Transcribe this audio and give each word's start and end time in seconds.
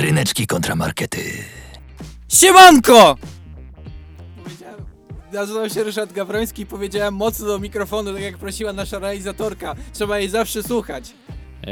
Ryneczki 0.00 0.46
kontramarkety. 0.46 1.20
Siemanko! 2.28 3.16
Powiedziałem, 4.44 4.80
nazywam 5.32 5.70
się 5.70 5.84
Ryszard 5.84 6.12
Gawroński 6.12 6.62
i 6.62 6.66
powiedziałem 6.66 7.14
mocno 7.14 7.46
do 7.46 7.58
mikrofonu, 7.58 8.12
tak 8.12 8.22
jak 8.22 8.38
prosiła 8.38 8.72
nasza 8.72 8.98
realizatorka. 8.98 9.74
Trzeba 9.92 10.18
jej 10.18 10.28
zawsze 10.28 10.62
słuchać. 10.62 11.10
E, 11.62 11.66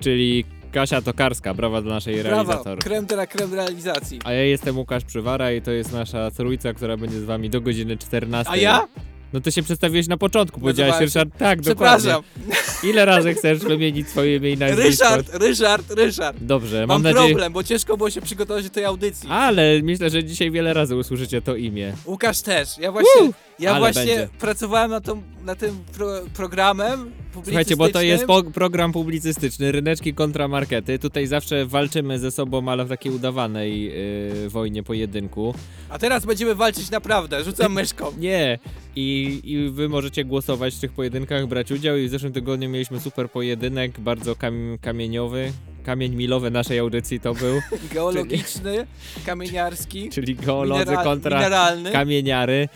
czyli 0.00 0.44
Kasia 0.72 1.02
Tokarska, 1.02 1.54
brawa 1.54 1.82
dla 1.82 1.94
naszej 1.94 2.22
Brawa, 2.22 2.30
realizatorki. 2.42 2.84
krem 2.84 3.06
de 3.06 3.14
la 3.14 3.26
creme 3.26 3.56
realizacji. 3.56 4.18
A 4.24 4.32
ja 4.32 4.42
jestem 4.42 4.78
Łukasz 4.78 5.04
Przywara 5.04 5.52
i 5.52 5.62
to 5.62 5.70
jest 5.70 5.92
nasza 5.92 6.30
trójca, 6.30 6.72
która 6.72 6.96
będzie 6.96 7.20
z 7.20 7.24
wami 7.24 7.50
do 7.50 7.60
godziny 7.60 7.96
14. 7.96 8.52
A 8.52 8.56
ja? 8.56 8.88
No 9.34 9.40
to 9.40 9.50
się 9.50 9.62
przedstawiłeś 9.62 10.08
na 10.08 10.16
początku, 10.16 10.60
powiedziałeś 10.60 10.92
Nazywałem 10.92 11.10
się- 11.10 11.20
Ryszard, 11.20 11.38
tak, 11.38 11.62
dokładnie. 11.62 11.98
Przepraszam. 11.98 12.90
Ile 12.90 13.04
razy 13.04 13.34
chcesz 13.34 13.58
wymienić 13.58 14.08
swoje 14.08 14.36
imię 14.36 14.50
i 14.50 14.56
nazwisko? 14.58 14.84
Ryszard, 14.88 15.34
Ryszard, 15.34 15.90
Ryszard. 15.90 16.36
Dobrze, 16.40 16.86
Mam, 16.86 16.88
mam, 16.88 17.02
nadzieję... 17.02 17.28
problem, 17.28 17.52
bo 17.52 17.64
ciężko 17.64 17.96
było 17.96 18.10
się 18.10 18.20
przygotować 18.20 18.64
do 18.64 18.70
tej 18.70 18.84
audycji. 18.84 19.28
Ale 19.30 19.80
myślę, 19.82 20.10
że 20.10 20.24
dzisiaj 20.24 20.50
wiele 20.50 20.74
razy 20.74 20.96
usłyszycie 20.96 21.42
to 21.42 21.56
imię. 21.56 21.92
Łukasz 22.06 22.40
też. 22.40 22.78
Ja 22.78 22.92
właśnie, 22.92 23.10
Woo! 23.20 23.32
Ja 23.58 23.70
Ale 23.70 23.80
właśnie 23.80 24.16
będzie. 24.16 24.28
pracowałem 24.38 24.90
na, 24.90 25.00
tą, 25.00 25.22
na 25.44 25.54
tym 25.54 25.84
pro, 25.92 26.06
programem 26.34 27.12
Słuchajcie, 27.44 27.76
bo 27.76 27.88
to 27.88 28.02
jest 28.02 28.26
po 28.26 28.42
program 28.42 28.92
publicystyczny, 28.92 29.72
ryneczki 29.72 30.14
kontra 30.14 30.48
markety. 30.48 30.98
Tutaj 30.98 31.26
zawsze 31.26 31.66
walczymy 31.66 32.18
ze 32.18 32.30
sobą, 32.30 32.68
ale 32.68 32.84
w 32.84 32.88
takiej 32.88 33.12
udawanej 33.12 33.84
yy, 33.84 34.48
wojnie 34.48 34.82
pojedynku. 34.82 35.54
A 35.88 35.98
teraz 35.98 36.26
będziemy 36.26 36.54
walczyć 36.54 36.90
naprawdę. 36.90 37.44
Rzucam 37.44 37.72
myszką. 37.72 38.12
Nie. 38.18 38.58
I, 38.96 39.40
I 39.44 39.70
wy 39.70 39.88
możecie 39.88 40.24
głosować 40.24 40.74
w 40.74 40.80
tych 40.80 40.92
pojedynkach, 40.92 41.46
brać 41.46 41.72
udział. 41.72 41.96
I 41.96 42.08
w 42.08 42.10
zeszłym 42.10 42.32
tygodniu 42.32 42.70
mieliśmy 42.70 43.00
super 43.00 43.30
pojedynek, 43.30 44.00
bardzo 44.00 44.36
kam 44.36 44.78
kamieniowy. 44.80 45.52
Kamień 45.84 46.14
milowy 46.14 46.50
naszej 46.50 46.78
audycji 46.78 47.20
to 47.20 47.34
był, 47.34 47.60
Geologiczny, 47.94 48.86
kamieniarski, 49.26 50.10
czyli 50.10 50.34
geolodzy 50.36 50.94
kontra 51.04 51.36
mineralny. 51.36 51.92
kamieniary. 51.92 52.68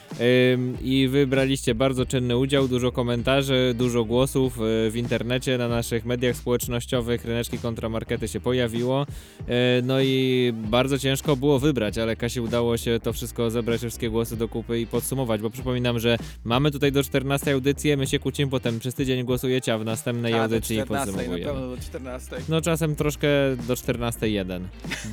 Ym, 0.53 0.77
I 0.83 1.09
wybraliście 1.09 1.75
bardzo 1.75 2.07
czynny 2.07 2.37
udział, 2.37 2.69
dużo 2.69 2.93
komentarzy, 2.93 3.75
dużo 3.79 4.05
głosów 4.05 4.59
y, 4.59 4.91
w 4.91 4.97
internecie, 4.97 5.59
na 5.59 5.69
naszych 5.69 6.05
mediach 6.05 6.37
społecznościowych. 6.37 7.25
Ryneczki 7.25 7.59
kontra 7.59 7.89
markety 7.89 8.29
się 8.29 8.41
pojawiło. 8.41 9.03
Y, 9.41 9.45
no 9.83 10.01
i 10.01 10.53
bardzo 10.55 10.99
ciężko 10.99 11.37
było 11.37 11.59
wybrać, 11.59 11.99
ale 11.99 12.17
Kasi 12.17 12.41
udało 12.41 12.77
się 12.77 13.01
to 13.03 13.13
wszystko 13.13 13.51
zebrać, 13.51 13.81
wszystkie 13.81 14.11
głosy 14.11 14.37
do 14.37 14.49
kupy 14.49 14.81
i 14.81 14.87
podsumować, 14.87 15.41
bo 15.41 15.51
przypominam, 15.51 15.99
że 15.99 16.17
mamy 16.45 16.71
tutaj 16.71 16.93
do 16.93 17.03
14 17.03 17.53
audycję, 17.53 17.97
my 17.97 18.07
się 18.07 18.19
kłócimy 18.19 18.51
potem 18.51 18.79
przez 18.79 18.95
tydzień 18.95 19.25
głosujecie, 19.25 19.75
a 19.75 19.79
w 19.79 19.85
następnej 19.85 20.33
A, 20.35 20.37
do 20.37 20.43
audycji 20.43 20.77
14, 20.77 21.07
na 21.13 21.13
podsumowujemy. 21.19 21.53
pewno 21.53 21.77
do 21.77 21.83
14. 21.83 22.37
No 22.49 22.61
czasem 22.61 22.97
troszkę 22.99 23.29
do 23.69 23.75
14.1. 23.75 24.61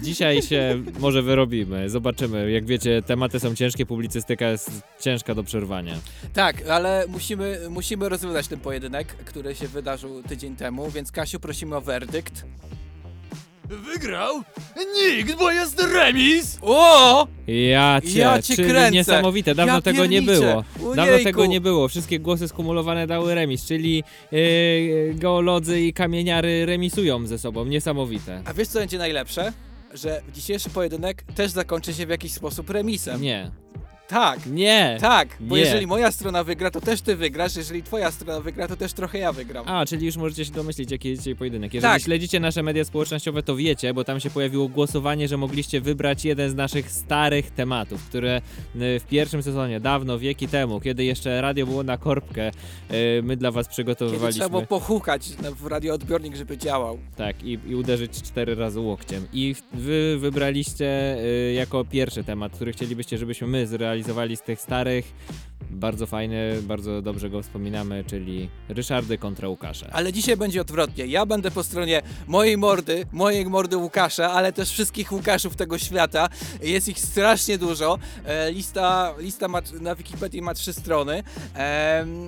Dzisiaj 0.02 0.41
się 0.41 0.83
może 1.00 1.22
wyrobimy, 1.22 1.89
zobaczymy. 1.89 2.52
Jak 2.52 2.66
wiecie, 2.66 3.02
tematy 3.02 3.39
są 3.39 3.55
ciężkie, 3.55 3.86
publicystyka 3.86 4.50
jest 4.50 4.72
ciężka 5.00 5.36
do 5.36 5.44
przerwania. 5.44 5.95
Tak, 6.33 6.67
ale 6.67 7.06
musimy, 7.08 7.59
musimy 7.69 8.09
rozwiązać 8.09 8.47
ten 8.47 8.59
pojedynek, 8.59 9.08
który 9.08 9.56
się 9.56 9.67
wydarzył 9.67 10.23
tydzień 10.23 10.56
temu, 10.56 10.91
więc 10.91 11.11
Kasiu 11.11 11.39
prosimy 11.39 11.75
o 11.75 11.81
werdykt. 11.81 12.45
Wygrał? 13.70 14.42
Nikt, 14.96 15.36
bo 15.40 15.52
jest 15.52 15.82
remis! 15.94 16.58
O! 16.62 17.28
Ja 17.48 18.02
cię, 18.14 18.20
Ja 18.20 18.42
cię 18.42 18.56
czyli 18.56 18.70
kręcę. 18.70 18.92
niesamowite, 18.92 19.56
dawno 19.56 19.74
Ja 19.74 19.82
tego 19.82 20.06
nie 20.06 20.22
pierniczę. 20.22 20.64
było. 20.78 20.96
Dawno 20.96 21.04
Ojejku. 21.14 21.24
tego 21.24 21.46
nie 21.46 21.62
było. 21.62 21.88
Wszystkie 21.88 22.20
głosy 22.20 22.48
skumulowane 22.48 23.08
dały 23.08 23.36
remis, 23.36 23.66
czyli 23.66 24.04
yy, 24.32 25.14
geolodzy 25.16 25.82
i 25.82 25.94
kamieniary 25.94 26.66
remisują 26.66 27.28
ze 27.28 27.40
sobą. 27.40 27.66
Niesamowite. 27.66 28.42
A 28.46 28.54
wiesz 28.54 28.68
co 28.68 28.80
będzie 28.80 28.98
najlepsze? 28.98 29.54
Że 29.94 30.22
dzisiejszy 30.34 30.70
pojedynek 30.70 31.24
też 31.36 31.52
zakończy 31.52 31.94
się 31.94 32.06
w 32.06 32.10
jakiś 32.10 32.32
sposób 32.34 32.70
remisem. 32.70 33.22
Nie, 33.22 33.52
Tak, 34.08 34.39
nie. 34.45 34.98
tak, 35.02 35.28
bo 35.39 35.56
Nie. 35.56 35.61
jeżeli 35.61 35.88
moja 35.88 36.11
strona 36.11 36.44
wygra, 36.44 36.72
to 36.72 36.81
też 36.81 37.02
ty 37.02 37.16
wygrasz, 37.16 37.56
jeżeli 37.56 37.84
twoja 37.84 38.12
strona 38.12 38.40
wygra, 38.40 38.68
to 38.68 38.75
też 38.75 38.94
trochę 38.94 39.18
ja 39.18 39.31
wygram. 39.31 39.66
A, 39.68 39.85
czyli 39.85 40.06
już 40.06 40.18
możecie 40.18 40.46
się 40.46 40.52
domyślić, 40.52 40.91
jaki 40.91 41.09
jest 41.09 41.22
dzisiaj 41.22 41.35
pojedynek. 41.35 41.74
Jeżeli 41.74 41.94
Tak. 41.94 42.02
śledzicie 42.02 42.40
nasze 42.40 42.63
media 42.63 42.85
społecznościowe, 42.85 43.44
to 43.44 43.56
wiecie, 43.56 43.94
bo 43.94 44.03
tam 44.03 44.19
się 44.19 44.30
pojawiło 44.30 44.68
głosowanie, 44.68 45.28
że 45.28 45.38
mogliście 45.38 45.81
wybrać 45.81 46.25
jeden 46.25 46.50
z 46.50 46.56
naszych 46.56 46.91
starych 46.91 47.52
tematów, 47.52 48.03
które 48.09 48.38
y, 48.75 49.00
w 49.00 49.06
pierwszym 49.09 49.44
sezonie, 49.44 49.80
dawno, 49.80 50.19
wieki 50.19 50.47
temu, 50.47 50.80
kiedy 50.81 51.03
jeszcze 51.03 51.41
radio 51.41 51.66
było 51.66 51.84
na 51.84 51.97
korbkę, 51.97 52.51
y, 52.91 53.22
my 53.24 53.38
dla 53.38 53.51
was 53.51 53.66
Kiedy 53.68 53.74
przygotowywaliśmy. 53.74 54.40
trzeba 54.40 54.50
było 54.50 54.62
pochukać 54.66 55.30
w 55.59 55.66
radioodbiornik, 55.68 56.35
żeby 56.35 56.57
działał. 56.57 57.00
Tak, 57.16 57.44
i, 57.44 57.59
i 57.68 57.75
uderzyć 57.75 58.12
cztery 58.22 58.56
razy 58.56 58.80
łokciem. 58.80 59.28
I 59.34 59.56
wy 59.74 60.18
wybraliście 60.19 61.18
y, 61.50 61.53
jako 61.53 61.85
pierwszy 61.85 62.24
temat, 62.24 62.51
który 62.56 62.74
chcielibyście, 62.74 63.18
żebyśmy 63.18 63.47
my 63.47 63.68
zrealizowali 63.68 63.94
z 64.38 64.41
tych 64.41 64.61
starych. 64.61 65.13
Bardzo 65.72 66.06
fajny, 66.08 66.62
bardzo 66.62 67.02
dobrze 67.02 67.30
go 67.30 67.42
wspominamy, 67.42 68.04
czyli 68.08 68.50
Ryszardy 68.70 69.18
kontra 69.18 69.48
Łukasze. 69.50 69.90
Ale 69.94 70.14
dzisiaj 70.14 70.38
będzie 70.38 70.62
odwrotnie. 70.62 71.06
Ja 71.06 71.26
będę 71.26 71.52
po 71.52 71.64
stronie 71.64 72.02
mojej 72.28 72.58
mordy, 72.58 73.06
mojej 73.12 73.46
mordy 73.46 73.78
Łukasza, 73.78 74.32
ale 74.32 74.54
też 74.54 74.72
wszystkich 74.72 75.12
Łukaszów 75.12 75.56
tego 75.56 75.78
świata. 75.78 76.30
Jest 76.62 76.88
ich 76.88 77.00
strasznie 77.00 77.58
dużo. 77.58 78.00
E, 78.26 78.52
lista 78.52 79.14
lista 79.20 79.48
ma, 79.48 79.62
na 79.82 79.96
Wikipedii 79.96 80.42
ma 80.42 80.54
trzy 80.54 80.74
strony, 80.74 81.24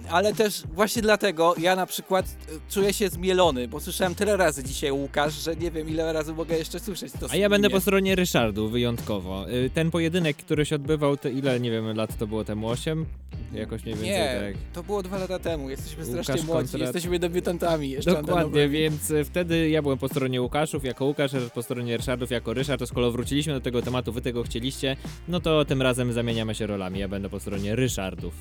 ale 0.10 0.34
też 0.34 0.64
właśnie 0.74 1.02
dlatego 1.02 1.56
ja 1.58 1.76
na 1.76 1.86
przykład 1.86 2.26
e, 2.26 2.72
czuję 2.72 2.94
się 2.94 3.10
zmielony, 3.10 3.68
bo 3.68 3.80
słyszałem 3.80 4.16
tyle 4.16 4.38
razy 4.38 4.64
dzisiaj 4.64 4.92
Łukasz, 4.92 5.34
że 5.34 5.56
nie 5.56 5.72
wiem 5.72 5.90
ile 5.90 6.14
razy 6.14 6.34
mogę 6.34 6.58
jeszcze 6.58 6.80
słyszeć 6.80 7.14
to 7.20 7.28
A 7.30 7.36
ja 7.36 7.50
będę 7.50 7.70
po 7.70 7.82
stronie 7.82 8.16
Ryszardu 8.16 8.70
wyjątkowo. 8.70 9.50
Y, 9.50 9.70
Ten 9.74 9.92
pojedynek, 9.92 10.38
który 10.38 10.66
się 10.66 10.76
odbywał, 10.76 11.18
to 11.18 11.30
ile, 11.30 11.60
nie 11.60 11.72
wiem, 11.72 11.98
lat 11.98 12.18
to 12.18 12.28
było 12.28 12.44
temu? 12.44 12.70
8? 12.70 13.06
Jakoś 13.54 13.84
mniej 13.84 13.96
więcej 13.96 14.12
Nie, 14.12 14.54
tak. 14.54 14.62
to 14.74 14.84
było 14.84 15.04
dwa 15.04 15.18
lata 15.18 15.40
temu. 15.40 15.70
Jesteśmy 15.70 16.06
Łukasz 16.06 16.24
strasznie 16.26 16.46
młodzi, 16.46 16.70
kontra- 16.70 16.80
jesteśmy 16.80 17.20
debiutantami 17.20 17.90
jeszcze 17.90 18.12
Dokładnie, 18.14 18.70
więc 18.70 19.12
y, 19.12 19.24
wtedy 19.26 19.70
ja 19.70 19.82
byłem 19.82 19.98
po 19.98 20.08
stronie 20.08 20.42
Łukaszów 20.42 20.84
jako 20.84 21.06
Łukasz, 21.06 21.32
po 21.54 21.64
stronie 21.64 21.98
Ryszardów 21.98 22.32
jako 22.32 22.54
Ryszard, 22.54 22.80
to 22.80 22.88
skoro 22.88 23.12
wróciliśmy 23.12 23.54
do 23.54 23.62
tego 23.62 23.82
tematu, 23.82 24.12
wy 24.12 24.22
tego 24.22 24.44
chcieliście, 24.44 24.96
no 25.28 25.40
to 25.40 25.66
tym 25.66 25.82
razem 25.82 26.14
zamieniamy 26.14 26.56
się 26.56 26.68
rolami. 26.68 27.00
Ja 27.00 27.08
będę 27.08 27.30
po 27.30 27.40
stronie 27.40 27.76
Ryszardów. 27.76 28.34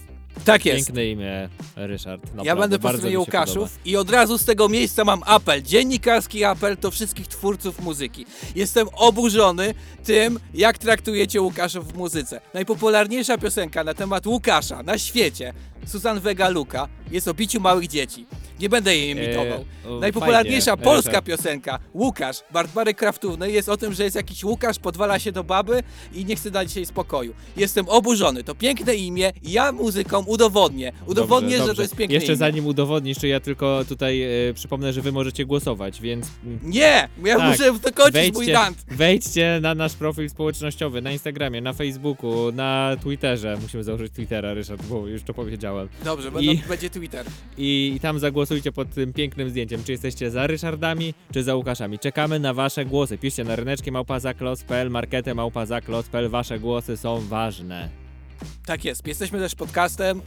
Tak 0.45 0.67
jest. 0.67 0.87
Piękne 0.87 1.07
imię, 1.07 1.49
Ryszard. 1.77 2.23
Ja 2.25 2.35
naprawdę, 2.35 2.61
będę 2.61 2.79
po 2.79 2.99
stronie 2.99 3.19
Łukaszów 3.19 3.79
i 3.85 3.97
od 3.97 4.11
razu 4.11 4.39
z 4.39 4.45
tego 4.45 4.69
miejsca 4.69 5.05
mam 5.05 5.23
apel, 5.27 5.63
dziennikarski 5.63 6.45
apel 6.45 6.77
do 6.81 6.91
wszystkich 6.91 7.27
twórców 7.27 7.81
muzyki. 7.81 8.27
Jestem 8.55 8.89
oburzony 8.93 9.75
tym, 10.05 10.41
jak 10.55 10.79
traktujecie 10.79 11.41
Łukaszów 11.41 11.93
w 11.93 11.97
muzyce. 11.97 12.41
Najpopularniejsza 12.55 13.39
piosenka 13.39 13.85
na 13.85 13.95
temat 13.95 14.27
Łukasza 14.27 14.83
na 14.83 14.99
świecie, 14.99 15.53
Susan 15.87 16.21
Vega 16.21 16.49
Luka, 16.49 16.89
jest 17.11 17.29
o 17.29 17.35
biciu 17.35 17.61
małych 17.61 17.89
dzieci. 17.89 18.27
Nie 18.61 18.69
będę 18.69 18.97
jej 18.97 19.11
imitował. 19.11 19.65
E, 19.87 19.89
o, 19.89 20.01
Najpopularniejsza 20.01 20.71
fajnie, 20.71 20.85
polska 20.85 21.11
Ryszard. 21.11 21.27
piosenka 21.27 21.79
Łukasz 21.95 22.37
Bartbary 22.53 22.95
Kraftówny 22.95 23.51
jest 23.51 23.69
o 23.69 23.77
tym, 23.77 23.93
że 23.95 24.05
jest 24.05 24.17
jakiś 24.17 24.45
Łukasz, 24.45 24.79
podwala 24.79 25.19
się 25.19 25.33
do 25.33 25.45
baby 25.45 25.83
i 26.15 26.25
nie 26.25 26.37
chce 26.37 26.51
dać 26.51 26.77
jej 26.77 26.87
spokoju. 26.87 27.35
Jestem 27.57 27.89
oburzony. 27.89 28.45
To 28.45 28.55
piękne 28.55 28.95
imię 28.95 29.33
i 29.43 29.53
ja 29.53 29.73
muzyką 29.73 30.25
udowodnię. 30.25 30.93
Udowodnię, 31.07 31.49
Dobrze, 31.49 31.63
że 31.63 31.67
dobrze. 31.67 31.77
to 31.77 31.83
jest 31.83 31.97
piękne 31.97 32.15
Jeszcze 32.15 32.33
imię. 32.33 32.37
zanim 32.37 32.67
udowodnisz, 32.67 33.19
to 33.19 33.27
ja 33.27 33.41
tylko 33.41 33.85
tutaj 33.89 34.23
e, 34.23 34.55
przypomnę, 34.55 34.93
że 34.93 35.01
wy 35.03 35.13
możecie 35.13 35.45
głosować, 35.47 36.01
więc 36.01 36.27
Nie! 36.63 37.09
Ja 37.25 37.37
Tak. 37.39 37.51
muszę 37.51 37.73
dokończyć 37.73 38.15
mój 38.15 38.33
wejdźcie, 38.33 38.53
rant. 38.53 38.85
wejdźcie 38.89 39.59
na 39.63 39.75
nasz 39.75 39.95
profil 39.95 40.31
społecznościowy, 40.31 41.03
na 41.03 41.13
Instagramie, 41.13 41.61
na 41.61 41.73
Facebooku, 41.73 42.53
na 42.53 42.97
Twitterze. 43.03 43.59
Musimy 43.63 43.85
założyć 43.85 44.13
Twittera, 44.13 44.55
Ryszard, 44.55 44.83
bo 44.87 45.07
już 45.07 45.23
to 45.23 45.35
powiedziałem. 45.35 45.76
Dobrze, 46.05 46.31
będą, 46.33 46.53
I- 46.53 46.63
będzie 46.69 46.91
Twitter. 46.91 47.27
I, 47.59 47.93
I 47.97 48.01
tam 48.01 48.19
zagłosujcie 48.19 48.73
pod 48.73 48.91
tym 48.95 49.13
pięknym 49.13 49.51
zdjęciem, 49.51 49.85
czy 49.85 49.93
jesteście 49.93 50.31
za 50.31 50.47
Ryszardami, 50.47 51.15
czy 51.33 51.43
za 51.43 51.55
Łukaszami. 51.55 51.99
Czekamy 51.99 52.39
na 52.41 52.55
wasze 52.55 52.85
głosy. 52.85 53.19
Piszcie 53.19 53.45
na 53.45 53.57
ryneczki 53.57 53.93
małpazaklos.pl, 53.93 54.91
marketę 54.91 55.35
małpazaklos.pl. 55.35 56.29
Wasze 56.29 56.59
głosy 56.59 56.97
są 56.97 57.21
ważne. 57.29 57.89
Tak 58.67 58.85
jest. 58.85 59.07
Jesteśmy 59.07 59.39
też 59.39 59.55
podcastem. 59.55 60.23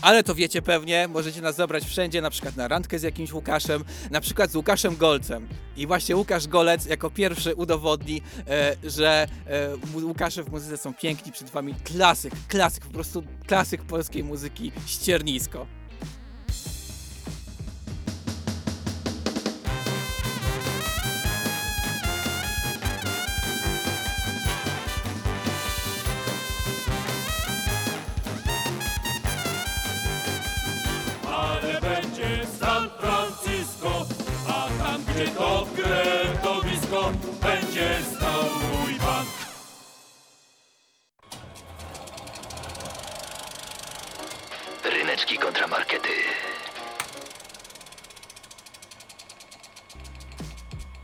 Ale 0.00 0.22
to 0.22 0.34
wiecie 0.34 0.62
pewnie, 0.62 1.08
możecie 1.08 1.40
nas 1.40 1.56
zabrać 1.56 1.84
wszędzie, 1.84 2.20
na 2.20 2.30
przykład 2.30 2.56
na 2.56 2.68
randkę 2.68 2.98
z 2.98 3.02
jakimś 3.02 3.32
Łukaszem, 3.32 3.84
na 4.10 4.20
przykład 4.20 4.50
z 4.50 4.56
Łukaszem 4.56 4.96
Golcem. 4.96 5.48
I 5.76 5.86
właśnie 5.86 6.16
Łukasz 6.16 6.48
Golec 6.48 6.86
jako 6.86 7.10
pierwszy 7.10 7.54
udowodni, 7.54 8.22
e, 8.48 8.76
że 8.84 9.26
e, 9.46 10.04
Łukasze 10.04 10.42
w 10.42 10.50
muzyce 10.50 10.76
są 10.76 10.94
piękni, 10.94 11.32
przed 11.32 11.50
wami 11.50 11.74
klasyk, 11.84 12.34
klasyk, 12.48 12.86
po 12.86 12.92
prostu 12.92 13.22
klasyk 13.46 13.82
polskiej 13.82 14.24
muzyki, 14.24 14.72
ściernisko. 14.86 15.66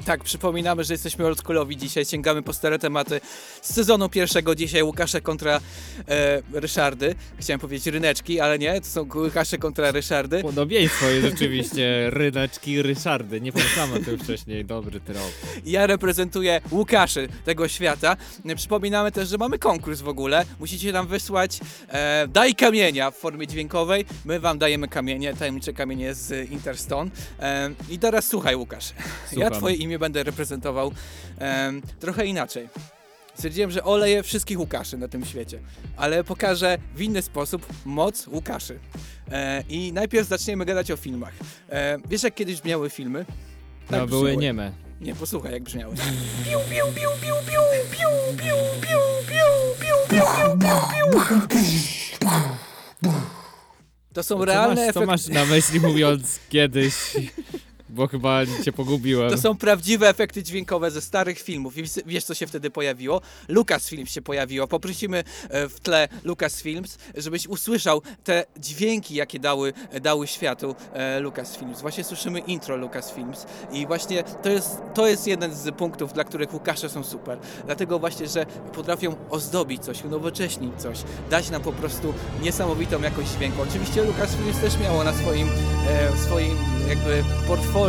Tak, 0.09 0.25
przypominamy, 0.25 0.85
że 0.85 0.95
jesteśmy 0.95 1.27
oldschoolowi 1.27 1.77
dzisiaj, 1.77 2.05
sięgamy 2.05 2.43
po 2.43 2.53
stare 2.53 2.79
tematy 2.79 3.21
z 3.63 3.75
sezonu 3.75 4.09
pierwszego 4.09 4.55
dzisiaj 4.55 4.83
Łukasze 4.83 5.21
kontra 5.21 5.61
e, 6.09 6.43
Ryszardy. 6.53 7.15
Chciałem 7.39 7.61
powiedzieć 7.61 7.87
ryneczki, 7.87 8.41
ale 8.41 8.59
nie, 8.59 8.81
to 8.81 8.87
są 8.87 9.07
Łukasze 9.15 9.59
kontra 9.59 9.91
Ryszardy. 9.91 10.43
Podobieństwo 10.43 11.07
jest 11.07 11.27
rzeczywiście 11.29 12.11
ryneczki 12.11 12.83
Ryszardy. 12.83 13.41
Nie 13.41 13.53
pomyślałem 13.53 13.95
o 13.95 13.99
tym 14.05 14.19
wcześniej. 14.19 14.65
Dobry 14.65 15.01
trop. 15.01 15.33
Ja 15.67 15.87
reprezentuję 15.87 16.61
Łukaszy 16.71 17.29
tego 17.45 17.69
świata. 17.69 18.17
Przypominamy 18.57 19.13
też, 19.13 19.29
że 19.29 19.39
mamy 19.39 19.59
konkurs 19.59 20.01
w 20.01 20.09
ogóle. 20.09 20.45
Musicie 20.61 20.93
nam 20.93 21.07
wysłać 21.07 21.61
e, 21.89 22.29
daj 22.29 22.55
kamienia 22.55 23.11
w 23.11 23.17
formie 23.17 23.47
dźwiękowej. 23.47 24.05
My 24.25 24.41
wam 24.41 24.59
dajemy 24.59 24.89
kamienie, 24.89 25.35
tajemnicze 25.35 25.73
kamienie 25.73 26.15
z 26.15 26.51
Interstone. 26.51 27.11
E, 27.41 27.71
I 27.91 27.99
teraz 27.99 28.29
słuchaj 28.29 28.57
Łukasz, 28.57 28.93
ja 28.99 29.31
Słucham. 29.31 29.53
twoje 29.53 29.75
imię 29.75 29.98
będę 29.99 30.23
reprezentował 30.23 30.93
e, 31.41 31.73
trochę 32.01 32.27
inaczej. 32.27 32.69
Stwierdziłem, 33.35 33.71
że 33.71 33.85
oleję 33.85 34.23
wszystkich 34.23 34.59
Łukaszy 34.59 34.99
na 34.99 35.09
tym 35.09 35.25
świecie, 35.25 35.59
ale 35.97 36.25
pokażę 36.25 36.79
w 36.95 37.01
inny 37.03 37.23
sposób 37.23 37.67
moc 37.85 38.27
Łukaszy. 38.27 38.79
E, 39.33 39.65
I 39.69 39.93
najpierw 39.93 40.29
zaczniemy 40.29 40.65
gadać 40.65 40.91
o 40.91 40.97
filmach. 40.97 41.33
E, 41.71 41.99
wiesz 42.09 42.23
jak 42.23 42.35
kiedyś 42.35 42.61
brzmiały 42.61 42.91
filmy? 42.91 43.25
No, 43.91 43.99
Tak 43.99 44.09
były 44.09 44.23
brzmiały. 44.23 44.43
nieme. 44.43 44.73
Nie, 45.01 45.15
posłuchaj 45.15 45.53
jak 45.53 45.63
brzmiały. 45.63 45.95
To 54.15 54.23
są 54.23 54.39
Co 54.39 54.45
realne 54.45 54.75
masz, 54.75 54.95
co 54.95 55.01
efekty. 55.03 55.07
masz 55.07 55.27
na 55.29 55.45
myśli 55.45 55.81
mówiąc 55.81 56.39
kiedyś? 56.49 56.95
Bo 57.99 58.07
chyba 58.09 58.41
cię 58.65 58.73
pogubiłem. 58.73 59.31
To 59.31 59.39
są 59.39 59.57
prawdziwe 59.57 60.09
efekty 60.09 60.43
dźwiękowe 60.43 60.91
ze 60.91 61.01
starych 61.01 61.39
filmów. 61.41 61.77
I 61.79 61.83
wiesz- 62.07 62.25
co 62.25 62.35
się 62.35 62.47
wtedy 62.47 62.71
pojawiło? 62.71 63.21
Lucasfilms 63.49 64.11
się 64.11 64.23
pojawiło. 64.23 64.67
Poprosimy 64.67 65.25
e, 65.51 65.69
w 65.69 65.81
tle 65.81 66.09
Lucasfilms, 66.25 66.99
żebyś 67.17 67.47
usłyszał 67.47 68.03
te 68.25 68.45
dźwięki, 68.57 69.15
jakie 69.15 69.39
dały, 69.39 69.73
dały 70.03 70.27
światu 70.27 70.75
e, 70.93 71.21
Lucasfilms. 71.21 71.81
Właśnie 71.81 72.05
słyszymy 72.05 72.39
intro 72.39 72.77
Lucasfilms 72.77 73.47
i 73.73 73.87
właśnie 73.87 74.23
to 74.43 74.49
jest, 74.49 74.79
to 74.95 75.07
jest 75.07 75.27
jeden 75.27 75.55
z 75.55 75.75
punktów, 75.77 76.13
dla 76.13 76.25
których 76.25 76.55
Łukasze 76.55 76.89
są 76.89 77.05
super. 77.05 77.39
Dlatego 77.67 77.99
właśnie, 77.99 78.29
że 78.29 78.47
potrafią 78.75 79.17
ozdobić 79.31 79.83
coś, 79.85 80.05
unowocześnić 80.05 80.73
coś, 80.79 80.99
dać 81.31 81.51
nam 81.51 81.63
po 81.63 81.73
prostu 81.73 82.15
niesamowitą 82.43 83.03
jakość 83.03 83.29
dźwięku. 83.31 83.63
Oczywiście 83.63 84.05
Lucasfilms 84.05 84.59
też 84.61 84.79
miało 84.79 85.05
na 85.05 85.13
swoim, 85.13 85.49
e, 85.89 86.17
swoim 86.17 86.57
jakby 86.89 87.25
portfolio 87.47 87.88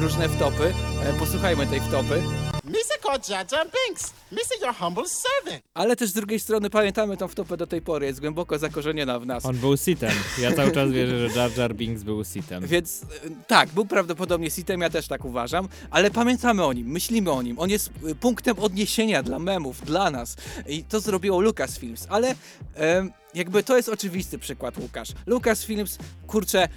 różne 0.00 0.28
wtopy. 0.28 0.74
E, 1.04 1.18
posłuchajmy 1.18 1.66
tej 1.66 1.80
wtopy. 1.80 2.22
Mr. 2.64 3.00
called 3.02 3.28
Jar 3.28 3.46
Jar 3.52 3.66
Binks. 3.66 4.12
Mr. 4.32 4.62
Your 4.62 4.74
humble 4.74 5.04
servant. 5.08 5.64
Ale 5.74 5.96
też 5.96 6.10
z 6.10 6.12
drugiej 6.12 6.40
strony 6.40 6.70
pamiętamy 6.70 7.16
tą 7.16 7.28
wtopę 7.28 7.56
do 7.56 7.66
tej 7.66 7.82
pory, 7.82 8.06
jest 8.06 8.20
głęboko 8.20 8.58
zakorzeniona 8.58 9.18
w 9.18 9.26
nas. 9.26 9.46
On 9.46 9.56
był 9.56 9.76
sitem. 9.76 10.10
Ja 10.38 10.52
cały 10.52 10.72
czas 10.72 10.90
wierzę, 10.90 11.28
że 11.28 11.40
Jar 11.40 11.58
Jar 11.58 11.74
Binks 11.74 12.02
był 12.02 12.24
sitem. 12.24 12.66
Więc 12.66 13.02
e, 13.02 13.06
tak, 13.46 13.68
był 13.68 13.86
prawdopodobnie 13.86 14.50
sitem, 14.50 14.80
ja 14.80 14.90
też 14.90 15.08
tak 15.08 15.24
uważam, 15.24 15.68
ale 15.90 16.10
pamiętamy 16.10 16.64
o 16.64 16.72
nim, 16.72 16.86
myślimy 16.86 17.30
o 17.30 17.42
nim. 17.42 17.58
On 17.58 17.70
jest 17.70 17.90
e, 18.10 18.14
punktem 18.14 18.58
odniesienia 18.58 19.22
dla 19.22 19.38
memów, 19.38 19.84
dla 19.84 20.10
nas. 20.10 20.36
I 20.66 20.84
to 20.84 21.00
zrobiło 21.00 21.40
Lucasfilms, 21.40 22.06
ale 22.08 22.34
em, 22.74 23.12
jakby 23.34 23.62
to 23.62 23.76
jest 23.76 23.88
oczywisty 23.88 24.38
przykład, 24.38 24.78
Łukasz. 24.78 25.08
Lucasfilms, 25.26 25.98
kurczę, 26.26 26.68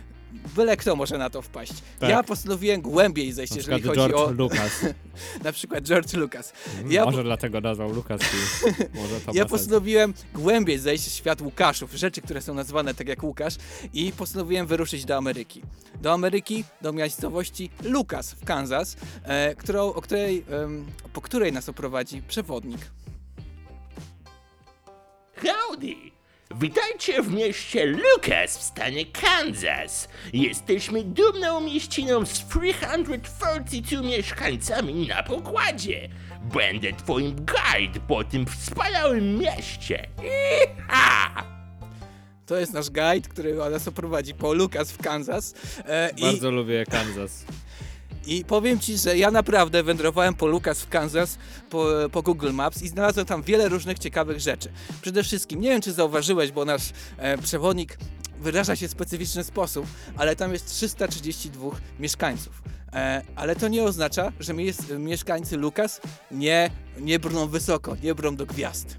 byle 0.56 0.78
kto 0.78 0.96
może 0.96 1.18
na 1.18 1.30
to 1.30 1.42
wpaść. 1.42 1.74
Tak. 2.00 2.10
Ja 2.10 2.24
postanowiłem 2.24 2.82
głębiej 2.82 3.32
zejść, 3.34 3.52
Na 3.52 3.58
jeżeli 3.58 3.82
chodzi 3.82 3.96
George 3.96 4.16
o 4.16 4.32
Lucas. 4.32 4.86
na 5.44 5.52
przykład 5.52 5.84
George 5.84 6.14
Lucas. 6.14 6.54
Ja 6.90 7.06
Może 7.06 7.24
dlatego 7.24 7.62
nazwał 7.62 7.94
Lucas. 7.94 8.22
Może 8.94 9.20
to 9.22 9.32
Ja 9.34 9.42
sens. 9.42 9.52
postanowiłem 9.52 10.14
głębiej 10.34 10.80
zejść 10.80 11.08
w 11.08 11.12
świat 11.12 11.42
Łukaszów, 11.42 11.94
rzeczy, 11.94 12.22
które 12.22 12.42
są 12.42 12.54
nazwane 12.54 12.94
tak 12.94 13.08
jak 13.08 13.24
Łukasz 13.24 13.56
i 13.94 14.12
postanowiłem 14.18 14.68
wyruszyć 14.68 15.06
do 15.06 15.18
Ameryki. 15.18 15.62
Do 16.02 16.14
Ameryki, 16.14 16.64
do 16.82 16.94
miejscowości 16.94 17.70
Lucas 17.84 18.32
w 18.32 18.46
Kansas, 18.46 18.98
e, 19.24 19.56
którą, 19.56 19.94
o 19.94 20.02
której, 20.02 20.46
po 21.14 21.22
której 21.22 21.52
nas 21.54 21.70
oprowadzi 21.70 22.22
przewodnik. 22.28 22.80
Howdy! 25.36 26.11
Witajcie 26.56 27.22
w 27.24 27.34
mieście 27.34 27.86
Lucas 27.86 28.58
w 28.58 28.62
stanie 28.62 29.06
Kansas. 29.06 30.08
Jesteśmy 30.34 31.04
dumną 31.04 31.62
mieściną 31.62 32.26
z 32.26 32.48
332 32.48 34.02
mieszkańcami 34.02 35.08
na 35.08 35.24
pokładzie. 35.24 36.10
Będę 36.54 36.94
twoim 36.94 37.36
guide 37.36 38.00
po 38.08 38.24
tym 38.24 38.46
wspaniałym 38.46 39.38
mieście. 39.38 40.10
Iha! 40.88 41.44
To 42.46 42.58
jest 42.58 42.74
nasz 42.74 42.90
guide, 42.90 43.30
który 43.30 43.56
nas 43.56 43.88
oprowadzi 43.88 44.34
po 44.34 44.54
Lucas 44.54 44.92
w 44.92 44.98
Kansas. 44.98 45.54
E, 45.86 46.12
i, 46.18 46.22
Bardzo 46.22 46.52
lubię 46.52 46.86
Kansas. 46.86 47.46
I 48.26 48.46
powiem 48.46 48.80
ci, 48.80 48.98
że 48.98 49.18
ja 49.18 49.32
naprawdę 49.32 49.84
wędrowałem 49.84 50.34
po 50.34 50.48
Lucas 50.48 50.82
w 50.82 50.90
Kansas, 50.90 51.38
po, 51.70 51.88
po 52.12 52.22
Google 52.22 52.52
Maps 52.52 52.82
i 52.82 52.88
znalazłem 52.88 53.26
tam 53.26 53.44
wiele 53.44 53.70
różnych 53.70 54.00
ciekawych 54.00 54.40
rzeczy. 54.40 54.72
Przede 55.02 55.24
wszystkim, 55.24 55.62
nie 55.62 55.70
wiem 55.70 55.82
czy 55.82 55.94
zauważyłeś, 55.94 56.52
bo 56.52 56.66
nasz 56.66 56.92
e, 57.18 57.38
przewodnik 57.38 57.98
wyraża 58.40 58.76
się 58.76 58.88
w 58.88 58.92
specyficzny 58.92 59.44
sposób, 59.44 59.86
ale 60.18 60.36
tam 60.36 60.54
jest 60.54 60.66
332 60.68 61.70
mieszkańców. 62.00 62.62
E, 62.94 63.22
ale 63.36 63.56
to 63.56 63.68
nie 63.68 63.84
oznacza, 63.84 64.32
że 64.40 64.54
mies 64.54 64.90
mieszkańcy 64.90 65.58
Lucas 65.58 66.02
nie, 66.32 66.70
nie 67.00 67.20
brną 67.20 67.48
wysoko, 67.48 67.96
nie 68.04 68.16
brną 68.16 68.36
do 68.36 68.46
gwiazd. 68.46 68.98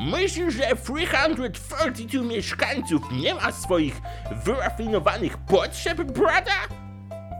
Myślisz, 0.00 0.54
że 0.54 0.76
332 0.76 2.22
mieszkańców 2.24 3.02
nie 3.12 3.34
ma 3.34 3.52
swoich 3.52 4.00
wyrafinowanych 4.44 5.38
potrzeb, 5.38 6.02
brata? 6.02 6.87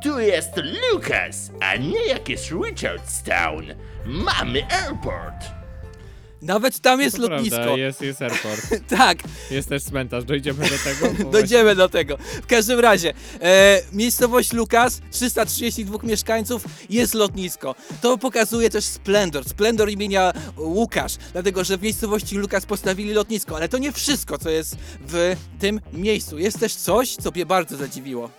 Tu 0.02 0.20
jest 0.20 0.50
Lucas, 0.92 1.50
a 1.60 1.76
nie 1.76 2.06
jakieś 2.06 2.50
Richardstown. 2.50 3.64
Mamy 4.06 4.62
airport. 4.70 5.58
Nawet 6.42 6.80
tam 6.80 7.00
jest 7.00 7.16
To 7.16 7.22
lotnisko. 7.22 7.56
Prawda, 7.56 7.76
jest, 7.76 8.00
jest 8.02 8.22
airport. 8.22 8.60
Tak, 8.98 9.18
Jest 9.50 9.68
też 9.68 9.82
cmentarz. 9.82 10.24
Dojdziemy 10.24 10.64
do 10.68 10.78
tego? 10.84 11.24
Bo 11.24 11.30
Dojdziemy 11.38 11.74
do 11.74 11.88
tego. 11.88 12.16
W 12.42 12.46
każdym 12.46 12.80
razie, 12.80 13.14
e, 13.42 13.82
miejscowość 13.92 14.52
Lukas, 14.52 15.00
332 15.10 15.98
mieszkańców, 16.02 16.64
jest 16.90 17.14
lotnisko. 17.14 17.74
To 18.00 18.18
pokazuje 18.18 18.70
też 18.70 18.84
splendor, 18.84 19.44
splendor 19.44 19.90
imienia 19.90 20.32
Łukasz, 20.56 21.16
dlatego 21.32 21.64
że 21.64 21.78
w 21.78 21.82
miejscowości 21.82 22.36
Lukas 22.36 22.66
postawili 22.66 23.12
lotnisko, 23.12 23.56
ale 23.56 23.68
to 23.68 23.78
nie 23.78 23.92
wszystko, 23.92 24.38
co 24.38 24.50
jest 24.50 24.76
w 25.08 25.36
tym 25.58 25.80
miejscu. 25.92 26.38
Jest 26.38 26.60
też 26.60 26.74
coś, 26.74 27.16
co 27.16 27.30
mnie 27.30 27.46
bardzo 27.46 27.76
zadziwiło. 27.76 28.30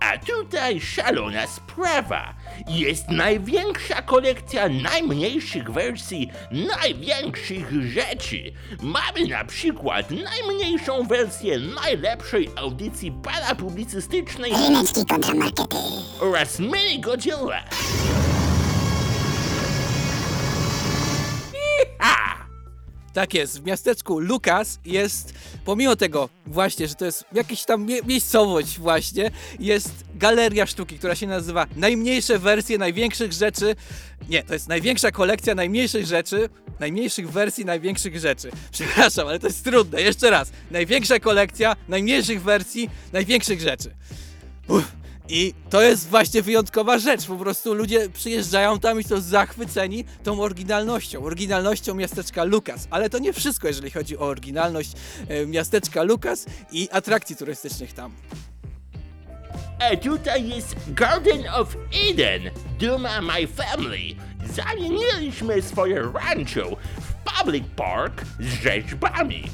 A 0.00 0.18
tutaj 0.18 0.80
szalona 0.80 1.46
sprawa. 1.46 2.34
Jest 2.68 3.08
największa 3.08 4.02
kolekcja 4.02 4.68
najmniejszych 4.68 5.70
wersji 5.70 6.30
największych 6.50 7.72
rzeczy. 7.82 8.52
Mamy 8.82 9.26
na 9.28 9.44
przykład 9.44 10.06
najmniejszą 10.10 11.06
wersję 11.06 11.58
najlepszej 11.58 12.48
audycji 12.56 13.12
parapublicystycznej 13.12 14.52
Ryneczki 14.52 15.06
kontramarkety. 15.06 15.76
oraz 16.20 16.58
Mini 16.58 17.00
Godzilla. 17.00 17.64
Iha! 21.54 22.27
Tak 23.12 23.34
jest, 23.34 23.60
w 23.60 23.64
miasteczku 23.64 24.18
Lukas 24.18 24.78
jest, 24.84 25.34
pomimo 25.64 25.96
tego 25.96 26.28
właśnie, 26.46 26.88
że 26.88 26.94
to 26.94 27.04
jest 27.04 27.24
jakaś 27.32 27.64
tam 27.64 27.86
mie 27.86 28.02
miejscowość 28.02 28.78
właśnie, 28.78 29.30
jest 29.58 29.92
galeria 30.14 30.66
sztuki, 30.66 30.98
która 30.98 31.14
się 31.14 31.26
nazywa 31.26 31.66
Najmniejsze 31.76 32.38
wersje 32.38 32.78
największych 32.78 33.32
rzeczy. 33.32 33.76
Nie, 34.28 34.42
to 34.42 34.52
jest 34.52 34.68
największa 34.68 35.10
kolekcja 35.10 35.54
najmniejszych 35.54 36.06
rzeczy, 36.06 36.48
najmniejszych 36.80 37.30
wersji 37.30 37.64
największych 37.64 38.20
rzeczy. 38.20 38.50
Przepraszam, 38.72 39.28
ale 39.28 39.38
to 39.38 39.46
jest 39.46 39.64
trudne. 39.64 40.02
Jeszcze 40.02 40.30
raz. 40.30 40.52
Największa 40.70 41.18
kolekcja 41.18 41.76
najmniejszych 41.88 42.42
wersji 42.42 42.90
największych 43.12 43.60
rzeczy. 43.60 43.94
Uff. 44.68 44.97
I 45.28 45.54
to 45.70 45.82
jest 45.82 46.08
właśnie 46.08 46.42
wyjątkowa 46.42 46.98
rzecz. 46.98 47.26
Po 47.26 47.36
prostu 47.36 47.74
ludzie 47.74 48.10
przyjeżdżają 48.10 48.80
tam 48.80 49.00
i 49.00 49.04
są 49.04 49.20
zachwyceni 49.20 50.04
tą 50.22 50.40
oryginalnością. 50.40 51.24
Oryginalnością 51.24 51.94
miasteczka 51.94 52.44
Lukas. 52.44 52.88
Ale 52.90 53.10
to 53.10 53.18
nie 53.18 53.32
wszystko, 53.32 53.68
jeżeli 53.68 53.90
chodzi 53.90 54.18
o 54.18 54.20
oryginalność 54.20 54.92
e, 55.28 55.46
miasteczka 55.46 56.02
Lukas 56.02 56.46
i 56.72 56.88
atrakcji 56.92 57.36
turystycznych 57.36 57.92
tam. 57.92 58.12
A 59.92 59.96
tutaj 59.96 60.48
jest 60.48 60.76
Garden 60.88 61.48
of 61.54 61.76
Eden, 62.10 62.42
duma 62.78 63.20
my 63.20 63.46
family. 63.46 64.14
Zamieniliśmy 64.54 65.62
swoje 65.62 66.12
rancho 66.14 66.76
w 67.00 67.32
public 67.38 67.64
park 67.76 68.22
z 68.40 68.62
rzeźbami. 68.62 69.44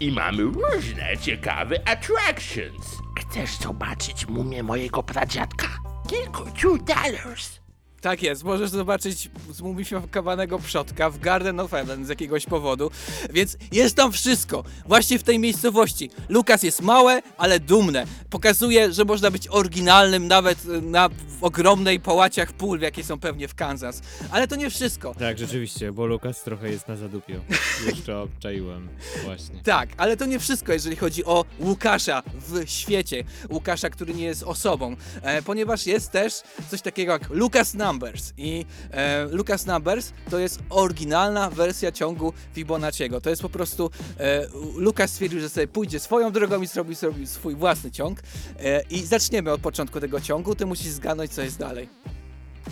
I 0.00 0.12
mamy 0.12 0.42
różne 0.42 1.16
ciekawe 1.22 1.88
attractions. 1.88 3.00
Chcesz 3.30 3.56
zobaczyć 3.58 4.26
mumię 4.26 4.62
mojego 4.62 5.02
pradziadka? 5.02 5.66
tylko 6.08 6.44
2 6.44 6.78
dollars. 6.78 7.59
Tak 8.00 8.22
jest, 8.22 8.44
możesz 8.44 8.70
zobaczyć 8.70 9.30
zmumifikowanego 9.50 10.58
przodka 10.58 11.10
w 11.10 11.18
Garden 11.18 11.60
of 11.60 11.74
Eden 11.74 12.06
z 12.06 12.08
jakiegoś 12.08 12.46
powodu, 12.46 12.90
więc 13.32 13.56
jest 13.72 13.96
tam 13.96 14.12
wszystko, 14.12 14.64
właśnie 14.86 15.18
w 15.18 15.22
tej 15.22 15.38
miejscowości. 15.38 16.10
Lukas 16.28 16.62
jest 16.62 16.82
małe, 16.82 17.22
ale 17.36 17.60
dumne. 17.60 18.06
Pokazuje, 18.30 18.92
że 18.92 19.04
można 19.04 19.30
być 19.30 19.48
oryginalnym 19.48 20.28
nawet 20.28 20.64
na 20.82 21.08
w 21.40 21.44
ogromnej 21.44 22.00
połaciach 22.00 22.52
pól, 22.52 22.80
jakie 22.80 23.04
są 23.04 23.20
pewnie 23.20 23.48
w 23.48 23.54
Kansas. 23.54 24.02
Ale 24.30 24.48
to 24.48 24.56
nie 24.56 24.70
wszystko. 24.70 25.14
Tak, 25.14 25.38
rzeczywiście, 25.38 25.92
bo 25.92 26.06
Lukas 26.06 26.42
trochę 26.42 26.70
jest 26.70 26.88
na 26.88 26.96
zadupiu. 26.96 27.40
Jeszcze 27.86 28.18
obczaiłem, 28.18 28.88
właśnie. 29.24 29.60
Tak, 29.64 29.88
ale 29.96 30.16
to 30.16 30.26
nie 30.26 30.38
wszystko, 30.38 30.72
jeżeli 30.72 30.96
chodzi 30.96 31.24
o 31.24 31.44
Łukasza 31.60 32.22
w 32.34 32.70
świecie. 32.70 33.24
Łukasza, 33.50 33.90
który 33.90 34.14
nie 34.14 34.24
jest 34.24 34.42
osobą, 34.42 34.96
e, 35.22 35.42
ponieważ 35.42 35.86
jest 35.86 36.10
też 36.10 36.34
coś 36.70 36.82
takiego 36.82 37.12
jak 37.12 37.30
Lucas 37.30 37.74
Numbers. 37.92 38.32
I 38.36 38.66
e, 38.90 39.24
Lucas 39.24 39.66
Numbers 39.66 40.12
to 40.30 40.38
jest 40.38 40.60
oryginalna 40.70 41.50
wersja 41.50 41.92
ciągu 41.92 42.32
Fibonacciego. 42.52 43.20
To 43.20 43.30
jest 43.30 43.42
po 43.42 43.48
prostu. 43.48 43.90
E, 44.18 44.46
Lucas 44.76 45.10
stwierdził, 45.10 45.40
że 45.40 45.48
sobie 45.48 45.68
pójdzie 45.68 46.00
swoją 46.00 46.32
drogą 46.32 46.62
i 46.62 46.66
zrobi, 46.66 46.94
zrobi 46.94 47.26
swój 47.26 47.54
własny 47.54 47.90
ciąg. 47.90 48.20
E, 48.58 48.82
I 48.90 49.02
zaczniemy 49.06 49.52
od 49.52 49.60
początku 49.60 50.00
tego 50.00 50.20
ciągu. 50.20 50.54
Ty 50.54 50.66
musisz 50.66 50.86
zgadnąć, 50.92 51.30
co 51.32 51.42
jest 51.42 51.58
dalej. 51.58 51.88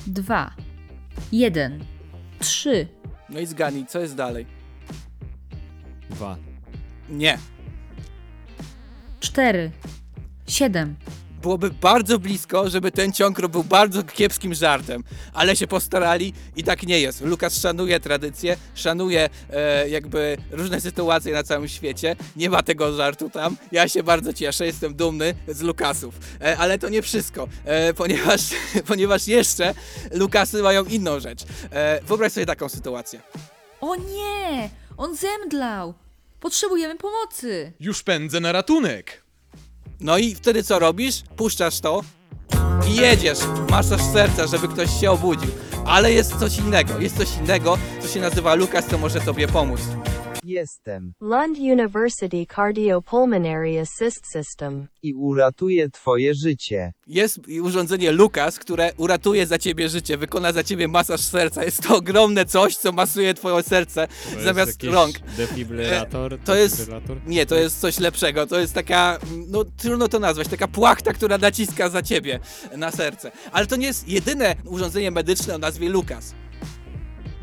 dwa, 0.06 0.50
jeden, 1.32 1.84
trzy, 2.40 2.88
No 3.30 3.40
i 3.40 3.46
zgadnij, 3.46 3.86
co 3.86 4.00
jest 4.00 4.14
dalej. 4.14 4.46
Dwa. 6.10 6.36
Nie. 7.10 7.38
cztery, 9.20 9.70
siedem, 10.46 10.96
byłoby 11.42 11.70
bardzo 11.70 12.18
blisko, 12.18 12.70
żeby 12.70 12.92
ten 12.92 13.12
ciąg 13.12 13.48
był 13.48 13.64
bardzo 13.64 14.02
kiepskim 14.02 14.54
żartem, 14.54 15.04
ale 15.34 15.56
się 15.56 15.66
postarali 15.66 16.32
i 16.56 16.64
tak 16.64 16.82
nie 16.82 17.00
jest. 17.00 17.20
Lukas 17.20 17.60
szanuje 17.60 18.00
tradycję, 18.00 18.56
szanuje 18.74 19.28
e, 19.50 19.88
jakby 19.88 20.36
różne 20.50 20.80
sytuacje 20.80 21.32
na 21.32 21.42
całym 21.42 21.68
świecie. 21.68 22.16
Nie 22.36 22.50
ma 22.50 22.62
tego 22.62 22.96
żartu 22.96 23.30
tam. 23.30 23.56
Ja 23.72 23.88
się 23.88 24.02
bardzo 24.02 24.32
cieszę, 24.32 24.66
jestem 24.66 24.94
dumny 24.94 25.34
z 25.48 25.60
Lukasów. 25.60 26.14
E, 26.40 26.58
ale 26.58 26.78
to 26.78 26.88
nie 26.88 27.02
wszystko, 27.02 27.48
e, 27.64 27.94
ponieważ, 27.94 28.40
ponieważ 28.88 29.28
jeszcze 29.28 29.74
Lukasy 30.12 30.62
mają 30.62 30.84
inną 30.84 31.20
rzecz. 31.20 31.40
E, 31.70 32.00
wyobraź 32.04 32.32
sobie 32.32 32.46
taką 32.46 32.68
sytuację. 32.68 33.20
O 33.80 33.96
nie! 33.96 34.70
On 34.96 35.16
zemdlał! 35.16 35.94
Potrzebujemy 36.40 36.96
pomocy! 36.96 37.72
Już 37.80 38.02
pędzę 38.02 38.40
na 38.40 38.52
ratunek. 38.52 39.27
No 40.00 40.18
i 40.18 40.34
wtedy 40.34 40.62
co 40.62 40.78
robisz? 40.78 41.22
Puszczasz 41.36 41.80
to 41.80 42.02
i 42.88 42.96
jedziesz. 42.96 43.38
Masz 43.70 43.86
serca, 44.12 44.46
żeby 44.46 44.68
ktoś 44.68 45.00
się 45.00 45.10
obudził. 45.10 45.50
Ale 45.86 46.12
jest 46.12 46.38
coś 46.38 46.58
innego. 46.58 46.98
Jest 46.98 47.16
coś 47.18 47.36
innego, 47.36 47.78
co 48.02 48.08
się 48.08 48.20
nazywa 48.20 48.54
Lukas, 48.54 48.86
co 48.86 48.98
może 48.98 49.20
tobie 49.20 49.48
pomóc. 49.48 49.80
Jestem 50.48 51.12
Lund 51.20 51.58
University 51.58 52.46
Cardiopulmonary 52.56 53.80
Assist 53.80 54.26
System. 54.32 54.86
i 55.02 55.14
uratuję 55.14 55.90
twoje 55.90 56.34
życie. 56.34 56.92
Jest 57.06 57.38
urządzenie 57.62 58.12
Lukas, 58.12 58.58
które 58.58 58.92
uratuje 58.96 59.46
za 59.46 59.58
ciebie 59.58 59.88
życie, 59.88 60.16
wykona 60.16 60.52
za 60.52 60.64
ciebie 60.64 60.88
masaż 60.88 61.20
serca. 61.20 61.64
Jest 61.64 61.82
to 61.82 61.96
ogromne 61.96 62.44
coś, 62.46 62.76
co 62.76 62.92
masuje 62.92 63.34
twoje 63.34 63.62
serce 63.62 64.08
To 64.34 64.40
zamiast 64.42 64.68
jest 64.68 64.82
jakiś 64.82 64.94
rąk. 64.94 65.18
Defibrylator? 65.36 66.34
E, 66.34 66.38
to 66.38 66.54
jest- 66.54 66.76
defibrylator? 66.76 67.16
Nie, 67.26 67.46
to 67.46 67.54
jest 67.54 67.80
coś 67.80 67.98
lepszego. 67.98 68.46
To 68.46 68.60
jest 68.60 68.74
taka, 68.74 69.18
no 69.48 69.64
trudno 69.64 70.08
to 70.08 70.18
nazwać, 70.18 70.48
taka 70.48 70.68
płachta, 70.68 71.12
która 71.12 71.38
naciska 71.38 71.88
za 71.88 72.02
ciebie 72.02 72.40
na 72.76 72.90
serce. 72.90 73.32
Ale 73.52 73.66
to 73.66 73.76
nie 73.76 73.86
jest 73.86 74.08
jedyne 74.08 74.54
urządzenie 74.64 75.10
medyczne 75.10 75.54
o 75.54 75.58
nazwie 75.58 75.88
Lukas. 75.88 76.34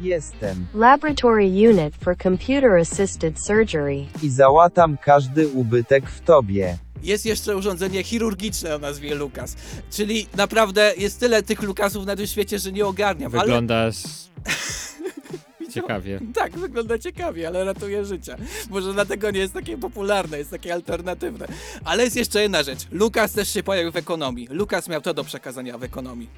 Jestem 0.02 0.66
Laboratory 0.74 1.46
Unit 1.46 1.96
for 2.04 2.18
Computer 2.18 2.72
Assisted 2.72 3.40
Surgery. 3.40 4.06
i 4.24 4.30
załatam 4.30 4.98
każdy 5.04 5.48
ubytek 5.48 6.10
w 6.10 6.22
tobie. 6.22 6.78
Jest 7.04 7.26
jeszcze 7.26 7.58
urządzenie 7.58 8.04
chirurgiczne 8.04 8.76
o 8.76 8.80
nazwie 8.80 9.16
Lukas. 9.16 9.56
Czyli 9.92 10.28
naprawdę 10.38 10.94
jest 10.98 11.20
tyle 11.20 11.44
tych 11.44 11.62
Lukasów 11.62 12.06
na 12.06 12.16
tym 12.16 12.28
świecie, 12.28 12.60
że 12.60 12.72
nie 12.72 12.86
ogarniam. 12.86 13.32
Wyglądasz 13.32 13.96
ciekawie. 15.74 16.18
Ale... 16.22 16.34
Tak, 16.34 16.58
wygląda 16.58 16.98
ciekawie, 17.00 17.48
ale 17.48 17.64
ratuje 17.66 18.06
życie. 18.06 18.36
Może 18.70 18.94
dlatego 18.94 19.32
nie 19.32 19.40
jest 19.40 19.54
takie 19.54 19.78
popularne, 19.78 20.38
jest 20.38 20.52
takie 20.52 20.74
alternatywne. 20.74 21.46
Ale 21.84 22.04
jest 22.04 22.16
jeszcze 22.16 22.42
jedna 22.42 22.64
rzecz. 22.64 22.80
Lukas 22.92 23.32
też 23.34 23.50
się 23.54 23.64
pojawił 23.64 23.92
w 23.92 23.96
ekonomii. 23.96 24.48
Lukas 24.52 24.90
miał 24.90 25.02
to 25.02 25.14
do 25.14 25.24
przekazania 25.24 25.78
w 25.78 25.84
ekonomii. 25.84 26.30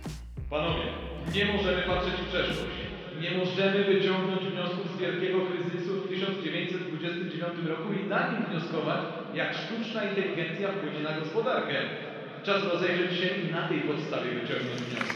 Panowie, 0.49 0.83
nie 1.35 1.45
możemy 1.45 1.81
patrzeć 1.81 2.13
w 2.13 2.27
przeszłość. 2.29 2.86
Nie 3.21 3.31
możemy 3.31 3.83
wyciągnąć 3.83 4.41
wniosków 4.41 4.95
z 4.95 4.99
wielkiego 4.99 5.39
kryzysu 5.45 5.93
w 6.01 6.09
1929 6.09 7.67
roku 7.67 7.93
i 7.93 8.09
na 8.09 8.31
nim 8.31 8.45
wnioskować, 8.45 8.99
jak 9.33 9.55
sztuczna 9.57 10.03
inteligencja 10.03 10.71
wpłynie 10.71 10.99
na 10.99 11.19
gospodarkę. 11.19 11.75
Czas 12.43 12.63
rozejrzeć 12.63 13.19
się 13.19 13.27
i 13.27 13.51
na 13.51 13.67
tej 13.67 13.81
podstawie 13.81 14.31
wyciągnąć 14.31 14.81
wnioski. 14.81 15.15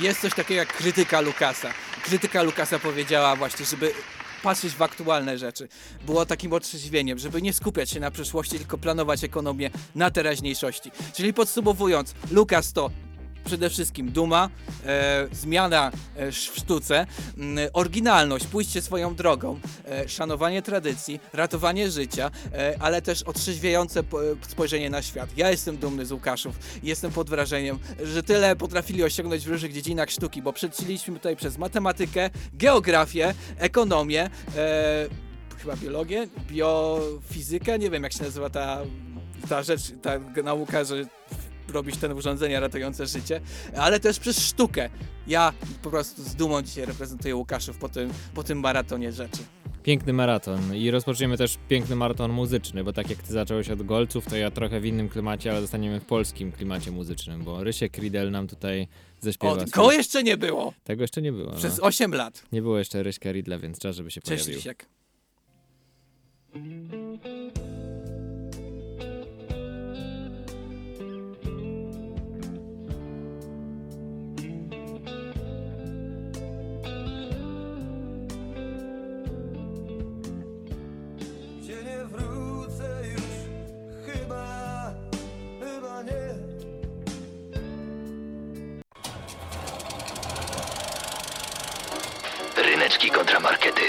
Jest 0.00 0.20
coś 0.20 0.34
takiego 0.34 0.58
jak 0.58 0.72
krytyka 0.72 1.20
Lukasa. 1.20 1.70
Krytyka 2.02 2.42
Lukasa 2.42 2.78
powiedziała 2.78 3.36
właśnie, 3.36 3.66
żeby 3.66 3.92
patrzeć 4.42 4.74
w 4.74 4.82
aktualne 4.82 5.38
rzeczy. 5.38 5.68
Było 6.06 6.26
takim 6.26 6.52
otrzeźwieniem, 6.52 7.18
żeby 7.18 7.42
nie 7.42 7.52
skupiać 7.52 7.90
się 7.90 8.00
na 8.00 8.10
przyszłości, 8.10 8.58
tylko 8.58 8.78
planować 8.78 9.24
ekonomię 9.24 9.70
na 9.94 10.10
teraźniejszości. 10.10 10.90
Czyli 11.14 11.34
podsumowując, 11.34 12.14
Lukas 12.30 12.72
to 12.72 12.90
przede 13.44 13.70
wszystkim 13.70 14.10
duma, 14.12 14.50
e, 14.86 15.28
zmiana 15.32 15.92
e, 16.16 16.32
w 16.32 16.36
sztuce, 16.36 17.06
m, 17.38 17.56
oryginalność, 17.72 18.46
pójście 18.46 18.82
swoją 18.82 19.14
drogą, 19.14 19.60
e, 19.88 20.08
szanowanie 20.08 20.62
tradycji, 20.62 21.20
ratowanie 21.32 21.90
życia, 21.90 22.30
e, 22.52 22.76
ale 22.80 23.02
też 23.02 23.22
otrzeźwiające 23.22 24.02
po- 24.02 24.20
spojrzenie 24.48 24.90
na 24.90 25.02
świat. 25.02 25.30
Ja 25.36 25.50
jestem 25.50 25.76
dumny 25.76 26.06
z 26.06 26.12
Łukaszów 26.12 26.58
jestem 26.82 27.12
pod 27.12 27.30
wrażeniem, 27.30 27.78
że 28.04 28.22
tyle 28.22 28.56
potrafili 28.56 29.04
osiągnąć 29.04 29.44
w 29.44 29.48
różnych 29.48 29.72
dziedzinach 29.72 30.10
sztuki, 30.10 30.42
bo 30.42 30.52
przeczyliśmy 30.52 31.14
tutaj 31.16 31.36
przez 31.36 31.58
matematykę, 31.58 32.30
geografię, 32.54 33.34
ekonomię, 33.58 34.30
e, 34.56 35.06
chyba 35.58 35.76
biologię, 35.76 36.28
biofizykę, 36.50 37.78
nie 37.78 37.90
wiem 37.90 38.02
jak 38.02 38.12
się 38.12 38.22
nazywa 38.24 38.50
ta, 38.50 38.80
ta 39.48 39.62
rzecz, 39.62 39.80
ta 40.02 40.10
nauka, 40.44 40.84
że 40.84 41.04
robić 41.68 41.96
te 41.96 42.14
urządzenia 42.14 42.60
ratujące 42.60 43.06
życie, 43.06 43.40
ale 43.76 44.00
też 44.00 44.18
przez 44.18 44.38
sztukę. 44.38 44.90
Ja 45.26 45.52
po 45.82 45.90
prostu 45.90 46.22
z 46.22 46.34
dumą 46.34 46.62
dzisiaj 46.62 46.86
reprezentuję 46.86 47.36
Łukaszów 47.36 47.78
po 47.78 47.88
tym, 47.88 48.10
po 48.34 48.42
tym 48.42 48.60
maratonie 48.60 49.12
rzeczy. 49.12 49.38
Piękny 49.82 50.12
maraton 50.12 50.74
i 50.76 50.90
rozpoczniemy 50.90 51.36
też 51.36 51.58
piękny 51.68 51.96
maraton 51.96 52.32
muzyczny, 52.32 52.84
bo 52.84 52.92
tak 52.92 53.10
jak 53.10 53.18
ty 53.22 53.32
zacząłeś 53.32 53.70
od 53.70 53.82
golców, 53.82 54.26
to 54.26 54.36
ja 54.36 54.50
trochę 54.50 54.80
w 54.80 54.84
innym 54.86 55.08
klimacie, 55.08 55.50
ale 55.50 55.60
zostaniemy 55.60 56.00
w 56.00 56.04
polskim 56.04 56.52
klimacie 56.52 56.90
muzycznym, 56.90 57.44
bo 57.44 57.64
Rysiek 57.64 57.98
Riedel 57.98 58.30
nam 58.30 58.46
tutaj 58.48 58.88
zaśpiewa. 59.20 59.52
O, 59.54 59.56
swój- 59.56 59.70
go 59.70 59.92
jeszcze 59.92 60.22
nie 60.22 60.36
było 60.36 60.72
Tego 60.84 61.02
jeszcze 61.02 61.22
nie 61.22 61.32
było. 61.32 61.52
przez 61.52 61.78
No. 61.78 61.84
8 61.84 62.14
lat. 62.14 62.42
Nie 62.52 62.62
było 62.62 62.78
jeszcze 62.78 63.02
Ryśka 63.02 63.32
Riedla, 63.32 63.58
więc 63.58 63.78
czas, 63.78 63.96
żeby 63.96 64.10
się 64.10 64.20
Cześć 64.20 64.44
pojawił. 64.44 64.54
Rysiek. 64.58 64.86
Kontramarkety. 93.44 93.84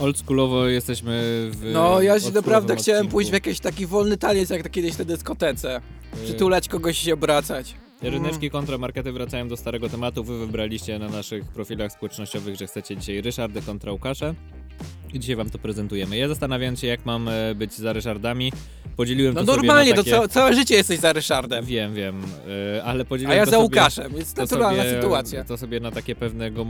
Oldschoolowo 0.00 0.66
jesteśmy 0.68 1.22
w 1.50 1.70
No, 1.72 2.02
ja 2.02 2.20
się 2.20 2.30
naprawdę 2.30 2.76
chciałem 2.76 2.98
odcinku. 3.00 3.12
pójść 3.12 3.30
w 3.30 3.32
jakiś 3.32 3.60
taki 3.60 3.86
wolny 3.86 4.16
taniec, 4.16 4.50
jak 4.50 4.62
to 4.62 4.68
kiedyś 4.70 4.98
na 4.98 5.04
dyskotece. 5.04 5.80
Y, 6.22 6.24
Przytulać 6.24 6.68
kogoś 6.68 7.02
i 7.02 7.04
się 7.04 7.14
obracać. 7.14 7.74
Ryneczki 8.02 8.50
kontramarkety 8.50 9.12
wracają 9.12 9.48
do 9.48 9.56
starego 9.56 9.88
tematu. 9.88 10.24
Wy 10.24 10.38
wybraliście 10.38 10.98
na 10.98 11.08
naszych 11.08 11.44
profilach 11.44 11.92
społecznościowych, 11.92 12.56
że 12.56 12.66
chcecie 12.66 12.96
dzisiaj 12.96 13.20
Ryszardy 13.22 13.62
kontra 13.62 13.92
Łukasze. 13.92 14.34
I 15.12 15.20
dzisiaj 15.20 15.36
wam 15.36 15.50
to 15.50 15.58
prezentujemy. 15.58 16.16
Ja 16.16 16.28
zastanawiam 16.28 16.76
się, 16.76 16.86
jak 16.86 17.06
mam 17.06 17.28
e, 17.28 17.54
być 17.54 17.74
za 17.74 17.92
Ryszardami. 17.92 18.52
Podzieliłem 18.96 19.34
No 19.34 19.40
to 19.40 19.46
sobie 19.46 19.56
normalnie, 19.56 19.90
na 19.90 19.96
to 19.96 20.04
takie... 20.04 20.16
ca 20.16 20.28
całe 20.28 20.54
życie 20.54 20.74
jesteś 20.74 20.98
za 21.00 21.12
Ryszardem. 21.12 21.64
Wiem, 21.64 21.94
wiem, 21.94 22.22
e, 22.76 22.84
ale 22.84 23.04
podzieliłem 23.04 23.32
A 23.32 23.34
ja 23.36 23.44
to 23.44 23.50
za 23.50 23.56
sobie, 23.56 23.64
Łukaszem, 23.64 24.16
jest 24.16 24.36
to 24.36 24.42
naturalna 24.42 24.82
sobie, 24.82 24.94
sytuacja. 24.94 25.44
To 25.44 25.56
sobie 25.58 25.80
na 25.80 25.90
takie 25.90 26.14
pewnego, 26.14 26.64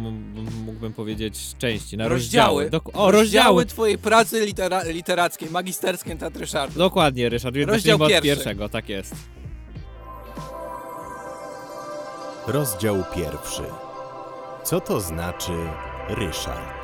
mógłbym 0.64 0.92
powiedzieć, 0.92 1.38
części, 1.58 1.96
na 1.96 2.08
Rozdziały. 2.08 2.62
rozdziały. 2.70 2.92
O, 2.92 3.10
rozdziały! 3.10 3.66
twojej 3.66 3.98
pracy 3.98 4.46
litera 4.46 4.82
literackiej, 4.82 5.50
magisterskiej 5.50 6.16
nad 6.16 6.36
Ryszardem. 6.36 6.78
Dokładnie, 6.78 7.28
Ryszard, 7.28 7.54
więc 7.56 7.68
Rozdział 7.70 7.98
zacznijmy 7.98 8.16
od 8.16 8.22
pierwszy. 8.22 8.36
pierwszego, 8.36 8.68
tak 8.68 8.88
jest. 8.88 9.14
Rozdział 12.46 13.04
pierwszy. 13.14 13.62
Co 14.64 14.80
to 14.80 15.00
znaczy 15.00 15.52
Ryszard? 16.08 16.82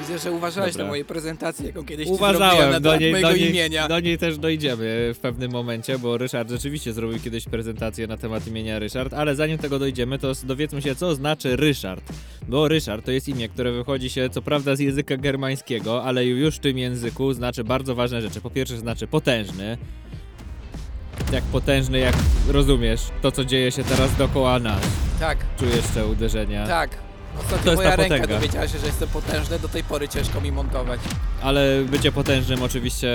Widzę, 0.00 0.18
że 0.18 0.32
uważałeś 0.32 0.72
Dobra. 0.72 0.84
na 0.84 0.88
mojej 0.90 1.04
prezentacji, 1.04 1.66
jaką 1.66 1.84
kiedyś 1.84 2.08
ci 2.08 2.14
zrobiłem 2.16 2.38
na 2.40 2.46
Uważałem, 2.52 2.82
do 2.82 2.88
temat 2.88 3.00
niej, 3.00 3.10
mojego 3.12 3.28
do, 3.28 3.36
niej, 3.36 3.50
imienia. 3.50 3.88
do 3.88 4.00
niej 4.00 4.18
też 4.18 4.38
dojdziemy 4.38 5.10
w 5.14 5.18
pewnym 5.22 5.50
momencie, 5.50 5.98
bo 5.98 6.18
Ryszard 6.18 6.50
rzeczywiście 6.50 6.92
zrobił 6.92 7.20
kiedyś 7.20 7.44
prezentację 7.44 8.06
na 8.06 8.16
temat 8.16 8.46
imienia 8.46 8.78
Ryszard, 8.78 9.14
ale 9.14 9.34
zanim 9.34 9.58
tego 9.58 9.78
dojdziemy, 9.78 10.18
to 10.18 10.32
dowiedzmy 10.44 10.82
się, 10.82 10.94
co 10.94 11.14
znaczy 11.14 11.56
Ryszard. 11.56 12.12
Bo 12.48 12.68
Ryszard 12.68 13.04
to 13.04 13.10
jest 13.12 13.28
imię, 13.28 13.48
które 13.48 13.72
wychodzi 13.72 14.10
się 14.10 14.30
co 14.30 14.42
prawda 14.42 14.76
z 14.76 14.80
języka 14.80 15.16
germańskiego, 15.16 16.04
ale 16.04 16.26
już 16.26 16.56
w 16.56 16.58
tym 16.60 16.78
języku 16.78 17.32
znaczy 17.32 17.64
bardzo 17.64 17.94
ważne 17.94 18.22
rzeczy. 18.22 18.40
Po 18.40 18.50
pierwsze 18.50 18.78
znaczy 18.78 19.06
potężny, 19.06 19.78
jak 21.32 21.44
potężny, 21.44 21.98
jak 21.98 22.14
rozumiesz 22.48 23.00
to, 23.22 23.32
co 23.32 23.44
dzieje 23.44 23.72
się 23.72 23.84
teraz 23.84 24.16
dookoła 24.16 24.58
nas. 24.58 24.82
Tak, 25.20 25.38
Czujesz 25.58 25.86
te 25.94 26.06
uderzenia. 26.06 26.66
tak. 26.66 27.09
To 27.40 27.44
Ostatnio 27.46 27.70
jest 27.70 27.76
moja 27.82 27.90
ta 27.90 27.96
ręka 27.96 28.14
potęga. 28.14 28.34
dowiedziała 28.40 28.68
się, 28.68 28.78
że 28.78 28.86
jestem 28.86 29.08
potężny, 29.08 29.58
do 29.58 29.68
tej 29.68 29.84
pory 29.84 30.08
ciężko 30.08 30.40
mi 30.40 30.52
montować. 30.52 31.00
Ale 31.42 31.82
bycie 31.90 32.12
potężnym 32.12 32.62
oczywiście, 32.62 33.08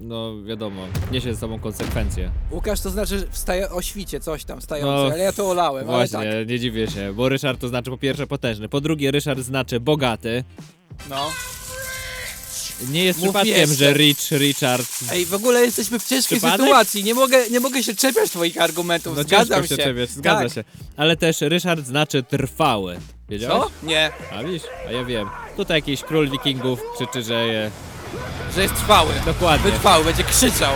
no 0.00 0.42
wiadomo, 0.42 0.82
niesie 1.12 1.34
ze 1.34 1.40
sobą 1.40 1.58
konsekwencje. 1.60 2.30
Łukasz 2.50 2.80
to 2.80 2.90
znaczy 2.90 3.26
wstaje 3.30 3.70
o 3.70 3.82
świcie, 3.82 4.20
coś 4.20 4.44
tam 4.44 4.60
wstający, 4.60 4.86
No, 5.08 5.12
ale 5.14 5.18
ja 5.24 5.32
to 5.32 5.50
olałem, 5.50 5.86
Właśnie, 5.86 6.18
ale 6.18 6.38
tak. 6.40 6.48
nie 6.48 6.58
dziwię 6.60 6.86
się, 6.90 7.12
bo 7.14 7.28
Ryszard 7.28 7.60
to 7.60 7.68
znaczy 7.68 7.90
po 7.90 7.98
pierwsze 7.98 8.26
potężny, 8.26 8.68
po 8.68 8.80
drugie 8.80 9.10
Ryszard 9.10 9.40
znaczy 9.40 9.80
bogaty. 9.80 10.44
No. 11.10 11.30
Nie 12.88 13.04
jest 13.04 13.18
Mów 13.18 13.28
przypadkiem, 13.28 13.56
jeszcze. 13.56 13.74
że 13.76 13.92
Rich 13.92 14.30
Richard. 14.30 14.86
Ej, 15.12 15.26
w 15.26 15.34
ogóle 15.34 15.60
jesteśmy 15.64 15.98
w 15.98 16.04
ciężkiej 16.04 16.38
Przypadek? 16.38 16.60
sytuacji, 16.66 17.04
nie 17.04 17.14
mogę, 17.14 17.50
nie 17.50 17.60
mogę 17.60 17.82
się 17.82 17.94
czepiać 17.94 18.30
twoich 18.30 18.58
argumentów, 18.60 19.16
No 19.16 19.22
zgadzam 19.22 19.60
ciężko 19.62 19.76
się. 19.76 19.82
czepiać, 19.82 20.10
zgadza 20.10 20.42
tak. 20.44 20.52
się. 20.54 20.64
Ale 20.96 21.16
też 21.16 21.40
Ryszard 21.40 21.86
znaczy 21.86 22.22
trwały. 22.22 22.98
Wiedziałeś? 23.28 23.64
Co? 23.64 23.86
Nie, 23.86 24.10
A 24.32 24.44
widzisz? 24.44 24.62
A 24.88 24.92
ja 24.92 25.04
wiem. 25.04 25.28
Tutaj 25.56 25.78
jakiś 25.78 26.02
król 26.02 26.30
wikingów 26.30 26.80
krzyczy, 26.96 27.22
że 27.22 27.46
je... 27.46 27.70
że 28.54 28.62
jest 28.62 28.74
trwały. 28.74 29.12
Dokładnie. 29.26 29.70
Wytrwały, 29.70 30.04
będzie 30.04 30.24
krzyczał. 30.24 30.72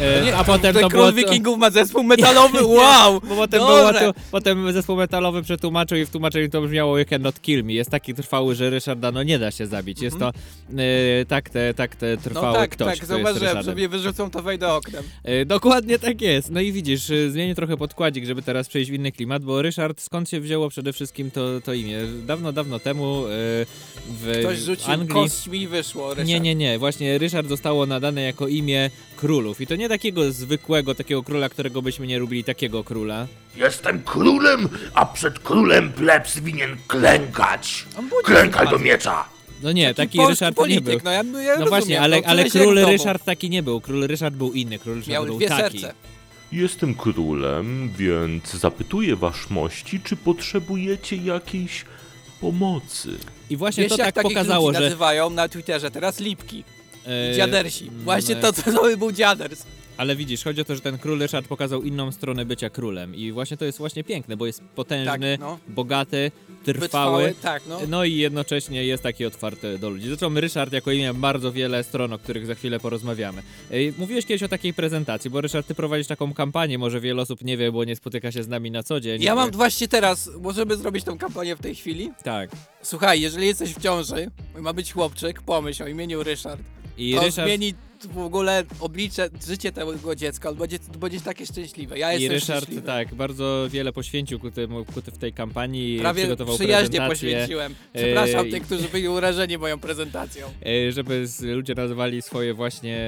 E, 0.00 0.24
Nie, 0.24 0.36
a 0.36 0.44
potem 0.44 0.74
ten 0.74 0.82
to 0.82 0.88
król 0.88 1.00
było... 1.00 1.12
wikingów 1.12 1.58
ma 1.58 1.70
zespół 1.70 2.02
metalowy, 2.02 2.64
wow! 2.78 3.20
Bo 3.20 3.36
potem, 3.36 3.60
było 3.60 3.92
tu, 3.92 4.20
potem 4.30 4.72
zespół 4.72 4.96
metalowy 4.96 5.42
przetłumaczył 5.42 5.98
i 5.98 6.04
w 6.04 6.10
tłumaczeniu 6.10 6.48
to 6.48 6.62
brzmiało 6.62 6.98
You 6.98 7.04
cannot 7.04 7.40
kill 7.40 7.64
me. 7.64 7.72
Jest 7.72 7.90
taki 7.90 8.14
trwały, 8.14 8.54
że 8.54 8.70
Ryszarda 8.70 9.12
no 9.12 9.22
nie 9.22 9.38
da 9.38 9.50
się 9.50 9.66
zabić. 9.66 10.02
Jest 10.02 10.18
to 10.18 10.28
e, 10.28 11.24
tak 11.24 11.50
te, 11.50 11.74
tak 11.74 11.96
te 11.96 12.16
No 12.16 12.22
trwały 12.22 12.56
tak, 12.56 12.70
ktoś, 12.70 12.98
tak, 12.98 13.06
zauważyłem, 13.08 13.62
że 13.62 13.74
mnie 13.74 13.88
wyrzucą, 13.88 14.30
to 14.30 14.42
wejdę 14.42 14.72
oknem. 14.72 15.04
E, 15.24 15.44
Dokładnie 15.44 15.98
tak 15.98 16.20
jest. 16.20 16.50
No 16.50 16.60
i 16.60 16.72
widzisz, 16.72 17.10
e, 17.10 17.30
zmienię 17.30 17.54
trochę 17.54 17.76
podkładzik, 17.76 18.24
żeby 18.24 18.42
teraz 18.42 18.68
przejść 18.68 18.90
w 18.90 18.94
inny 18.94 19.12
klimat, 19.12 19.44
bo 19.44 19.62
Ryszard 19.62 20.00
skąd 20.00 20.28
się 20.30 20.40
wzięło 20.40 20.68
przede 20.68 20.92
wszystkim 20.92 21.30
to, 21.30 21.60
to 21.60 21.74
imię? 21.74 21.98
Dawno, 22.26 22.52
dawno 22.52 22.78
temu 22.78 23.26
e, 23.26 23.30
w 24.08 24.38
Ktoś 24.40 24.58
rzucił 24.58 24.92
Anglii... 24.92 25.08
kośćmi 25.08 25.60
i 25.60 25.68
wyszło, 25.68 26.10
Ryszard. 26.10 26.28
Nie, 26.28 26.40
nie, 26.40 26.54
nie. 26.54 26.78
Właśnie 26.78 27.18
Ryszard 27.18 27.48
zostało 27.48 27.86
nadane 27.86 28.22
jako 28.22 28.48
imię 28.48 28.90
królów. 29.20 29.60
I 29.60 29.66
to 29.66 29.76
nie 29.76 29.88
takiego 29.88 30.32
zwykłego, 30.32 30.94
takiego 30.94 31.22
króla, 31.22 31.48
którego 31.48 31.82
byśmy 31.82 32.06
nie 32.06 32.18
lubili, 32.18 32.44
takiego 32.44 32.84
króla. 32.84 33.26
Jestem 33.56 34.02
królem, 34.02 34.68
a 34.94 35.06
przed 35.06 35.38
królem 35.38 35.92
plebs 35.92 36.38
winien 36.38 36.76
klękać. 36.86 37.86
On 37.98 38.10
Klękaj 38.24 38.68
do 38.68 38.78
miecza. 38.78 39.24
No 39.62 39.72
nie, 39.72 39.94
taki, 39.94 40.18
polski 40.18 40.30
Ryszard 40.32 40.56
polityk, 40.56 40.86
nie 40.86 40.92
był. 40.92 41.00
no 41.04 41.10
ja, 41.10 41.16
ja 41.16 41.22
No 41.22 41.64
rozumiem, 41.64 41.68
właśnie, 41.68 42.00
ale, 42.00 42.20
no, 42.20 42.26
ale 42.26 42.44
się 42.44 42.50
król 42.50 42.76
jak 42.76 42.76
w 42.76 42.80
domu. 42.80 42.92
Ryszard 42.92 43.24
taki 43.24 43.50
nie 43.50 43.62
był. 43.62 43.80
Król 43.80 44.06
Ryszard 44.06 44.34
był 44.34 44.52
inny. 44.52 44.78
Król 44.78 44.94
Ryszard 44.94 45.12
Miał 45.12 45.26
był 45.26 45.36
dwie 45.36 45.48
taki. 45.48 45.80
serce. 45.80 45.94
Jestem 46.52 46.94
królem, 46.94 47.90
więc 47.98 48.54
zapytuję 48.54 49.16
wasz 49.16 49.50
mości, 49.50 50.00
czy 50.00 50.16
potrzebujecie 50.16 51.16
jakiejś 51.16 51.84
pomocy. 52.40 53.18
I 53.50 53.56
właśnie 53.56 53.82
Wiesz, 53.84 53.92
to 53.92 53.98
jak 53.98 54.06
tak 54.06 54.14
takich 54.14 54.36
pokazało, 54.38 54.66
ludzi 54.68 54.78
że... 54.78 54.84
nazywają 54.84 55.30
na 55.30 55.48
Twitterze 55.48 55.90
teraz 55.90 56.20
lipki. 56.20 56.64
E, 57.06 57.36
Dziadersi. 57.36 57.90
Właśnie 58.04 58.36
mm, 58.36 58.42
to, 58.42 58.52
co 58.52 58.72
to 58.72 58.96
był 58.96 59.12
dziaders. 59.12 59.64
Ale 59.96 60.16
widzisz, 60.16 60.44
chodzi 60.44 60.60
o 60.60 60.64
to, 60.64 60.74
że 60.74 60.80
ten 60.80 60.98
król 60.98 61.18
Ryszard 61.18 61.48
pokazał 61.48 61.82
inną 61.82 62.12
stronę 62.12 62.44
bycia 62.44 62.70
królem. 62.70 63.14
I 63.14 63.32
właśnie 63.32 63.56
to 63.56 63.64
jest 63.64 63.78
właśnie 63.78 64.04
piękne, 64.04 64.36
bo 64.36 64.46
jest 64.46 64.62
potężny, 64.74 65.38
Tak, 65.38 65.40
no. 65.40 65.58
bogaty, 65.68 66.30
trwały. 66.64 66.80
Wytrwały, 66.80 67.34
tak, 67.42 67.62
no. 67.68 67.78
No 67.88 68.04
i 68.04 68.16
jednocześnie 68.16 68.84
jest 68.84 69.02
taki 69.02 69.26
otwarty 69.26 69.78
do 69.78 69.90
ludzi. 69.90 70.06
Zresztą 70.06 70.40
Ryszard 70.40 70.72
jako 70.72 70.90
imię 70.92 71.14
bardzo 71.14 71.52
wiele 71.52 71.84
stron, 71.84 72.12
o 72.12 72.18
których 72.18 72.46
za 72.46 72.54
chwilę 72.54 72.80
porozmawiamy. 72.80 73.42
Mówiłeś 73.98 74.26
kiedyś 74.26 74.42
o 74.42 74.48
takiej 74.48 74.74
prezentacji, 74.74 75.30
bo 75.30 75.40
Ryszard, 75.40 75.66
ty 75.66 75.74
prowadzisz 75.74 76.06
taką 76.06 76.34
kampanię, 76.34 76.78
może 76.78 77.00
wiele 77.00 77.22
osób 77.22 77.44
nie 77.44 77.56
wie, 77.56 77.72
bo 77.72 77.84
nie 77.84 77.96
spotyka 77.96 78.32
się 78.32 78.42
z 78.42 78.48
nami 78.48 78.70
na 78.70 78.82
co 78.82 79.00
dzień. 79.00 79.22
Ja 79.22 79.34
mam 79.34 79.50
właśnie 79.50 79.88
teraz, 79.88 80.30
możemy 80.40 80.76
zrobić 80.76 81.04
tą 81.04 81.18
kampanię 81.18 81.56
w 81.56 81.60
tej 81.60 81.74
chwili? 81.74 82.10
Tak. 82.24 82.50
Słuchaj, 82.82 83.20
jeżeli 83.20 83.46
jesteś 83.46 83.74
w 83.74 83.82
ciąży, 83.82 84.30
ma 84.58 84.72
być 84.72 84.92
chłopczyk, 84.92 85.42
pomyśl 85.42 85.82
o 85.82 85.86
imieniu 85.86 86.22
Ryszard. 86.22 86.60
I 87.00 87.18
Ryszard, 87.18 87.48
zmieni 87.48 87.74
w 88.06 88.18
ogóle 88.18 88.64
oblicze, 88.80 89.28
życie 89.46 89.72
tego 89.72 90.16
dziecka, 90.16 90.50
on 90.50 90.56
będzie, 90.56 90.78
będziesz 91.00 91.22
takie 91.22 91.46
szczęśliwe. 91.46 91.98
Ja 91.98 92.12
i 92.12 92.22
jestem 92.22 92.34
Ryszard 92.34 92.64
szczęśliwy. 92.64 92.86
tak, 92.86 93.14
bardzo 93.14 93.66
wiele 93.70 93.92
poświęcił 93.92 94.38
ku, 94.40 94.50
temu, 94.50 94.84
ku 94.84 95.00
w 95.00 95.18
tej 95.18 95.32
kampanii. 95.32 95.98
Prawie 95.98 96.22
przygotował 96.22 96.54
przyjaźnie 96.56 97.00
poświęciłem. 97.00 97.74
Przepraszam 97.94 98.44
Ej, 98.46 98.50
tych, 98.50 98.62
którzy 98.62 98.88
byli 98.88 99.08
urażeni 99.08 99.58
moją 99.58 99.78
prezentacją. 99.78 100.46
E, 100.66 100.92
żeby 100.92 101.26
ludzie 101.42 101.74
nazywali 101.74 102.22
swoje 102.22 102.54
właśnie 102.54 102.98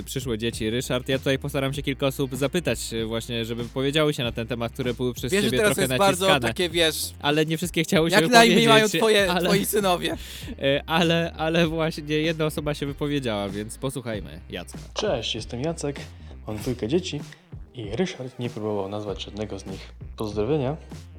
e, 0.00 0.02
przyszłe 0.04 0.38
dzieci 0.38 0.70
Ryszard. 0.70 1.08
Ja 1.08 1.18
tutaj 1.18 1.38
postaram 1.38 1.74
się 1.74 1.82
kilka 1.82 2.06
osób 2.06 2.36
zapytać 2.36 2.92
e, 2.92 3.04
właśnie, 3.04 3.44
żeby 3.44 3.64
powiedziały 3.64 4.14
się 4.14 4.22
na 4.22 4.32
ten 4.32 4.46
temat, 4.46 4.72
które 4.72 4.94
były 4.94 5.14
przez 5.14 5.32
Wiesz, 5.32 5.44
ciebie 5.44 5.58
teraz 5.58 5.74
trochę 5.74 5.82
jest 5.92 5.98
bardzo 5.98 6.26
naciskane. 6.26 6.48
takie, 6.48 6.68
wiesz, 6.70 6.96
Ale 7.20 7.46
nie 7.46 7.56
wszystkie 7.56 7.82
chciały 7.84 8.10
się 8.10 8.16
jak 8.16 8.30
na 8.30 8.44
imię 8.44 8.54
wypowiedzieć. 8.54 8.68
mają 8.68 8.88
twoje, 8.88 9.32
ale, 9.32 9.48
twoi 9.48 9.64
synowie. 9.66 10.16
e, 10.58 10.82
ale, 10.86 11.32
ale 11.36 11.66
właśnie 11.66 12.14
jedna 12.14 12.46
osoba 12.46 12.74
się 12.74 12.86
wypowiedziała, 12.86 13.48
więc 13.48 13.78
posłuchajmy 13.78 14.23
Jacka. 14.50 14.78
Cześć, 14.94 15.34
jestem 15.34 15.60
Jacek, 15.60 16.00
mam 16.46 16.56
dwójkę 16.56 16.88
dzieci 16.88 17.20
i 17.74 17.96
Ryszard 17.96 18.38
nie 18.38 18.50
próbował 18.50 18.88
nazwać 18.88 19.24
żadnego 19.24 19.58
z 19.58 19.66
nich. 19.66 19.92
Pozdrowienia. 20.16 20.76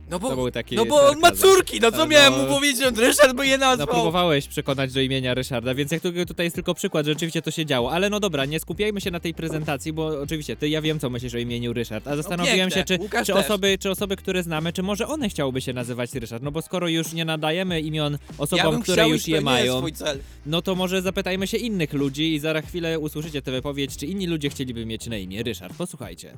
No 0.10 0.20
To 0.20 0.30
bo, 0.30 0.36
był 0.36 0.52
taki 0.52 0.76
no 0.76 0.86
bo 0.86 1.08
on 1.08 1.20
ma 1.20 1.28
sarkazm. 1.28 1.42
córki, 1.44 1.80
no 1.80 1.92
co 1.92 1.98
No, 1.98 2.06
miałem 2.08 2.34
mu 2.42 2.46
powiedzieć, 2.48 2.80
że 2.80 2.92
Ryszard 3.08 3.34
by 3.36 3.48
je 3.48 3.58
No 3.58 3.66
nazwał? 3.66 3.88
próbowałeś 3.88 4.48
przekonać 4.48 4.94
do 4.94 5.02
imienia 5.02 5.34
Ryszarda, 5.34 5.74
więc 5.76 5.92
jak 5.92 6.02
tu, 6.02 6.12
tutaj 6.28 6.46
jest 6.46 6.56
tylko 6.56 6.74
przykład, 6.74 7.06
że 7.06 7.12
rzeczywiście 7.14 7.42
to 7.42 7.52
się 7.52 7.66
działo. 7.66 7.92
Ale 7.92 8.10
no 8.10 8.20
dobra, 8.20 8.46
nie 8.46 8.60
skupiajmy 8.60 9.02
się 9.02 9.12
na 9.12 9.20
tej 9.20 9.34
prezentacji, 9.34 9.94
bo 9.94 10.22
oczywiście 10.22 10.56
ty, 10.56 10.70
ja 10.70 10.82
wiem 10.82 11.00
co 11.00 11.10
myślisz 11.10 11.34
o 11.36 11.38
imieniu 11.38 11.74
Ryszard, 11.74 12.08
a 12.08 12.16
zastanowiłem 12.16 12.58
piękne, 12.60 12.78
się, 12.82 12.84
czy, 12.86 12.98
Łukasz 13.04 13.28
czy, 13.28 13.34
też. 13.34 13.46
osoby, 13.46 13.78
czy 13.80 13.90
osoby, 13.90 14.16
które 14.16 14.44
znamy, 14.44 14.74
czy 14.74 14.84
może 14.84 15.08
one 15.08 15.30
chciałyby 15.30 15.62
się 15.62 15.74
nazywać 15.74 16.14
Ryszard, 16.14 16.44
no 16.44 16.52
bo 16.52 16.62
skoro 16.62 16.88
już 16.88 17.14
nie 17.14 17.26
nadajemy 17.26 17.82
imion 17.82 18.14
ja 18.14 18.20
osobom, 18.38 18.72
bym 18.72 18.82
które 18.82 18.96
chciał 18.96 19.10
już 19.10 19.28
je 19.28 19.42
to 19.42 19.50
nie 19.52 19.60
jest 19.60 19.74
mają, 19.82 19.92
cel. 19.92 20.20
no 20.46 20.62
to 20.62 20.76
może 20.76 21.02
zapytajmy 21.02 21.48
się 21.48 21.58
innych 21.58 21.94
ludzi 21.94 22.34
i 22.34 22.40
za 22.40 22.62
chwilę 22.62 23.00
usłyszycie 23.00 23.42
tę 23.42 23.52
wypowiedź, 23.52 23.98
czy 23.98 24.06
inni 24.06 24.28
ludzie 24.28 24.50
chcieliby 24.50 24.86
mieć 24.86 25.08
na 25.08 25.18
imię 25.18 25.44
Ryszard. 25.44 25.78
Posłuchajcie. 25.78 26.34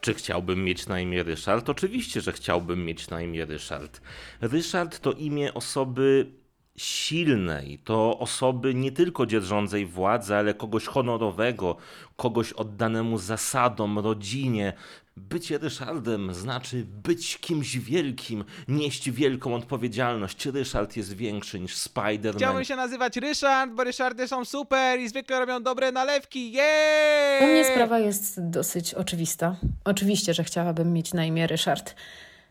Czy 0.00 0.14
chciałbym 0.14 0.64
mieć 0.64 0.86
na 0.86 1.00
imię 1.00 1.22
Ryszard? 1.22 1.68
Oczywiście, 1.68 2.20
że 2.20 2.32
chciałbym 2.32 2.84
mieć 2.84 3.10
na 3.10 3.22
imię 3.22 3.44
Ryszard. 3.44 4.00
Ryszard 4.40 5.00
to 5.00 5.12
imię 5.12 5.54
osoby 5.54 6.32
silnej, 6.76 7.78
to 7.78 8.18
osoby 8.18 8.74
nie 8.74 8.92
tylko 8.92 9.26
dzierżącej 9.26 9.86
władzy, 9.86 10.34
ale 10.34 10.54
kogoś 10.54 10.86
honorowego, 10.86 11.76
kogoś 12.16 12.52
oddanemu 12.52 13.18
zasadom, 13.18 13.98
rodzinie. 13.98 14.72
Bycie 15.18 15.58
Ryszardem 15.58 16.34
znaczy 16.34 16.86
być 17.02 17.38
kimś 17.38 17.78
wielkim, 17.78 18.44
nieść 18.68 19.10
wielką 19.10 19.54
odpowiedzialność. 19.54 20.46
Ryszard 20.46 20.96
jest 20.96 21.12
większy 21.12 21.60
niż 21.60 21.76
Spider-Man. 21.76 22.36
Chciałbym 22.36 22.64
się 22.64 22.76
nazywać 22.76 23.16
Ryszard, 23.16 23.72
bo 23.72 23.84
Ryszardy 23.84 24.28
są 24.28 24.44
super 24.44 25.00
i 25.00 25.08
zwykle 25.08 25.38
robią 25.38 25.62
dobre 25.62 25.92
nalewki. 25.92 26.52
Jeee! 26.52 27.44
U 27.44 27.46
mnie 27.46 27.64
sprawa 27.64 27.98
jest 27.98 28.50
dosyć 28.50 28.94
oczywista. 28.94 29.56
Oczywiście, 29.84 30.34
że 30.34 30.44
chciałabym 30.44 30.92
mieć 30.92 31.14
na 31.14 31.24
imię 31.24 31.46
Ryszard. 31.46 31.94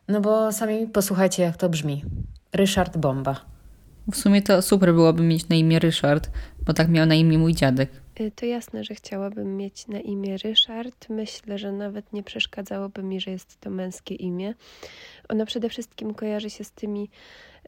No 0.08 0.22
bo 0.22 0.52
sami 0.52 0.88
posłuchajcie, 0.88 1.44
jak 1.44 1.58
to 1.58 1.70
brzmi. 1.70 2.04
Ryszard 2.54 2.98
Bomba. 2.98 3.46
W 4.12 4.16
sumie 4.16 4.42
to 4.42 4.62
super 4.62 4.94
byłoby 4.94 5.24
mieć 5.24 5.50
na 5.50 5.56
imię 5.56 5.80
Ryszard, 5.80 6.30
bo 6.66 6.74
tak 6.74 6.90
miał 6.90 7.06
na 7.06 7.16
imię 7.16 7.38
mój 7.38 7.56
dziadek. 7.56 7.90
Y, 8.20 8.32
To 8.32 8.46
jasne, 8.46 8.84
że 8.84 8.96
chciałabym 8.96 9.58
mieć 9.58 9.88
na 9.88 10.00
imię 10.00 10.38
Ryszard. 10.38 11.10
Myślę, 11.10 11.58
że 11.58 11.72
nawet 11.72 12.14
nie 12.14 12.24
przeszkadzałoby 12.24 13.04
mi, 13.04 13.22
że 13.22 13.32
jest 13.32 13.60
to 13.62 13.70
męskie 13.70 14.16
imię. 14.16 14.54
Ono 15.30 15.46
przede 15.46 15.70
wszystkim 15.70 16.14
kojarzy 16.14 16.50
się 16.50 16.64
z 16.64 16.72
tymi 16.72 17.10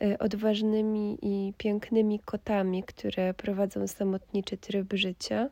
y, 0.01 0.17
odważnymi 0.17 1.17
i 1.21 1.53
pięknymi 1.57 2.19
kotami, 2.19 2.83
które 2.83 3.33
prowadzą 3.33 3.88
samotniczy 3.88 4.57
tryb 4.57 4.93
życia. 4.93 5.49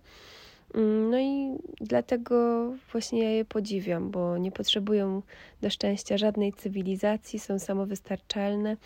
Mm, 0.73 1.09
No 1.09 1.19
i 1.19 1.57
dlatego 1.81 2.67
właśnie 2.91 3.23
ja 3.23 3.29
je 3.29 3.45
podziwiam, 3.45 4.11
bo 4.11 4.37
nie 4.37 4.51
potrzebują 4.51 5.21
do 5.61 5.69
szczęścia 5.69 6.17
żadnej 6.17 6.53
cywilizacji, 6.53 7.39
są 7.39 7.59
samowystarczalne, 7.59 8.77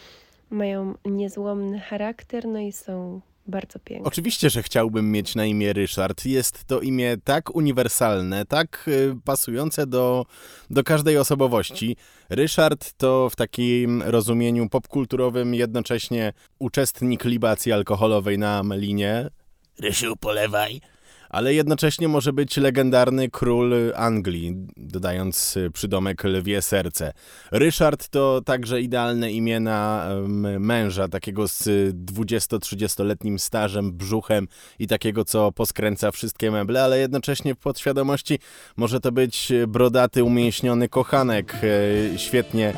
mają 0.49 0.93
niezłomny 1.05 1.79
charakter, 1.79 2.47
no 2.47 2.59
i 2.59 2.71
są 2.71 3.21
bardzo 3.47 3.79
piękne. 3.79 4.07
Oczywiście, 4.07 4.49
że 4.49 4.63
chciałbym 4.63 5.11
mieć 5.11 5.35
na 5.35 5.45
imię 5.45 5.73
Ryszard. 5.73 6.25
Jest 6.25 6.65
to 6.65 6.79
imię 6.79 7.17
tak 7.23 7.55
uniwersalne, 7.55 8.45
tak 8.45 8.85
y, 8.87 9.15
pasujące 9.25 9.87
do, 9.87 10.25
do 10.69 10.83
każdej 10.83 11.17
osobowości. 11.17 11.95
Ryszard 12.29 12.93
to 12.97 13.29
w 13.29 13.35
takim 13.35 14.01
rozumieniu 14.01 14.69
popkulturowym 14.69 15.55
jednocześnie 15.55 16.33
uczestnik 16.59 17.25
libacji 17.25 17.71
alkoholowej 17.71 18.37
na 18.37 18.63
Melinie. 18.63 19.29
Rysiu, 19.79 20.15
polewaj. 20.17 20.81
Ale 21.31 21.53
jednocześnie 21.53 22.07
może 22.07 22.33
być 22.33 22.57
legendarny 22.57 23.29
król 23.29 23.73
Anglii, 23.95 24.55
dodając 24.77 25.57
y, 25.57 25.71
przydomek 25.71 26.23
lwie 26.23 26.61
serce. 26.61 27.13
Ryszard 27.51 28.09
to 28.09 28.41
także 28.45 28.81
idealne 28.81 29.31
imię 29.31 29.59
na 29.59 30.07
męża, 30.59 31.07
takiego 31.07 31.47
z 31.47 31.63
20-30-letnim 32.05 33.39
stażem, 33.39 33.91
brzuchem 33.93 34.47
i 34.79 34.87
takiego, 34.87 35.25
co 35.25 35.51
poskręca 35.51 36.11
wszystkie 36.11 36.51
meble, 36.51 36.83
ale 36.83 36.99
jednocześnie 36.99 37.55
w 37.55 37.57
podświadomości 37.57 38.39
może 38.77 38.99
to 38.99 39.11
być 39.11 39.51
brodaty, 39.67 40.23
umięśniony 40.23 40.89
kochanek, 40.89 41.55
e, 41.63 42.19
świetnie 42.19 42.73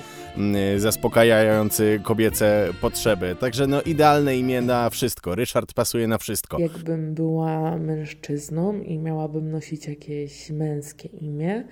zaspokajający 0.77 1.99
kobiece 2.03 2.69
potrzeby. 2.81 3.35
Także 3.39 3.67
no 3.67 3.81
idealne 3.81 4.37
imię 4.37 4.61
na 4.61 4.89
wszystko. 4.89 5.35
Ryszard 5.35 5.73
pasuje 5.73 6.07
na 6.07 6.17
wszystko. 6.17 6.59
Jakbym 6.59 7.13
była 7.13 7.77
mężczyzną 7.77 8.42
i 8.85 8.97
miałabym 8.97 9.51
nosić 9.51 9.87
jakieś 9.87 10.49
męskie 10.49 11.09
imię, 11.09 11.63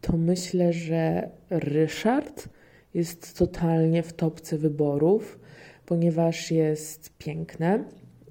to 0.00 0.16
myślę, 0.16 0.72
że 0.72 1.30
Ryszard 1.50 2.48
jest 2.94 3.38
totalnie 3.38 4.02
w 4.02 4.12
topce 4.12 4.58
wyborów, 4.58 5.38
ponieważ 5.86 6.50
jest 6.50 7.10
piękne, 7.18 7.84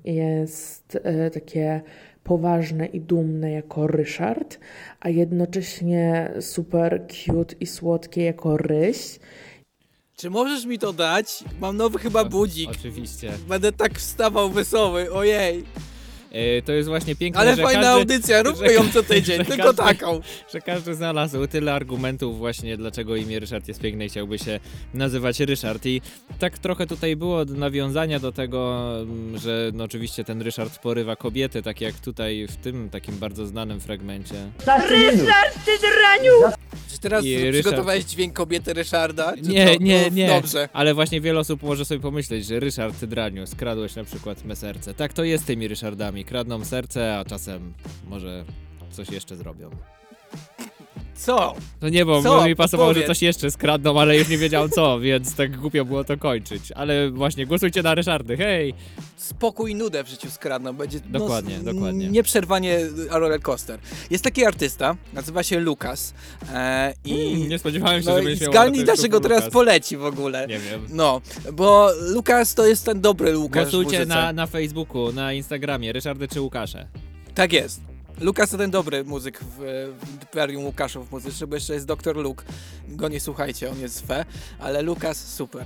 jest 0.05 0.97
e, 1.03 1.29
takie 1.29 1.81
poważne 2.23 2.85
i 2.85 3.01
dumne 3.01 3.51
jako 3.51 3.87
Ryszard, 3.87 4.59
a 4.99 5.09
jednocześnie 5.09 6.33
super 6.39 7.07
cute 7.07 7.55
i 7.59 7.65
słodkie 7.65 8.23
jako 8.23 8.57
Ryś. 8.57 9.19
Czy 10.15 10.29
możesz 10.29 10.65
mi 10.65 10.79
to 10.79 10.93
dać? 10.93 11.43
Mam 11.59 11.77
nowy 11.77 11.99
chyba 11.99 12.25
budzik. 12.25 12.69
Oczywiście. 12.71 13.31
Będę 13.47 13.71
tak 13.71 13.99
wstawał 13.99 14.49
wesoły, 14.49 15.13
ojej. 15.13 15.63
E, 16.57 16.61
To 16.61 16.71
jest 16.71 16.89
właśnie 16.89 17.15
piękne, 17.15 17.41
Ale 17.41 17.55
że 17.55 17.63
fajna 17.63 17.81
każdy, 17.81 17.99
audycja, 17.99 18.43
róbmy 18.43 18.73
ją 18.73 18.91
co 18.93 19.03
tydzień, 19.03 19.37
że 19.39 19.45
tylko 19.45 19.63
każdy, 19.63 19.83
taką. 19.83 20.21
Że 20.53 20.61
każdy 20.61 20.95
znalazł 20.95 21.47
tyle 21.47 21.73
argumentów 21.73 22.37
właśnie, 22.37 22.77
dlaczego 22.77 23.15
imię 23.15 23.39
Ryszard 23.39 23.67
jest 23.67 23.79
piękne 23.81 24.05
i 24.05 24.09
chciałby 24.09 24.39
się 24.39 24.59
nazywać 24.93 25.39
Ryszard. 25.39 25.85
I 25.85 26.01
tak 26.39 26.57
trochę 26.57 26.87
tutaj 26.87 27.15
było 27.15 27.45
nawiązania 27.45 28.19
do 28.19 28.31
tego, 28.31 28.89
mm, 29.01 29.37
że 29.37 29.71
no 29.73 29.83
oczywiście 29.83 30.23
ten 30.23 30.41
Ryszard 30.41 30.79
porywa 30.79 31.15
kobiety, 31.15 31.61
tak 31.61 31.81
jak 31.81 31.95
tutaj 31.95 32.47
w 32.49 32.55
tym 32.55 32.89
takim 32.89 33.17
bardzo 33.17 33.45
znanym 33.45 33.79
fragmencie. 33.79 34.35
Ryszard, 34.89 35.65
ty 35.65 35.71
draniu! 35.79 36.57
Czy 36.91 36.99
teraz 36.99 37.25
I 37.25 37.37
Ryszard- 37.37 37.51
przygotowałeś 37.53 38.03
dźwięk 38.05 38.33
kobiety 38.33 38.73
Ryszarda? 38.73 39.33
Czy 39.35 39.41
Nie, 39.41 39.77
to, 39.77 39.83
nie, 39.83 40.09
nie. 40.11 40.27
Dobrze. 40.27 40.69
Ale 40.73 40.93
właśnie 40.93 41.21
wiele 41.21 41.39
osób 41.39 41.63
może 41.63 41.85
sobie 41.85 41.99
pomyśleć, 42.01 42.45
że 42.45 42.59
Ryszard, 42.59 42.99
ty 42.99 43.07
draniu, 43.07 43.47
skradłeś 43.47 43.95
na 43.95 44.03
przykład 44.03 44.45
me 44.45 44.55
serce. 44.55 44.93
Tak 44.93 45.13
to 45.13 45.23
jest 45.23 45.45
tymi 45.45 45.67
Ryszardami. 45.67 46.25
Kradną 46.27 46.65
serce, 46.65 47.19
a 47.19 47.25
czasem 47.25 47.73
może 48.07 48.45
coś 48.91 49.09
jeszcze 49.09 49.35
zrobią. 49.35 49.69
Co? 51.17 51.55
No 51.81 51.89
nie, 51.89 52.05
bo 52.05 52.21
Co? 52.21 52.45
mi 52.45 52.55
pasowało, 52.55 52.89
że 52.89 52.93
Powiedz. 52.93 53.07
coś 53.07 53.21
jeszcze 53.21 53.51
skradną, 53.51 53.99
ale 54.01 54.17
już 54.17 54.27
nie 54.29 54.37
wiedziałem 54.37 54.69
co, 54.69 54.99
więc 54.99 55.35
tak 55.35 55.57
głupio 55.57 55.85
było 55.85 56.03
to 56.03 56.17
kończyć. 56.17 56.71
Ale 56.71 57.11
właśnie, 57.11 57.45
głosujcie 57.45 57.83
na 57.83 57.95
Ryszardy, 57.95 58.37
hej! 58.37 58.73
Spokój 59.17 59.71
i 59.71 59.75
nudę 59.75 60.03
w 60.03 60.07
życiu 60.09 60.29
skradną. 60.31 60.73
Będzie 60.73 60.99
no, 61.09 61.19
Dokładnie, 61.19 61.55
s- 61.55 61.63
dokładnie. 61.63 62.09
Nieprzerwanie 62.09 62.79
roller 63.09 63.41
coaster. 63.41 63.79
Jest 64.09 64.23
taki 64.23 64.45
artysta, 64.45 64.95
nazywa 65.13 65.43
się 65.43 65.59
Lukas. 65.59 66.13
E, 66.53 66.93
i 67.05 67.33
Mm, 67.35 67.49
nie 67.49 67.59
spodziewałem 67.59 68.01
się, 68.03 68.09
no 68.09 68.15
że 68.15 68.21
i 68.21 68.25
będziesz 68.25 68.41
miał 68.41 68.51
Zgadnij, 68.51 68.79
na 68.79 68.85
dlaczego 68.85 69.19
teraz 69.19 69.39
Lukas. 69.39 69.53
poleci 69.53 69.97
w 69.97 70.05
ogóle. 70.05 70.47
Nie 70.47 70.59
wiem. 70.59 70.85
No, 70.89 71.21
bo 71.53 71.89
Lukas 72.01 72.55
to 72.55 72.65
jest 72.67 72.85
ten 72.85 73.01
dobry 73.01 73.31
Lukas. 73.31 73.63
Głosujcie 73.71 74.05
na, 74.05 74.33
na 74.33 74.47
Facebooku, 74.47 75.11
na 75.13 75.33
Instagramie, 75.33 75.93
Ryszardy 75.93 76.27
czy 76.27 76.41
Łukasze. 76.41 76.87
Tak 77.35 77.53
jest. 77.53 77.81
Lukas 78.21 78.49
to 78.49 78.57
ten 78.57 78.71
dobry 78.71 79.03
muzyk 79.03 79.39
w, 79.39 79.57
w 79.99 80.21
Imperium 80.21 80.65
Łukaszów 80.65 81.11
muzycznych, 81.11 81.49
bo 81.49 81.55
jeszcze 81.55 81.73
jest 81.73 81.85
Dr. 81.85 82.15
Luke. 82.15 82.45
Go 82.87 83.07
nie 83.07 83.19
słuchajcie, 83.19 83.69
on 83.71 83.79
jest 83.79 84.07
fe, 84.07 84.25
ale 84.59 84.81
Lukas 84.81 85.33
super. 85.33 85.65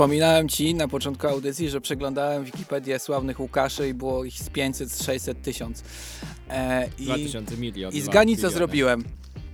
Wspominałem 0.00 0.48
ci 0.48 0.74
na 0.74 0.88
początku 0.88 1.26
audycji, 1.26 1.70
że 1.70 1.80
przeglądałem 1.80 2.44
Wikipedię 2.44 2.98
sławnych 2.98 3.40
Łukaszy 3.40 3.88
i 3.88 3.94
było 3.94 4.24
ich 4.24 4.34
z 4.34 4.50
500, 4.50 4.92
z 4.92 5.02
600 5.04 5.42
tysiąc. 5.42 5.84
E, 6.50 6.88
i- 6.98 7.04
2000 7.04 7.56
milion. 7.56 7.92
I 7.92 8.00
zgadnij 8.00 8.36
co 8.36 8.50
zrobiłem. 8.50 9.04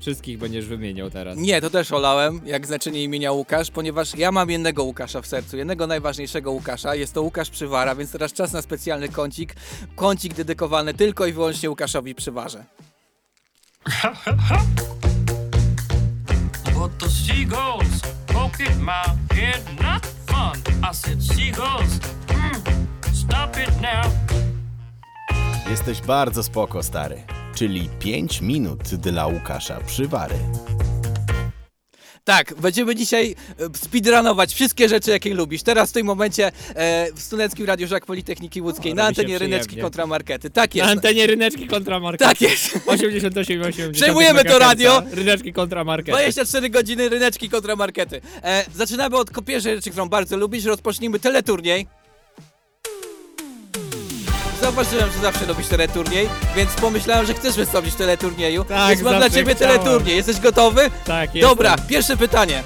Wszystkich 0.00 0.38
będziesz 0.38 0.66
wymieniał 0.66 1.10
teraz. 1.10 1.38
Nie, 1.38 1.60
to 1.60 1.70
też 1.70 1.92
olałem, 1.92 2.40
jak 2.44 2.66
znaczenie 2.66 3.02
imienia 3.04 3.32
Łukasz, 3.32 3.70
ponieważ 3.70 4.14
ja 4.14 4.32
mam 4.32 4.50
jednego 4.50 4.84
Łukasza 4.84 5.22
w 5.22 5.26
sercu, 5.26 5.56
jednego 5.56 5.86
najważniejszego 5.86 6.52
Łukasza, 6.52 6.94
jest 6.94 7.14
to 7.14 7.22
Łukasz 7.22 7.50
Przywara, 7.50 7.94
więc 7.94 8.12
teraz 8.12 8.32
czas 8.32 8.52
na 8.52 8.62
specjalny 8.62 9.08
kącik, 9.08 9.54
kącik 9.96 10.34
dedykowany 10.34 10.94
tylko 10.94 11.26
i 11.26 11.32
wyłącznie 11.32 11.70
Łukaszowi 11.70 12.14
Przywarze. 12.14 12.64
But 16.74 16.98
the 16.98 17.08
seagulls 17.10 18.06
my 18.86 18.92
head, 19.34 19.60
fun. 19.64 19.75
I 20.82 20.92
said, 20.92 21.22
seagulls, 21.22 21.98
mm, 22.28 22.60
stop 23.12 23.56
it 23.56 23.80
now. 23.80 24.10
Jesteś 25.70 26.00
bardzo 26.00 26.42
spoko, 26.42 26.82
stary. 26.82 27.22
Czyli 27.54 27.88
5 27.98 28.40
minut 28.40 28.82
dla 28.82 29.26
Łukasza 29.26 29.80
Przywary. 29.80 30.38
Tak, 32.26 32.54
będziemy 32.54 32.94
dzisiaj 32.94 33.34
e, 33.60 33.78
speedrunować 33.78 34.54
wszystkie 34.54 34.88
rzeczy, 34.88 35.10
jakie 35.10 35.34
lubisz. 35.34 35.62
Teraz 35.62 35.90
w 35.90 35.92
tym 35.92 36.06
momencie 36.06 36.52
e, 36.74 37.08
w 37.14 37.20
Studenckim 37.22 37.66
Radiu 37.66 37.86
Żak 37.88 38.06
Politechniki 38.06 38.62
Łódzkiej 38.62 38.94
na 38.94 39.02
robi 39.02 39.14
się 39.16 39.20
antenie 39.22 39.38
Ryneczki 39.38 39.66
przyjemnie. 39.66 39.82
kontra 39.82 40.06
Markety. 40.06 40.50
Tak 40.50 40.74
jest. 40.74 40.86
Na 40.86 40.92
antenie 40.92 41.26
Ryneczki 41.26 41.66
kontra 41.66 42.00
Markety. 42.00 42.24
Tak 42.24 42.40
jest. 42.40 42.78
88, 42.86 43.62
80 43.62 43.94
Przejmujemy 44.02 44.44
to 44.44 44.58
radio. 44.58 45.02
Ryneczki 45.10 45.52
kontra 45.52 45.84
Markety. 45.84 46.10
24 46.12 46.70
godziny 46.70 47.08
Ryneczki 47.08 47.48
kontra 47.48 47.76
Markety. 47.76 48.20
E, 48.42 48.64
zaczynamy 48.74 49.16
od 49.16 49.30
ko- 49.30 49.42
pierwszej 49.42 49.76
rzeczy, 49.76 49.90
którą 49.90 50.08
bardzo 50.08 50.36
lubisz. 50.36 50.64
Rozpocznijmy 50.64 51.18
teleturniej. 51.20 51.86
Zauważyłem, 54.66 55.10
że 55.12 55.18
zawsze 55.18 55.46
lubisz 55.46 55.66
teleturniej, 55.66 56.28
więc 56.56 56.70
pomyślałem, 56.74 57.26
że 57.26 57.34
chcesz 57.34 57.56
wystąpić 57.56 57.94
w 57.94 57.96
teleturnieju. 57.96 58.64
Tak, 58.64 58.88
więc 58.88 59.02
mam 59.02 59.12
dla 59.12 59.20
zawsze 59.20 59.38
ciebie 59.38 59.54
chciałem. 59.54 59.78
teleturniej. 59.78 60.16
Jesteś 60.16 60.40
gotowy? 60.40 60.90
Tak, 61.04 61.34
jestem. 61.34 61.50
Dobra, 61.50 61.76
pierwsze 61.88 62.16
pytanie. 62.16 62.62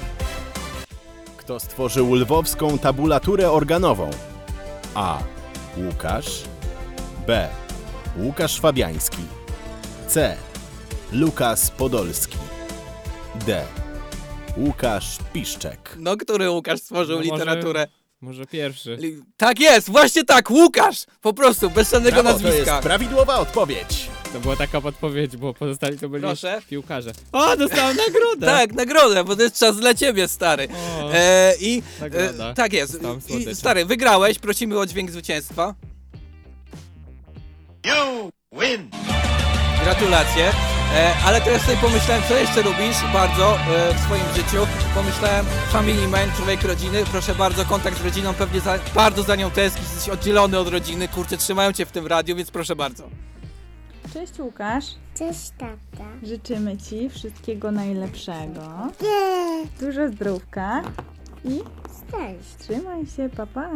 Kto 1.37 1.59
stworzył 1.59 2.15
lwowską 2.15 2.77
tabulaturę 2.77 3.51
organową? 3.51 4.09
A. 4.95 5.19
Łukasz. 5.77 6.41
B. 7.27 7.47
Łukasz 8.17 8.59
Fabiański. 8.59 9.21
C. 10.07 10.37
Lukas 11.11 11.71
Podolski. 11.71 12.37
D. 13.45 13.63
Łukasz 14.57 15.17
Piszczek. 15.33 15.95
No, 15.99 16.17
który 16.17 16.49
Łukasz 16.51 16.79
stworzył 16.79 17.19
No 17.19 17.25
może- 17.25 17.33
literaturę? 17.43 17.87
Może 18.21 18.45
pierwszy. 18.45 18.97
Tak 19.37 19.59
jest, 19.59 19.89
właśnie 19.89 20.23
tak, 20.23 20.51
Łukasz! 20.51 21.03
Po 21.21 21.33
prostu, 21.33 21.69
bez 21.69 21.91
żadnego 21.91 22.23
Brawo, 22.23 22.39
to 22.39 22.43
nazwiska. 22.45 22.71
jest 22.75 22.83
prawidłowa 22.87 23.35
odpowiedź. 23.35 24.09
To 24.33 24.39
była 24.39 24.55
taka 24.55 24.81
podpowiedź, 24.81 25.37
bo 25.37 25.53
pozostali 25.53 25.99
to 25.99 26.09
byli 26.09 26.21
Proszę. 26.23 26.61
piłkarze. 26.69 27.11
O, 27.31 27.57
dostałem 27.57 27.97
nagrodę! 27.97 28.47
Tak, 28.57 28.73
nagrodę, 28.73 29.23
bo 29.23 29.35
to 29.35 29.41
jest 29.43 29.59
czas 29.59 29.77
dla 29.77 29.93
ciebie, 29.93 30.27
stary. 30.27 30.67
O, 31.01 31.13
E, 31.13 31.53
I 31.59 31.83
nagroda. 32.01 32.49
e, 32.51 32.53
tak 32.53 32.73
jest. 32.73 32.91
Dostałem 32.93 33.19
I, 33.19 33.21
słodycze. 33.21 33.55
stary, 33.55 33.85
wygrałeś, 33.85 34.39
prosimy 34.39 34.79
o 34.79 34.85
dźwięk 34.85 35.11
zwycięstwa. 35.11 35.75
You 37.85 38.31
win. 38.61 38.89
Gratulacje. 39.83 40.51
E, 40.95 41.13
ale 41.25 41.41
teraz 41.41 41.61
sobie 41.61 41.77
pomyślałem, 41.77 42.23
co 42.27 42.35
jeszcze 42.35 42.61
lubisz 42.61 42.97
bardzo 43.13 43.55
e, 43.59 43.93
w 43.93 43.99
swoim 43.99 44.23
życiu. 44.35 44.67
Pomyślałem, 44.95 45.45
family 45.71 46.07
man, 46.07 46.31
człowiek 46.37 46.63
rodziny. 46.63 47.03
Proszę 47.11 47.35
bardzo, 47.35 47.65
kontakt 47.65 47.97
z 47.97 48.05
rodziną, 48.05 48.33
pewnie 48.33 48.59
za, 48.59 48.79
bardzo 48.95 49.23
za 49.23 49.35
nią 49.35 49.51
tęsknisz, 49.51 49.89
jesteś 49.89 50.09
oddzielony 50.09 50.59
od 50.59 50.67
rodziny. 50.67 51.07
Kurczę, 51.07 51.37
trzymają 51.37 51.73
cię 51.73 51.85
w 51.85 51.91
tym 51.91 52.07
radiu, 52.07 52.35
więc 52.35 52.51
proszę 52.51 52.75
bardzo. 52.75 53.03
Cześć 54.13 54.39
Łukasz. 54.39 54.85
Cześć 55.17 55.49
tata. 55.57 56.09
Życzymy 56.23 56.77
Ci 56.77 57.09
wszystkiego 57.09 57.71
najlepszego. 57.71 58.61
Dużo 59.79 60.07
zdrówka 60.09 60.81
i 61.45 61.59
Cześć. 62.11 62.49
trzymaj 62.59 63.05
się, 63.05 63.29
papa. 63.37 63.69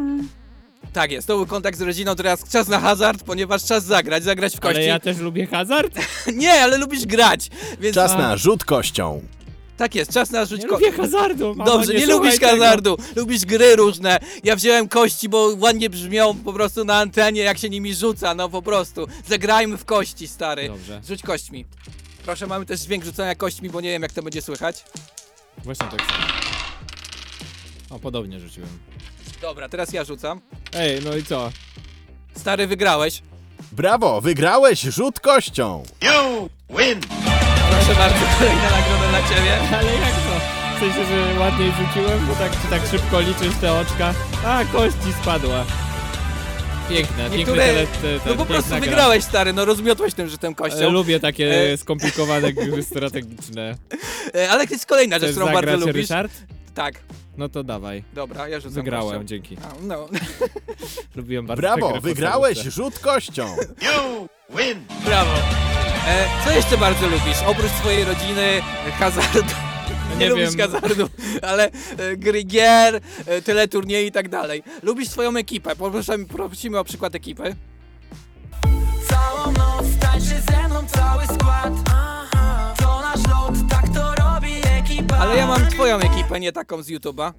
Tak 0.96 1.12
jest, 1.12 1.26
to 1.26 1.36
był 1.36 1.46
kontakt 1.46 1.78
z 1.78 1.80
rodziną, 1.80 2.14
teraz 2.14 2.48
czas 2.50 2.68
na 2.68 2.80
hazard, 2.80 3.22
ponieważ 3.22 3.64
czas 3.64 3.84
zagrać, 3.84 4.24
zagrać 4.24 4.56
w 4.56 4.60
kości. 4.60 4.76
Ale 4.76 4.86
ja 4.86 5.00
też 5.00 5.18
lubię 5.18 5.46
hazard? 5.46 5.98
Nie, 6.34 6.52
ale 6.52 6.78
lubisz 6.78 7.06
grać, 7.06 7.50
więc... 7.80 7.94
Czas 7.94 8.12
na 8.12 8.36
rzut 8.36 8.64
kością. 8.64 9.22
Tak 9.76 9.94
jest, 9.94 10.12
czas 10.12 10.30
na 10.30 10.44
rzuć 10.44 10.60
Nie 10.62 10.68
ko- 10.68 10.74
lubię 10.74 10.92
hazardu, 10.92 11.54
mamo, 11.54 11.70
Dobrze, 11.70 11.92
nie 11.94 11.98
słuchaj 12.00 12.16
lubisz 12.18 12.34
tego. 12.40 12.46
hazardu, 12.46 12.96
lubisz 13.16 13.44
gry 13.44 13.76
różne. 13.76 14.18
Ja 14.44 14.56
wziąłem 14.56 14.88
kości, 14.88 15.28
bo 15.28 15.54
ładnie 15.58 15.90
brzmią 15.90 16.34
po 16.44 16.52
prostu 16.52 16.84
na 16.84 16.94
antenie, 16.98 17.40
jak 17.42 17.58
się 17.58 17.70
nimi 17.70 17.94
rzuca, 17.94 18.34
no 18.34 18.48
po 18.48 18.62
prostu. 18.62 19.06
Zagrajmy 19.28 19.76
w 19.76 19.84
kości, 19.84 20.28
stary. 20.28 20.68
Dobrze. 20.68 21.00
Rzuć 21.08 21.22
kośćmi. 21.22 21.64
Proszę, 22.24 22.46
mamy 22.46 22.66
też 22.66 22.80
dźwięk 22.80 23.04
rzucania 23.04 23.34
kośćmi, 23.34 23.70
bo 23.70 23.80
nie 23.80 23.90
wiem, 23.90 24.02
jak 24.02 24.12
to 24.12 24.22
będzie 24.22 24.42
słychać. 24.42 24.84
Właśnie 25.64 25.86
tak 25.86 26.00
samo. 26.00 26.24
O, 27.90 27.98
podobnie 27.98 28.40
rzuciłem. 28.40 28.68
Dobra, 29.42 29.68
teraz 29.68 29.92
ja 29.92 30.04
rzucam. 30.04 30.40
Ej, 30.74 31.00
no 31.04 31.16
i 31.16 31.22
co? 31.24 31.50
Stary, 32.36 32.66
wygrałeś. 32.66 33.22
Brawo, 33.72 34.20
wygrałeś 34.20 34.80
rzut 34.80 35.20
kością. 35.20 35.82
You 36.02 36.48
win. 36.78 37.00
Proszę 37.70 37.94
bardzo, 37.98 38.18
kolejna 38.38 38.62
nagroda 38.62 39.08
dla 39.10 39.22
ciebie. 39.28 39.58
Ale 39.78 39.92
jak 39.92 40.12
to? 40.14 40.40
W 40.76 40.80
sensie, 40.80 41.04
że 41.06 41.38
ładniej 41.40 41.72
rzuciłem, 41.72 42.26
bo 42.26 42.34
tak, 42.34 42.52
czy 42.62 42.68
tak 42.70 42.82
szybko 42.90 43.20
liczysz 43.20 43.56
te 43.60 43.72
oczka. 43.72 44.14
A, 44.46 44.64
kości 44.64 45.12
spadła. 45.22 45.64
Piękne, 46.90 47.16
piękne 47.16 47.36
Niektóre, 47.38 47.66
tele, 47.66 47.86
te, 47.86 48.20
te, 48.20 48.30
no 48.30 48.36
po 48.36 48.46
prostu 48.46 48.70
piękna 48.70 48.86
gra. 48.86 48.90
wygrałeś, 48.90 49.24
stary, 49.24 49.52
no 49.52 49.64
rozmiotłeś 49.64 50.14
tym 50.14 50.28
rzutem 50.28 50.52
E, 50.52 50.54
kością. 50.54 50.90
Lubię 50.90 51.20
takie 51.20 51.72
E, 51.72 51.76
skomplikowane 51.82 52.52
gry 52.52 52.82
strategiczne. 52.82 53.76
E, 54.34 54.50
Ale 54.50 54.66
to 54.66 54.72
jest 54.74 54.86
kolejna 54.86 55.18
rzecz, 55.18 55.30
którą 55.30 55.46
bardzo 55.46 55.60
zagrać, 55.70 55.80
lubisz. 55.80 55.94
Ryszard? 55.96 56.32
Tak. 56.74 56.94
No 57.38 57.48
to 57.48 57.64
dawaj. 57.64 58.04
Dobra, 58.12 58.48
ja 58.48 58.60
rzucam 58.60 58.72
Wygrałem, 58.74 59.08
kością. 59.20 59.24
dzięki. 59.24 59.56
A, 59.56 59.82
no. 59.82 60.08
Lubiłem 61.16 61.46
bardzo 61.46 61.62
te 61.62 61.68
Brawo, 61.68 61.90
gry 61.92 62.00
wygrałeś 62.00 62.54
podstawówce. 62.58 62.82
rzut 62.82 62.98
kością. 62.98 63.46
You 63.82 64.28
win. 64.58 64.84
Brawo. 65.04 65.32
E, 66.08 66.28
co 66.44 66.50
jeszcze 66.50 66.78
bardzo 66.78 67.06
lubisz? 67.06 67.42
Oprócz 67.46 67.70
swojej 67.72 68.04
rodziny, 68.04 68.60
hazardu. 68.98 69.40
Nie, 70.10 70.16
nie 70.18 70.28
lubisz 70.30 70.56
wiem. 70.56 70.70
hazardu, 70.70 71.08
ale 71.42 71.70
e, 71.98 72.16
gry 72.16 72.42
gier, 72.44 73.00
e, 73.26 73.42
teleturnieje 73.42 74.06
i 74.06 74.12
tak 74.12 74.28
dalej. 74.28 74.62
Lubisz 74.82 75.08
swoją 75.08 75.36
ekipę. 75.36 75.76
Proszę, 75.76 76.18
prosimy 76.18 76.78
o 76.78 76.84
przykład 76.84 77.14
ekipy. 77.14 77.56
Całą 79.08 79.52
noc 79.52 79.86
tańczy 80.00 80.26
ze 80.52 80.68
mną 80.68 80.86
cały 80.86 81.24
skład 81.24 81.72
To 81.84 82.15
Ale 85.20 85.36
ja 85.36 85.46
mam 85.46 85.66
twoją 85.66 85.98
ekipę, 85.98 86.40
nie 86.40 86.52
taką 86.52 86.82
z 86.82 86.88
YouTube'a. 86.88 87.32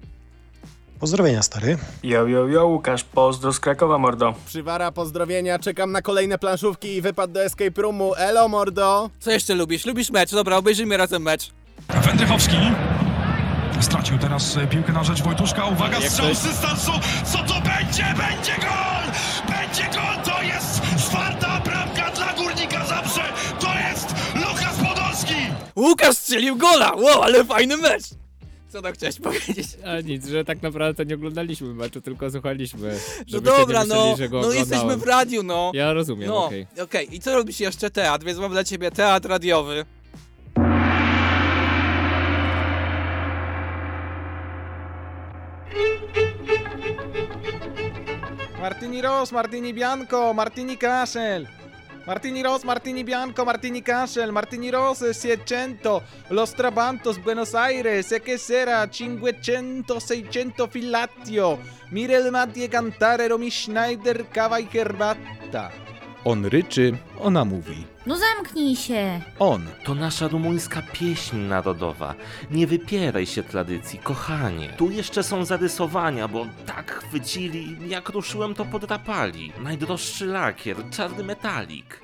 Pozdrowienia, 1.00 1.42
stary. 1.42 1.78
Yo, 2.02 2.26
yo, 2.26 2.48
yo, 2.48 2.66
Łukasz, 2.66 3.04
pozdro 3.04 3.52
z 3.52 3.60
Krakowa, 3.60 3.98
mordo. 3.98 4.34
Przywara, 4.46 4.92
pozdrowienia, 4.92 5.58
czekam 5.58 5.92
na 5.92 6.02
kolejne 6.02 6.38
planszówki 6.38 6.96
i 6.96 7.02
wypad 7.02 7.32
do 7.32 7.44
escape 7.44 7.82
roomu. 7.82 8.14
Elo, 8.14 8.48
mordo. 8.48 9.10
Co 9.20 9.30
jeszcze 9.30 9.54
lubisz? 9.54 9.86
Lubisz 9.86 10.10
mecz? 10.10 10.30
Dobra, 10.30 10.56
obejrzyjmy 10.56 10.96
razem 10.96 11.22
mecz. 11.22 11.50
Wędrychowski 11.88 12.56
stracił 13.80 14.18
teraz 14.18 14.56
e, 14.56 14.66
piłkę 14.66 14.92
na 14.92 15.04
rzecz 15.04 15.22
Wojtuszka. 15.22 15.64
Uwaga, 15.66 16.00
strzał 16.00 16.34
z 16.34 16.42
dystansu. 16.42 16.92
Co 17.24 17.38
to 17.38 17.54
będzie? 17.54 18.04
Będzie 18.04 18.52
gol! 18.60 19.12
Będzie 19.48 19.82
gol! 19.94 20.07
Łukasz 25.78 26.16
strzelił 26.16 26.56
gola! 26.56 26.92
Wow, 26.94 27.22
ale 27.22 27.44
fajny 27.44 27.76
mecz! 27.76 28.02
Co 28.68 28.82
tam 28.82 28.92
chciałeś 28.92 29.20
powiedzieć? 29.28 29.66
A 29.86 30.00
nic, 30.00 30.26
że 30.26 30.44
tak 30.44 30.62
naprawdę 30.62 30.94
to 31.04 31.08
nie 31.08 31.14
oglądaliśmy 31.14 31.74
meczu, 31.74 32.00
tylko 32.00 32.30
słuchaliśmy. 32.30 32.98
No 33.32 33.40
dobra, 33.40 33.82
nie 33.82 33.88
myśleli, 33.88 34.10
no, 34.10 34.16
że 34.16 34.28
go 34.28 34.40
no 34.40 34.52
jesteśmy 34.52 34.96
w 34.96 35.02
radiu, 35.02 35.42
no. 35.42 35.70
Ja 35.74 35.92
rozumiem, 35.92 36.28
No, 36.28 36.46
okej. 36.46 36.66
okej. 36.82 37.14
I 37.14 37.20
co 37.20 37.34
robisz 37.36 37.60
jeszcze 37.60 37.90
teatr? 37.90 38.24
Więc 38.26 38.38
mam 38.38 38.50
dla 38.52 38.64
ciebie 38.64 38.90
teatr 38.90 39.28
radiowy. 39.28 39.84
Martini 48.60 49.02
Ross, 49.02 49.32
Martini 49.32 49.74
Bianco, 49.74 50.34
Martini 50.34 50.76
Castle. 50.78 51.46
Martini 52.08 52.40
Ross, 52.40 52.62
Martini 52.62 53.04
Bianco, 53.04 53.44
Martini 53.44 53.82
Castle, 53.82 54.30
Martini 54.30 54.70
Ross 54.70 55.10
600, 55.10 56.02
Los 56.28 56.54
Trabantos, 56.54 57.18
Buenos 57.18 57.52
Aires, 57.52 58.10
e 58.12 58.22
che 58.22 58.38
sera 58.38 58.88
500, 58.88 59.98
600 59.98 60.68
Filatio, 60.68 61.60
Mirel 61.90 62.30
Mattie 62.30 62.66
cantare, 62.66 63.26
Romy 63.26 63.50
Schneider, 63.50 64.26
kawa 64.28 64.56
i 64.56 64.66
herbatta. 64.72 65.97
On 66.24 66.46
ryczy, 66.46 66.92
ona 67.20 67.44
mówi. 67.44 67.84
No 68.06 68.16
zamknij 68.18 68.76
się! 68.76 69.20
On. 69.38 69.66
To 69.84 69.94
nasza 69.94 70.28
rumuńska 70.28 70.82
pieśń 70.92 71.36
narodowa. 71.36 72.14
Nie 72.50 72.66
wypieraj 72.66 73.26
się 73.26 73.42
tradycji, 73.42 73.98
kochanie. 73.98 74.68
Tu 74.68 74.90
jeszcze 74.90 75.22
są 75.22 75.44
zarysowania, 75.44 76.28
bo 76.28 76.46
tak 76.66 76.90
chwycili, 76.92 77.76
jak 77.88 78.08
ruszyłem 78.08 78.54
to 78.54 78.64
podrapali. 78.64 79.52
Najdroższy 79.62 80.26
lakier, 80.26 80.76
czarny 80.90 81.24
metalik. 81.24 82.00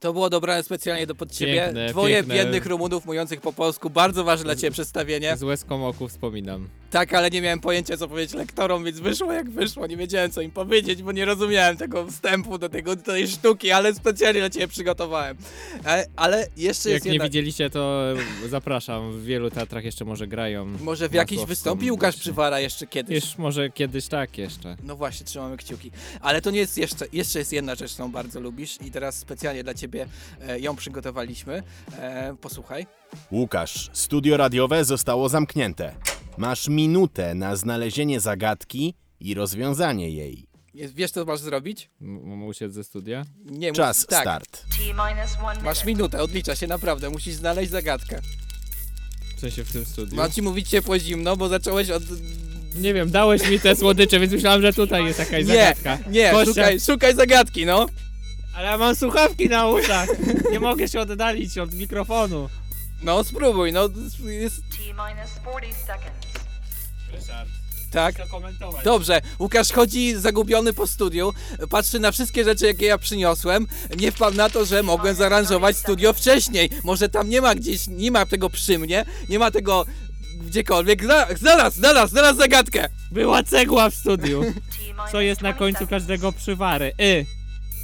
To 0.00 0.12
było 0.12 0.30
dobrane 0.30 0.62
specjalnie 0.62 1.06
do 1.06 1.14
pod 1.14 1.32
ciebie. 1.32 1.62
Piękne, 1.64 1.88
Dwoje 1.88 2.14
piękne. 2.16 2.34
biednych 2.34 2.66
Rumunów 2.66 3.06
mówiących 3.06 3.40
po 3.40 3.52
polsku. 3.52 3.90
Bardzo 3.90 4.24
ważne 4.24 4.44
dla 4.44 4.56
ciebie 4.56 4.70
przedstawienie. 4.70 5.36
Z 5.36 5.42
łezką 5.42 5.86
oku 5.88 6.08
wspominam. 6.08 6.68
Tak, 6.90 7.14
ale 7.14 7.30
nie 7.30 7.40
miałem 7.42 7.60
pojęcia, 7.60 7.96
co 7.96 8.08
powiedzieć 8.08 8.34
lektorom, 8.34 8.84
więc 8.84 9.00
wyszło 9.00 9.32
jak 9.32 9.50
wyszło. 9.50 9.86
Nie 9.86 9.96
wiedziałem, 9.96 10.30
co 10.30 10.40
im 10.40 10.50
powiedzieć, 10.50 11.02
bo 11.02 11.12
nie 11.12 11.24
rozumiałem 11.24 11.76
tego 11.76 12.06
wstępu 12.06 12.58
do, 12.58 12.68
tego, 12.68 12.96
do 12.96 13.02
tej 13.02 13.28
sztuki, 13.28 13.70
ale 13.70 13.94
specjalnie 13.94 14.40
dla 14.40 14.50
ciebie 14.50 14.68
przygotowałem. 14.68 15.36
Ale, 15.84 16.06
ale 16.16 16.46
jeszcze 16.56 16.88
Jak 16.90 16.94
jest 16.94 17.06
nie 17.06 17.12
jedna... 17.12 17.24
widzieliście, 17.24 17.70
to 17.70 18.04
zapraszam. 18.48 19.12
W 19.12 19.24
wielu 19.24 19.50
teatrach 19.50 19.84
jeszcze 19.84 20.04
może 20.04 20.26
grają. 20.26 20.66
Może 20.66 21.08
w 21.08 21.12
jakiś 21.12 21.44
wystąpi 21.44 21.90
Łukasz 21.90 22.16
Przywara 22.16 22.60
jeszcze 22.60 22.86
kiedyś. 22.86 23.24
Już 23.24 23.38
może 23.38 23.70
kiedyś 23.70 24.06
tak 24.06 24.38
jeszcze. 24.38 24.76
No 24.82 24.96
właśnie, 24.96 25.26
trzymamy 25.26 25.56
kciuki. 25.56 25.90
Ale 26.20 26.42
to 26.42 26.50
nie 26.50 26.58
jest 26.58 26.78
jeszcze, 26.78 27.06
jeszcze 27.12 27.38
jest 27.38 27.52
jedna 27.52 27.74
rzecz, 27.74 27.92
którą 27.92 28.10
bardzo 28.12 28.40
lubisz 28.40 28.78
i 28.86 28.90
teraz 28.90 29.14
specjalnie 29.14 29.64
dla 29.64 29.74
ciebie 29.74 30.06
e, 30.48 30.60
ją 30.60 30.76
przygotowaliśmy. 30.76 31.62
E, 31.98 32.36
posłuchaj. 32.40 32.86
Łukasz, 33.32 33.90
studio 33.92 34.36
radiowe 34.36 34.84
zostało 34.84 35.28
zamknięte. 35.28 35.94
Masz 36.38 36.68
minutę 36.68 37.34
na 37.34 37.56
znalezienie 37.56 38.20
zagadki 38.20 38.94
i 39.20 39.34
rozwiązanie 39.34 40.10
jej. 40.10 40.46
Jest, 40.74 40.94
wiesz, 40.94 41.10
co 41.10 41.24
masz 41.24 41.40
zrobić? 41.40 41.90
Mam 42.00 42.42
uciec 42.44 42.72
ze 42.72 42.84
studia? 42.84 43.24
Nie, 43.44 43.72
Czas, 43.72 44.06
tak. 44.06 44.20
start. 44.20 44.64
Masz 45.62 45.84
minutę, 45.84 46.22
odlicza 46.22 46.56
się 46.56 46.66
naprawdę, 46.66 47.10
musisz 47.10 47.34
znaleźć 47.34 47.70
zagadkę. 47.70 48.20
W 49.36 49.40
sensie 49.40 49.64
w 49.64 49.72
tym 49.72 49.84
studiu. 49.84 50.16
Mam 50.16 50.30
ci 50.32 50.42
mówić 50.42 50.68
ciepło 50.68 50.98
zimno, 50.98 51.36
bo 51.36 51.48
zacząłeś 51.48 51.90
od... 51.90 52.02
Nie 52.74 52.94
wiem, 52.94 53.10
dałeś 53.10 53.50
mi 53.50 53.60
te 53.60 53.76
słodycze, 53.76 54.20
więc 54.20 54.32
myślałem, 54.32 54.62
że 54.62 54.72
tutaj 54.72 55.04
jest 55.04 55.18
jakaś 55.18 55.46
Nie, 55.46 55.54
zagadka. 55.54 55.98
nie, 56.10 56.32
Kościa- 56.32 56.44
szukaj, 56.46 56.80
szukaj 56.80 57.14
zagadki, 57.14 57.66
no. 57.66 57.86
Ale 58.56 58.66
ja 58.66 58.78
mam 58.78 58.96
słuchawki 58.96 59.48
na 59.48 59.68
uszach. 59.68 60.08
Nie 60.50 60.60
mogę 60.60 60.88
się 60.88 61.00
oddalić 61.00 61.58
od 61.58 61.74
mikrofonu. 61.74 62.48
No 63.02 63.24
spróbuj, 63.24 63.72
no 63.72 63.88
jest... 64.24 64.60
Ryszard. 67.12 67.48
Tak? 67.92 68.14
Dobrze, 68.84 69.20
Łukasz 69.38 69.72
chodzi 69.72 70.14
zagubiony 70.20 70.72
po 70.72 70.86
studiu, 70.86 71.32
patrzy 71.70 71.98
na 72.00 72.12
wszystkie 72.12 72.44
rzeczy, 72.44 72.66
jakie 72.66 72.86
ja 72.86 72.98
przyniosłem. 72.98 73.66
Nie 73.98 74.12
wpadł 74.12 74.36
na 74.36 74.50
to, 74.50 74.64
że 74.64 74.82
mogłem 74.82 75.14
zaaranżować 75.14 75.76
studio 75.76 76.12
wcześniej. 76.12 76.70
Może 76.84 77.08
tam 77.08 77.28
nie 77.28 77.40
ma 77.40 77.54
gdzieś, 77.54 77.86
nie 77.86 78.10
ma 78.10 78.26
tego 78.26 78.50
przy 78.50 78.78
mnie, 78.78 79.04
nie 79.28 79.38
ma 79.38 79.50
tego 79.50 79.86
gdziekolwiek. 80.40 81.02
Zna- 81.04 81.26
Znalazł, 81.36 81.76
znalazł, 81.76 82.10
znalazł 82.10 82.38
zagadkę! 82.38 82.88
Była 83.10 83.42
cegła 83.42 83.90
w 83.90 83.94
studiu. 83.94 84.42
Co 85.12 85.20
jest 85.20 85.40
na 85.40 85.52
końcu 85.52 85.86
każdego 85.86 86.32
przywary? 86.32 86.92
Y. 87.00 87.26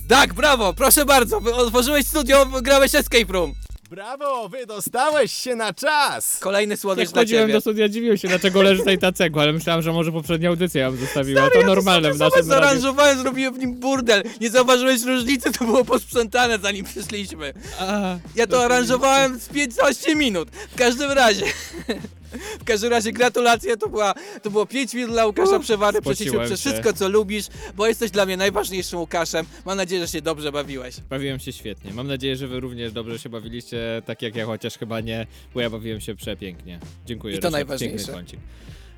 Tak, 0.09 0.35
brawo, 0.35 0.73
proszę 0.75 1.05
bardzo, 1.05 1.41
wy- 1.41 1.55
otworzyłeś 1.55 2.07
studio, 2.07 2.47
grałeś 2.47 2.95
Escape 2.95 3.33
Room. 3.33 3.55
Brawo, 3.91 4.49
wydostałeś 4.49 5.33
się 5.33 5.57
na 5.57 5.75
czas! 5.75 6.39
Kolejny 6.41 6.77
słodycz 6.77 7.05
Jak 7.05 7.13
dla 7.13 7.23
chodziłem 7.23 7.43
ciebie. 7.43 7.53
do 7.55 7.61
studia, 7.61 7.89
dziwiłem 7.89 8.17
się, 8.17 8.29
dlaczego 8.29 8.63
leży 8.63 8.79
tutaj 8.79 8.99
ta 8.99 9.13
cegła, 9.13 9.43
ale 9.43 9.53
myślałem, 9.53 9.83
że 9.83 9.93
może 9.93 10.13
poprzednia 10.13 10.49
audycja 10.49 10.83
ją 10.83 10.97
zostawiła. 10.97 11.51
to 11.51 11.63
normalne 11.63 12.13
w 12.13 12.19
naszym 12.19 12.35
radiu. 12.37 12.49
zaaranżowałem, 12.49 13.19
zrobiłem 13.19 13.55
w 13.55 13.59
nim 13.59 13.75
burdel. 13.75 14.23
Nie 14.41 14.51
zauważyłeś 14.51 15.03
różnicy, 15.03 15.53
to 15.53 15.65
było 15.65 15.85
posprzątane 15.85 16.59
zanim 16.59 16.85
przyszliśmy. 16.85 17.53
A, 17.81 18.17
Ja 18.37 18.47
to 18.47 18.65
aranżowałem 18.65 19.39
z 19.41 19.49
15 19.49 20.15
minut. 20.17 20.51
W 20.51 20.75
każdym 20.79 21.11
razie. 21.11 21.45
W 22.61 22.65
każdym 22.65 22.91
razie 22.91 23.13
gratulacje, 23.13 23.77
to, 23.77 23.89
była, 23.89 24.15
to 24.43 24.51
było 24.51 24.67
5 24.67 24.95
minut 24.95 25.11
dla 25.11 25.27
Łukasza 25.27 25.59
Przewary. 25.59 26.01
Przeszliśmy 26.03 26.27
spociłem 26.27 26.47
przez 26.47 26.61
się. 26.61 26.71
wszystko, 26.71 26.93
co 26.93 27.09
lubisz, 27.09 27.47
bo 27.77 27.87
jesteś 27.87 28.11
dla 28.11 28.27
mnie 28.27 28.37
najważniejszym 28.37 28.99
Łukaszem. 28.99 29.47
Mam 29.65 29.77
nadzieję, 29.77 30.01
że 30.07 30.09
się 30.13 30.23
dobrze 30.23 30.53
bawiłeś. 30.53 30.95
Bawiłem 31.11 31.39
się 31.41 31.53
świetnie. 31.53 31.93
Mam 31.93 32.07
nadzieję, 32.07 32.37
że 32.37 32.47
wy 32.49 32.61
również 32.61 32.93
dobrze 32.93 33.19
się 33.19 33.29
bawiliście, 33.29 33.74
tak 34.07 34.23
jak 34.23 34.37
ja, 34.37 34.47
chociaż 34.47 34.79
chyba 34.79 35.01
nie, 35.01 35.27
bo 35.55 35.61
ja 35.61 35.71
bawiłem 35.71 36.01
się 36.01 36.15
przepięknie. 36.15 36.79
Dziękuję. 37.07 37.35
I 37.35 37.39
to 37.39 37.49
Ryszard, 37.49 37.53
najważniejsze. 37.53 38.13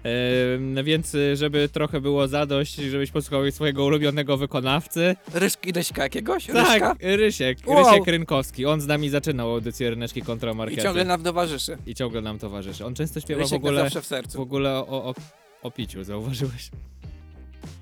Ehm, 0.06 0.84
więc, 0.84 1.14
y, 1.14 1.36
żeby 1.36 1.68
trochę 1.68 2.00
było 2.00 2.28
zadość, 2.28 2.74
żebyś 2.74 3.10
posłuchał 3.10 3.50
swojego 3.50 3.84
ulubionego 3.84 4.36
wykonawcy. 4.36 5.16
Ryszki, 5.34 5.72
Ryśka 5.72 6.02
jakiegoś? 6.02 6.46
Tak, 6.46 6.68
Ryśka? 6.70 6.96
Rysiek. 7.00 7.58
Wow. 7.66 7.78
Rysiek 7.78 8.06
Rynkowski. 8.06 8.66
On 8.66 8.80
z 8.80 8.86
nami 8.86 9.08
zaczynał 9.08 9.50
audycję 9.50 9.90
Ryneczki 9.90 10.22
kontra 10.22 10.54
Markety. 10.54 10.80
I 10.80 10.84
ciągle 10.84 11.04
nam 11.04 11.22
towarzyszy. 11.22 11.78
I 11.86 11.94
ciągle 11.94 12.22
nam 12.22 12.38
towarzyszy. 12.38 12.86
On 12.86 12.94
często 12.94 13.20
śpiewa 13.20 13.42
Rysiek 13.42 13.62
w 13.62 13.64
ogóle, 13.64 13.82
zawsze 13.82 14.02
w 14.02 14.06
sercu. 14.06 14.38
w 14.38 14.40
ogóle 14.40 14.70
o, 14.70 14.86
o, 14.88 15.14
o 15.62 15.70
piciu, 15.70 16.04
zauważyłeś? 16.04 16.70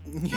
Nie. 0.06 0.30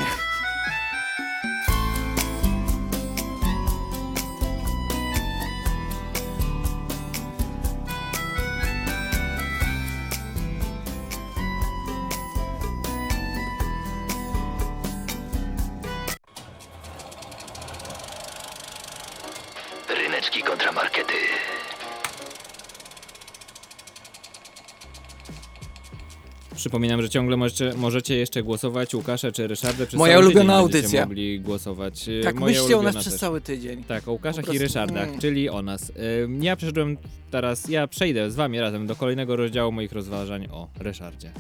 Przypominam, 26.58 27.02
że 27.02 27.10
ciągle 27.10 27.38
możecie, 27.38 27.74
możecie 27.78 28.16
jeszcze 28.18 28.44
głosować 28.44 28.94
Łukasza 28.94 29.32
czy 29.32 29.48
Ryszarda 29.48 29.86
przez 29.86 30.00
Moja 30.00 30.14
cały 30.14 30.26
ulubiona 30.26 30.54
tydzień 30.54 30.64
będziecie 30.64 30.80
audycja. 30.82 31.06
mogli 31.06 31.40
głosować. 31.40 32.08
Y, 32.08 32.22
Tak, 32.24 32.36
moja 32.36 32.46
myślcie 32.54 32.66
o 32.66 32.70
nas 32.70 32.76
ulubiona 32.84 33.00
przez 33.02 33.14
też. 33.14 33.22
cały 33.22 33.42
tydzień. 33.42 33.84
Tak, 33.84 34.08
o 34.08 34.12
Łukaszach 34.12 34.46
Po 34.46 34.54
i 34.54 34.58
Ryszardach, 34.60 35.08
mm. 35.08 35.20
czyli 35.20 35.50
o 35.50 35.62
nas. 35.62 35.92
Ym, 36.24 36.44
Ja 36.44 36.56
przeszedłem 36.56 36.98
teraz, 37.32 37.70
ja 37.70 37.88
przejdę 37.88 38.32
z 38.32 38.36
wami 38.36 38.60
razem 38.60 38.88
do 38.88 38.96
kolejnego 38.96 39.36
rozdziału 39.36 39.72
moich 39.72 39.92
rozważań 39.92 40.48
o 40.52 40.68
Ryszardzie. 40.80 41.32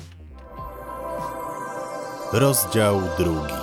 Rozdział 2.33 3.01
drugi. 3.17 3.53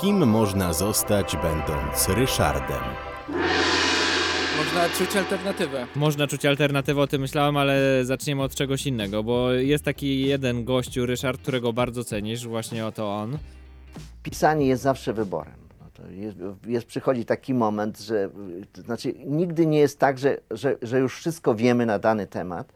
Kim 0.00 0.26
można 0.28 0.72
zostać 0.72 1.36
będąc 1.42 2.08
Ryszardem? 2.08 3.09
Można 4.74 4.88
czuć 4.88 5.16
alternatywę. 5.16 5.86
Można 5.96 6.26
czuć 6.26 6.46
alternatywę, 6.46 7.00
o 7.00 7.06
tym 7.06 7.20
myślałem, 7.20 7.56
ale 7.56 8.04
zaczniemy 8.04 8.42
od 8.42 8.54
czegoś 8.54 8.86
innego, 8.86 9.22
bo 9.22 9.52
jest 9.52 9.84
taki 9.84 10.26
jeden 10.26 10.64
gościu, 10.64 11.06
Ryszard, 11.06 11.40
którego 11.40 11.72
bardzo 11.72 12.04
cenisz, 12.04 12.46
właśnie 12.46 12.86
oto 12.86 13.14
on. 13.16 13.38
pisanie 14.22 14.66
jest 14.66 14.82
zawsze 14.82 15.12
wyborem. 15.12 15.54
No 15.80 16.10
jest, 16.10 16.36
jest, 16.66 16.86
przychodzi 16.86 17.24
taki 17.24 17.54
moment, 17.54 18.00
że 18.00 18.30
to 18.72 18.82
znaczy 18.82 19.14
nigdy 19.26 19.66
nie 19.66 19.78
jest 19.78 19.98
tak, 19.98 20.18
że, 20.18 20.36
że, 20.50 20.76
że 20.82 20.98
już 20.98 21.16
wszystko 21.16 21.54
wiemy 21.54 21.86
na 21.86 21.98
dany 21.98 22.26
temat 22.26 22.72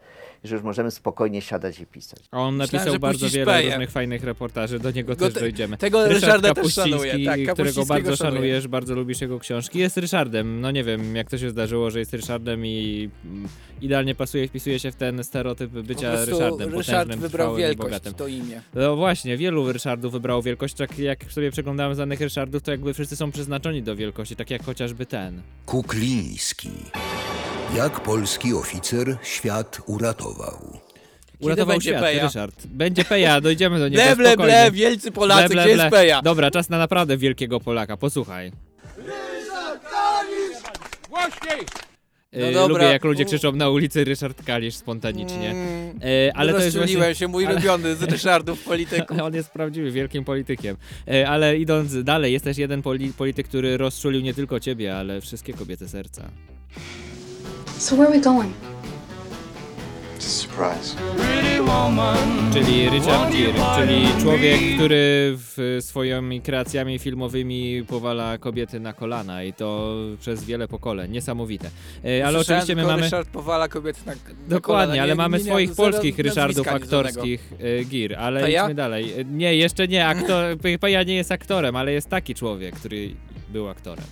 że 0.47 0.55
już 0.55 0.63
możemy 0.63 0.91
spokojnie 0.91 1.41
siadać 1.41 1.79
i 1.79 1.85
pisać. 1.85 2.19
A 2.31 2.39
on 2.39 2.55
Myślałem, 2.55 2.71
napisał 2.73 2.93
że 2.93 2.99
bardzo 2.99 3.29
wiele 3.29 3.61
różnych 3.63 3.91
fajnych 3.91 4.23
reportaży, 4.23 4.79
do 4.79 4.91
niego 4.91 5.15
Go 5.15 5.25
też 5.25 5.33
te- 5.33 5.39
dojdziemy. 5.39 5.77
tego 5.77 6.07
Ryszard 6.07 6.23
Ryszarda 6.23 6.53
też 6.53 6.73
szanuję, 6.73 7.25
tak, 7.25 7.39
którego 7.53 7.85
bardzo 7.85 8.15
szanuję. 8.15 8.35
szanujesz, 8.35 8.67
bardzo 8.67 8.95
lubisz 8.95 9.21
jego 9.21 9.39
książki. 9.39 9.79
Jest 9.79 9.97
Ryszardem, 9.97 10.61
no 10.61 10.71
nie 10.71 10.83
wiem 10.83 11.15
jak 11.15 11.29
to 11.29 11.37
się 11.37 11.49
zdarzyło, 11.49 11.91
że 11.91 11.99
jest 11.99 12.13
Ryszardem 12.13 12.65
i 12.65 13.09
mm, 13.25 13.47
idealnie 13.81 14.15
pasuje, 14.15 14.47
wpisuje 14.47 14.79
się 14.79 14.91
w 14.91 14.95
ten 14.95 15.23
stereotyp 15.23 15.71
bycia 15.71 16.25
Ryszardem, 16.25 16.73
Ryszard 16.75 17.15
wybrał 17.15 17.55
wielkość, 17.55 17.77
bogatym. 17.89 18.13
to 18.13 18.27
imię. 18.27 18.61
No 18.73 18.95
właśnie, 18.95 19.37
wielu 19.37 19.73
Ryszardów 19.73 20.11
wybrało 20.11 20.41
wielkość, 20.43 20.73
tak 20.73 20.99
jak 20.99 21.31
sobie 21.31 21.51
przeglądałem 21.51 21.95
znanych 21.95 22.21
Ryszardów, 22.21 22.63
to 22.63 22.71
jakby 22.71 22.93
wszyscy 22.93 23.15
są 23.15 23.31
przeznaczeni 23.31 23.83
do 23.83 23.95
wielkości, 23.95 24.35
tak 24.35 24.49
jak 24.51 24.63
chociażby 24.63 25.05
ten. 25.05 25.41
Kukliński. 25.65 26.69
Jak 27.73 27.99
polski 27.99 28.53
oficer 28.53 29.17
świat 29.23 29.81
uratował. 29.85 30.79
Uratował 31.39 31.73
będzie 31.73 31.89
świat, 31.89 32.01
Peja? 32.01 32.23
Ryszard. 32.23 32.67
Będzie 32.67 33.03
Peja, 33.05 33.41
dojdziemy 33.41 33.79
do 33.79 33.87
niego 33.89 34.03
Ble, 34.03 34.15
ble, 34.15 34.27
spokojnie. 34.29 34.53
ble, 34.53 34.71
wielcy 34.71 35.11
Polacy, 35.11 35.55
gdzie 35.55 35.69
jest 35.69 35.85
Peja? 35.89 36.21
Dobra, 36.21 36.51
czas 36.51 36.69
na 36.69 36.77
naprawdę 36.77 37.17
wielkiego 37.17 37.59
Polaka, 37.59 37.97
posłuchaj. 37.97 38.51
Głośniej! 41.09 41.59
E, 42.31 42.39
No 42.45 42.51
dobra. 42.51 42.67
Lubię 42.83 42.91
jak 42.93 43.03
ludzie 43.03 43.25
krzyczą 43.25 43.51
na 43.51 43.69
ulicy 43.69 44.03
Ryszard 44.03 44.43
Kalisz 44.45 44.75
spontanicznie. 44.75 45.49
Mm, 45.51 45.99
E, 46.03 46.37
ale 46.37 46.53
to 46.53 46.59
jest 46.59 46.75
rozczuliłem 46.77 47.01
właśnie... 47.01 47.15
się, 47.15 47.27
mój 47.27 47.45
ale- 47.45 47.55
ulubiony 47.55 47.95
z 47.95 48.03
Ryszardów 48.03 48.63
polityków. 48.63 49.11
Ale 49.11 49.23
on 49.29 49.33
jest 49.33 49.49
prawdziwy, 49.51 49.91
wielkim 49.91 50.23
politykiem. 50.25 50.77
E, 51.07 51.29
ale 51.29 51.57
idąc 51.57 52.03
dalej, 52.03 52.33
jest 52.33 52.45
też 52.45 52.57
jeden 52.57 52.81
poli 52.81 53.13
polityk, 53.13 53.47
który 53.47 53.77
rozczulił 53.77 54.21
nie 54.21 54.33
tylko 54.33 54.59
ciebie, 54.59 54.97
ale 54.97 55.21
wszystkie 55.21 55.53
kobiety 55.53 55.87
serca. 55.89 56.29
So 57.77 57.95
where 57.95 58.07
are 58.07 58.13
we 58.17 58.19
going? 58.23 58.53
Surprise. 60.19 60.95
Czyli 62.53 62.89
Richard 62.89 63.31
Gere, 63.33 63.53
czyli 63.87 64.07
człowiek, 64.21 64.59
który 64.75 65.33
w 65.37 65.77
swoimi 65.81 66.41
kreacjami 66.41 66.99
filmowymi 66.99 67.83
powala 67.87 68.37
kobiety 68.37 68.79
na 68.79 68.93
kolana 68.93 69.43
i 69.43 69.53
to 69.53 69.95
przez 70.19 70.43
wiele 70.43 70.67
pokoleń. 70.67 71.11
Niesamowite. 71.11 71.69
E, 72.05 72.25
ale 72.27 72.37
Słyszałem, 72.37 72.61
oczywiście 72.61 72.75
my 72.75 72.81
tylko 72.81 72.91
mamy... 72.91 73.03
Ryszard 73.03 73.29
powala 73.29 73.67
kobiety 73.67 73.99
na, 74.05 74.11
na 74.13 74.17
Dokładnie, 74.47 74.61
kolana. 74.61 75.03
ale 75.03 75.11
Nie- 75.11 75.15
mamy 75.15 75.37
nie 75.37 75.43
swoich 75.43 75.69
miałem 75.69 75.75
zero 75.75 75.91
polskich 75.91 76.19
Ryszardów 76.19 76.65
nazwiska 76.65 76.71
żadnego. 76.71 76.97
aktorskich 77.01 77.53
e, 77.81 77.83
Gir, 77.85 78.15
ale 78.15 78.41
To 78.41 78.47
ja? 78.47 78.61
idźmy 78.63 78.75
dalej. 78.75 79.19
E, 79.19 79.23
Nie, 79.25 79.55
jeszcze 79.55 79.87
nie, 79.87 80.07
aktor, 80.07 80.57
Peja 80.81 81.03
nie 81.03 81.15
jest 81.15 81.31
aktorem, 81.31 81.75
ale 81.75 81.91
jest 81.91 82.09
taki 82.09 82.35
człowiek, 82.35 82.75
który 82.75 83.09
był 83.49 83.69
aktorem. 83.69 84.05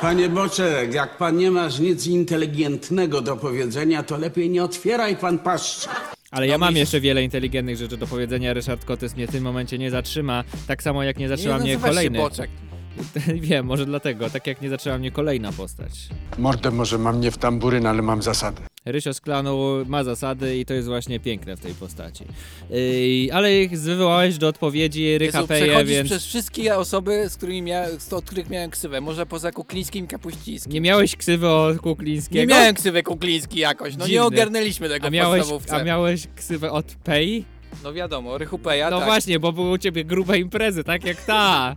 Panie 0.00 0.28
Boczek, 0.28 0.94
jak 0.94 1.16
pan 1.16 1.36
nie 1.36 1.50
masz 1.50 1.78
nic 1.78 2.06
inteligentnego 2.06 3.20
do 3.20 3.36
powiedzenia, 3.36 4.02
to 4.02 4.18
lepiej 4.18 4.50
nie 4.50 4.64
otwieraj 4.64 5.16
pan 5.16 5.38
paszczy. 5.38 5.88
Ale 6.30 6.46
No 6.46 6.50
ja 6.52 6.58
mam 6.58 6.76
jeszcze 6.76 7.00
wiele 7.00 7.22
inteligentnych 7.24 7.76
rzeczy 7.76 7.96
do 7.96 8.06
powiedzenia. 8.06 8.54
Ryszard 8.54 8.84
Kotys 8.84 9.16
mnie 9.16 9.26
w 9.26 9.30
tym 9.30 9.44
momencie 9.44 9.78
nie 9.78 9.90
zatrzyma, 9.90 10.44
tak 10.66 10.82
samo 10.82 11.02
jak 11.02 11.18
nie 11.18 11.28
zatrzyma 11.28 11.54
Nie 11.54 11.60
mnie 11.60 11.72
nazywasz 11.72 11.88
się 11.90 11.94
kolejny. 11.94 12.18
Boczek. 12.18 12.50
Wiem, 13.48 13.66
może 13.66 13.86
dlatego, 13.86 14.30
tak 14.30 14.46
jak 14.46 14.60
nie 14.60 14.68
zaczęła 14.68 14.98
mnie 14.98 15.10
kolejna 15.10 15.52
postać. 15.52 15.92
Mordę 16.38 16.70
może 16.70 16.98
mam 16.98 17.20
nie 17.20 17.30
w 17.30 17.38
tamburyn, 17.38 17.86
ale 17.86 18.02
mam 18.02 18.22
zasadę. 18.22 18.62
Rysio 18.86 19.14
z 19.14 19.20
klanu 19.20 19.84
ma 19.86 20.04
zasady 20.04 20.58
i 20.58 20.64
to 20.64 20.74
jest 20.74 20.88
właśnie 20.88 21.20
piękne 21.20 21.56
w 21.56 21.60
tej 21.60 21.74
postaci. 21.74 22.24
Yy, 22.70 23.34
ale 23.34 23.48
wywołałeś 23.68 24.38
do 24.38 24.48
odpowiedzi 24.48 25.18
Rycha 25.18 25.38
Jezu, 25.38 25.48
Peje, 25.48 25.84
więc 25.84 26.08
przez 26.08 26.26
wszystkie 26.26 26.76
osoby, 26.76 27.28
z 27.28 27.36
którymi 27.36 27.70
z, 27.98 28.12
od 28.12 28.24
których 28.24 28.50
miałem 28.50 28.70
ksywę. 28.70 29.00
Może 29.00 29.26
poza 29.26 29.52
Kuklińskim 29.52 30.04
i 30.04 30.08
Kapuścińskim. 30.08 30.72
nie 30.72 30.80
miałeś 30.80 31.16
ksywy 31.16 31.48
od 31.48 31.78
Kuklińskiego? 31.78 32.40
Nie 32.40 32.46
miałem 32.46 32.74
ksywy 32.74 33.02
Kukliński 33.02 33.58
jakoś, 33.58 33.96
no 33.96 34.04
nie 34.04 34.10
Dziwny. 34.10 34.24
ogarnęliśmy 34.26 34.88
tego 34.88 35.06
a 35.06 35.10
miałeś, 35.10 35.44
a 35.70 35.82
miałeś 35.82 36.26
ksywę 36.36 36.72
od 36.72 36.86
Pei? 36.86 37.44
No 37.84 37.92
wiadomo, 37.92 38.38
Rychu 38.38 38.58
Peja, 38.58 38.90
No 38.90 38.98
tak. 38.98 39.06
właśnie, 39.06 39.38
bo 39.40 39.52
były 39.52 39.70
u 39.70 39.78
ciebie 39.78 40.04
grube 40.04 40.38
imprezy, 40.38 40.84
tak 40.84 41.04
jak 41.04 41.24
ta. 41.24 41.76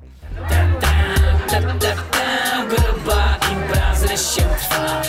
Gruba 2.70 3.38
impreza 3.52 4.18
się 4.18 4.42
trwa 4.42 5.02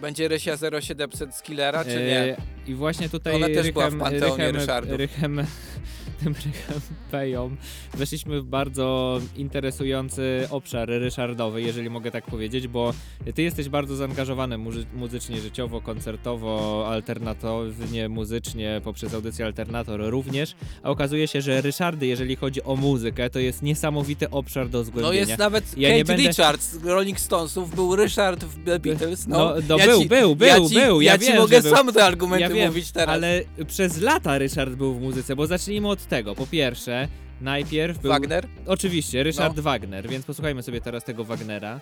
Będzie 0.00 0.28
Rysia 0.28 0.56
0700 0.80 1.34
z 1.34 1.42
Killera, 1.42 1.84
czy 1.84 1.90
E, 1.90 2.06
nie? 2.06 2.36
I 2.66 2.74
właśnie 2.74 3.08
tutaj 3.08 3.34
Ona 3.34 3.46
też 3.46 3.70
była 3.70 3.84
w 3.90 3.92
Rychem, 3.92 4.00
Panteonie 4.00 4.36
Rychem, 4.46 4.56
Ryszardów. 4.56 4.98
Rychem 4.98 5.46
tym 6.24 6.34
Rychempejom 6.34 7.56
weszliśmy 7.94 8.40
w 8.40 8.44
bardzo 8.44 9.20
interesujący 9.36 10.46
obszar 10.50 10.88
ryszardowy, 10.88 11.62
jeżeli 11.62 11.90
mogę 11.90 12.10
tak 12.10 12.26
powiedzieć, 12.26 12.68
bo 12.68 12.92
ty 13.34 13.42
jesteś 13.42 13.68
bardzo 13.68 13.96
zaangażowany 13.96 14.58
muzy- 14.58 14.84
muzycznie, 14.94 15.40
życiowo, 15.40 15.80
koncertowo, 15.80 16.84
alternatywnie, 16.88 18.08
muzycznie, 18.08 18.80
poprzez 18.84 19.14
audycję 19.14 19.46
Alternator 19.46 20.00
również, 20.10 20.54
a 20.82 20.90
okazuje 20.90 21.28
się, 21.28 21.40
że 21.42 21.60
Ryszardy, 21.60 22.06
jeżeli 22.06 22.36
chodzi 22.36 22.62
o 22.62 22.76
muzykę, 22.76 23.30
to 23.30 23.38
jest 23.38 23.62
niesamowity 23.62 24.30
obszar 24.30 24.68
do 24.68 24.84
zgłębienia. 24.84 25.08
No 25.24 25.28
jest 25.28 25.38
nawet 25.38 25.78
Ja 25.78 25.88
Kate 25.90 26.04
będę- 26.04 26.28
Richards 26.28 26.72
z 26.72 26.84
Rolling 26.84 27.20
Stonesów, 27.20 27.74
był 27.74 27.96
Ryszard 27.96 28.44
w 28.44 28.64
The 28.64 28.78
Beatles. 28.78 29.26
No, 29.26 29.38
No, 29.38 29.54
no 29.68 29.76
ja 29.78 29.86
był, 29.86 30.02
ci, 30.02 30.08
był, 30.08 30.36
był, 30.36 30.48
ja 30.48 30.60
ci, 30.68 30.74
był. 30.74 31.00
Ja, 31.00 31.12
Ja, 31.12 31.18
ci 31.18 31.24
wiem, 31.26 31.36
mogę 31.36 31.56
że 31.56 31.62
był. 31.62 31.76
sam 31.76 31.92
te 31.92 32.04
argumenty 32.04 32.42
ja 32.42 32.48
wiem, 32.50 32.66
mówić 32.68 32.92
teraz. 32.92 33.14
Ale 33.14 33.42
przez 33.66 34.00
lata 34.00 34.38
Ryszard 34.38 34.74
był 34.74 34.94
w 34.94 35.00
muzyce, 35.00 35.36
bo 35.36 35.46
zacznijmy 35.46 35.88
od 35.88 36.06
tego. 36.08 36.34
Po 36.34 36.46
pierwsze, 36.46 37.08
najpierw 37.40 37.98
był... 37.98 38.10
Wagner? 38.10 38.46
Oczywiście, 38.66 39.22
Ryszard 39.22 39.56
No. 39.56 39.62
Wagner, 39.62 40.08
więc 40.08 40.26
posłuchajmy 40.26 40.62
sobie 40.62 40.80
teraz 40.80 41.04
tego 41.04 41.24
Wagnera. 41.24 41.80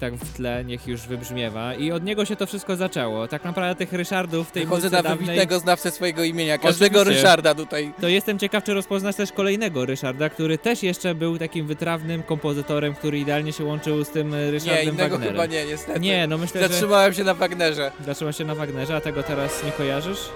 Tak 0.00 0.14
w 0.14 0.36
tle, 0.36 0.64
niech 0.64 0.86
już 0.86 1.00
wybrzmiewa. 1.00 1.74
I 1.74 1.92
od 1.92 2.04
niego 2.04 2.24
się 2.24 2.36
to 2.36 2.46
wszystko 2.46 2.76
zaczęło. 2.76 3.28
Tak 3.28 3.44
naprawdę 3.44 3.74
tych 3.74 3.92
Ryszardów 3.92 4.48
w 4.48 4.52
tej 4.52 4.66
muzyce 4.66 4.96
na 4.96 5.02
dawnej... 5.02 5.18
wybitnego 5.18 5.58
znawcę 5.58 5.90
swojego 5.90 6.24
imienia, 6.24 6.58
każdego 6.58 7.00
Oczywiście. 7.00 7.22
Ryszarda 7.22 7.54
tutaj. 7.54 7.92
To 8.00 8.08
jestem 8.08 8.38
ciekaw, 8.38 8.64
czy 8.64 8.74
rozpoznasz 8.74 9.16
też 9.16 9.32
kolejnego 9.32 9.86
Ryszarda, 9.86 10.28
który 10.28 10.58
też 10.58 10.82
jeszcze 10.82 11.14
był 11.14 11.38
takim 11.38 11.66
wytrawnym 11.66 12.22
kompozytorem, 12.22 12.94
który 12.94 13.18
idealnie 13.18 13.52
się 13.52 13.64
łączył 13.64 14.04
z 14.04 14.10
tym 14.10 14.34
e, 14.34 14.50
Ryszardem 14.50 14.84
Nie, 14.84 14.90
innego 14.92 15.10
Wagnerem. 15.18 15.34
chyba 15.34 15.46
nie, 15.46 15.66
niestety. 15.66 16.00
Nie, 16.00 16.26
no 16.26 16.38
myślę, 16.38 16.60
że... 16.62 16.68
Zatrzymałem 16.68 17.14
się 17.14 17.24
na 17.24 17.34
Wagnerze. 17.34 17.92
Zatrzymał 18.06 18.32
się 18.32 18.44
na 18.44 18.54
Wagnerze, 18.54 18.96
a 18.96 19.00
tego 19.00 19.22
teraz 19.22 19.64
nie 19.64 19.72
kojarzysz? 19.72 20.28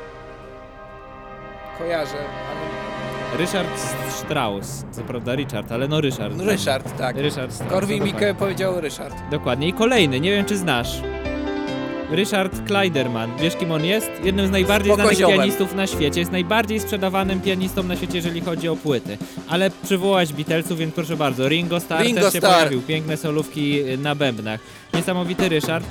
Kojarzę, 1.79 2.19
ale... 2.19 2.76
Ryszard 3.35 3.69
Strauss, 4.11 4.85
co 4.93 5.03
prawda 5.03 5.35
Richard, 5.35 5.73
ale 5.73 5.89
no 5.89 6.01
Ryszard. 6.01 6.37
No 6.37 6.45
Ryszard, 6.45 6.97
tak. 6.99 7.17
Ryszard 7.17 7.53
Strauss. 7.53 7.73
Korwin 7.73 7.99
no 7.99 8.05
Mikke 8.05 8.35
powiedział 8.35 8.81
Ryszard. 8.81 9.15
Dokładnie. 9.31 9.69
I 9.69 9.73
kolejny, 9.73 10.21
nie 10.21 10.31
wiem 10.31 10.45
czy 10.45 10.57
znasz. 10.57 11.01
Ryszard 12.11 12.67
Kleiderman. 12.67 13.31
Wiesz 13.41 13.57
kim 13.57 13.73
on 13.73 13.85
jest? 13.85 14.11
Jednym 14.25 14.47
z 14.47 14.51
najbardziej 14.51 14.93
Spoko 14.93 15.03
znanych 15.03 15.19
ziołem. 15.19 15.39
pianistów 15.39 15.75
na 15.75 15.87
świecie. 15.87 16.21
Jest 16.21 16.33
najbardziej 16.33 16.81
sprzedawanym 16.81 17.41
pianistą 17.41 17.83
na 17.83 17.97
świecie, 17.97 18.17
jeżeli 18.17 18.41
chodzi 18.41 18.69
o 18.69 18.77
płyty. 18.77 19.19
Ale 19.49 19.71
przywołać 19.71 20.33
Beatlesów, 20.33 20.79
więc 20.79 20.95
proszę 20.95 21.17
bardzo. 21.17 21.49
Ringo 21.49 21.81
Starr 21.81 22.03
Ringo 22.05 22.21
też 22.21 22.33
się 22.33 22.39
Starr. 22.39 22.55
pojawił. 22.55 22.83
Piękne 22.83 23.17
solówki 23.17 23.83
na 23.99 24.15
bębnach. 24.15 24.61
Niesamowity 24.95 25.49
Ryszard. 25.49 25.87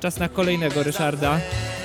Czas 0.00 0.18
na 0.18 0.28
kolejnego 0.28 0.82
Ryszarda. 0.82 1.40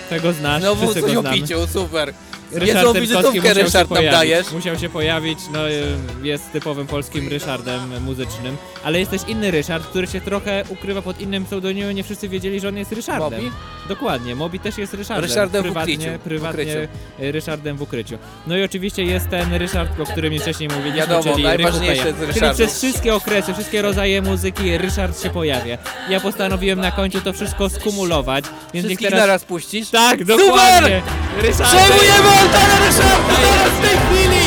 Tego 0.09 0.33
znasz, 0.33 0.61
Znowu 0.61 0.81
wszyscy 0.81 1.01
coś 1.01 1.13
go 1.13 1.19
o 1.19 1.21
znamy. 1.21 1.37
piciu, 1.37 1.67
super. 1.67 2.13
Ryszard 2.53 2.77
Niezłą 2.85 2.93
wizytówkę 2.93 3.53
Ryszard 3.53 3.73
nam 3.89 3.97
pojawić. 3.97 4.11
dajesz. 4.11 4.51
Musiał 4.51 4.79
się 4.79 4.89
pojawić, 4.89 5.39
no 5.53 5.69
y, 5.69 5.83
jest 6.23 6.51
typowym 6.51 6.87
polskim 6.87 7.27
Ryszardem 7.29 8.03
muzycznym, 8.03 8.57
ale 8.83 8.99
jest 8.99 9.11
też 9.11 9.21
inny 9.27 9.51
Ryszard, 9.51 9.85
który 9.87 10.07
się 10.07 10.21
trochę 10.21 10.63
ukrywa 10.69 11.01
pod 11.01 11.21
innym 11.21 11.45
pseudonimem, 11.45 11.95
nie 11.95 12.03
wszyscy 12.03 12.29
wiedzieli, 12.29 12.59
że 12.59 12.67
on 12.69 12.77
jest 12.77 12.91
Ryszardem. 12.91 13.43
Mobi? 13.43 13.55
Dokładnie, 13.89 14.35
Mobi 14.35 14.59
też 14.59 14.77
jest 14.77 14.93
Ryszardem. 14.93 15.23
Ryszardem 15.29 15.61
w 15.61 15.65
prywatnie, 15.65 16.17
w 16.17 16.21
prywatnie 16.21 16.63
ukryciu. 16.63 16.87
y, 17.23 17.31
Ryszardem 17.31 17.77
w 17.77 17.81
ukryciu. 17.81 18.17
No 18.47 18.57
i 18.57 18.63
oczywiście 18.63 19.03
jest 19.03 19.29
ten 19.29 19.53
Ryszard, 19.53 19.99
o 19.99 20.05
którym 20.05 20.39
wcześniej 20.39 20.69
mówiliśmy, 20.69 20.99
Wiadomo, 20.99 21.23
czyli 21.31 21.43
najważniejszy 21.43 22.03
Rychu 22.05 22.19
Peja. 22.19 22.33
Czyli 22.33 22.51
przez 22.53 22.77
wszystkie 22.77 23.15
okresy, 23.15 23.53
wszystkie 23.53 23.81
rodzaje 23.81 24.21
muzyki 24.21 24.77
Ryszard 24.77 25.23
się 25.23 25.29
pojawia. 25.29 25.77
Ja 26.09 26.19
postanowiłem 26.19 26.79
na 26.79 26.91
końcu 26.91 27.21
to 27.21 27.33
wszystko 27.33 27.69
skumulować, 27.69 28.45
więc 28.73 28.85
Wszystkich 28.87 29.09
teraz... 29.09 29.19
naraz 29.27 29.43
puścisz? 29.45 29.89
Tak, 29.89 30.25
dokładnie. 30.25 31.01
Ryszard 31.41 31.69
Przejmujemy 31.69 32.29
antenę 32.43 32.85
Ryszardu 32.87 33.33
teraz 33.41 33.69
w 33.69 33.81
tej 33.81 33.97
chwili! 33.97 34.43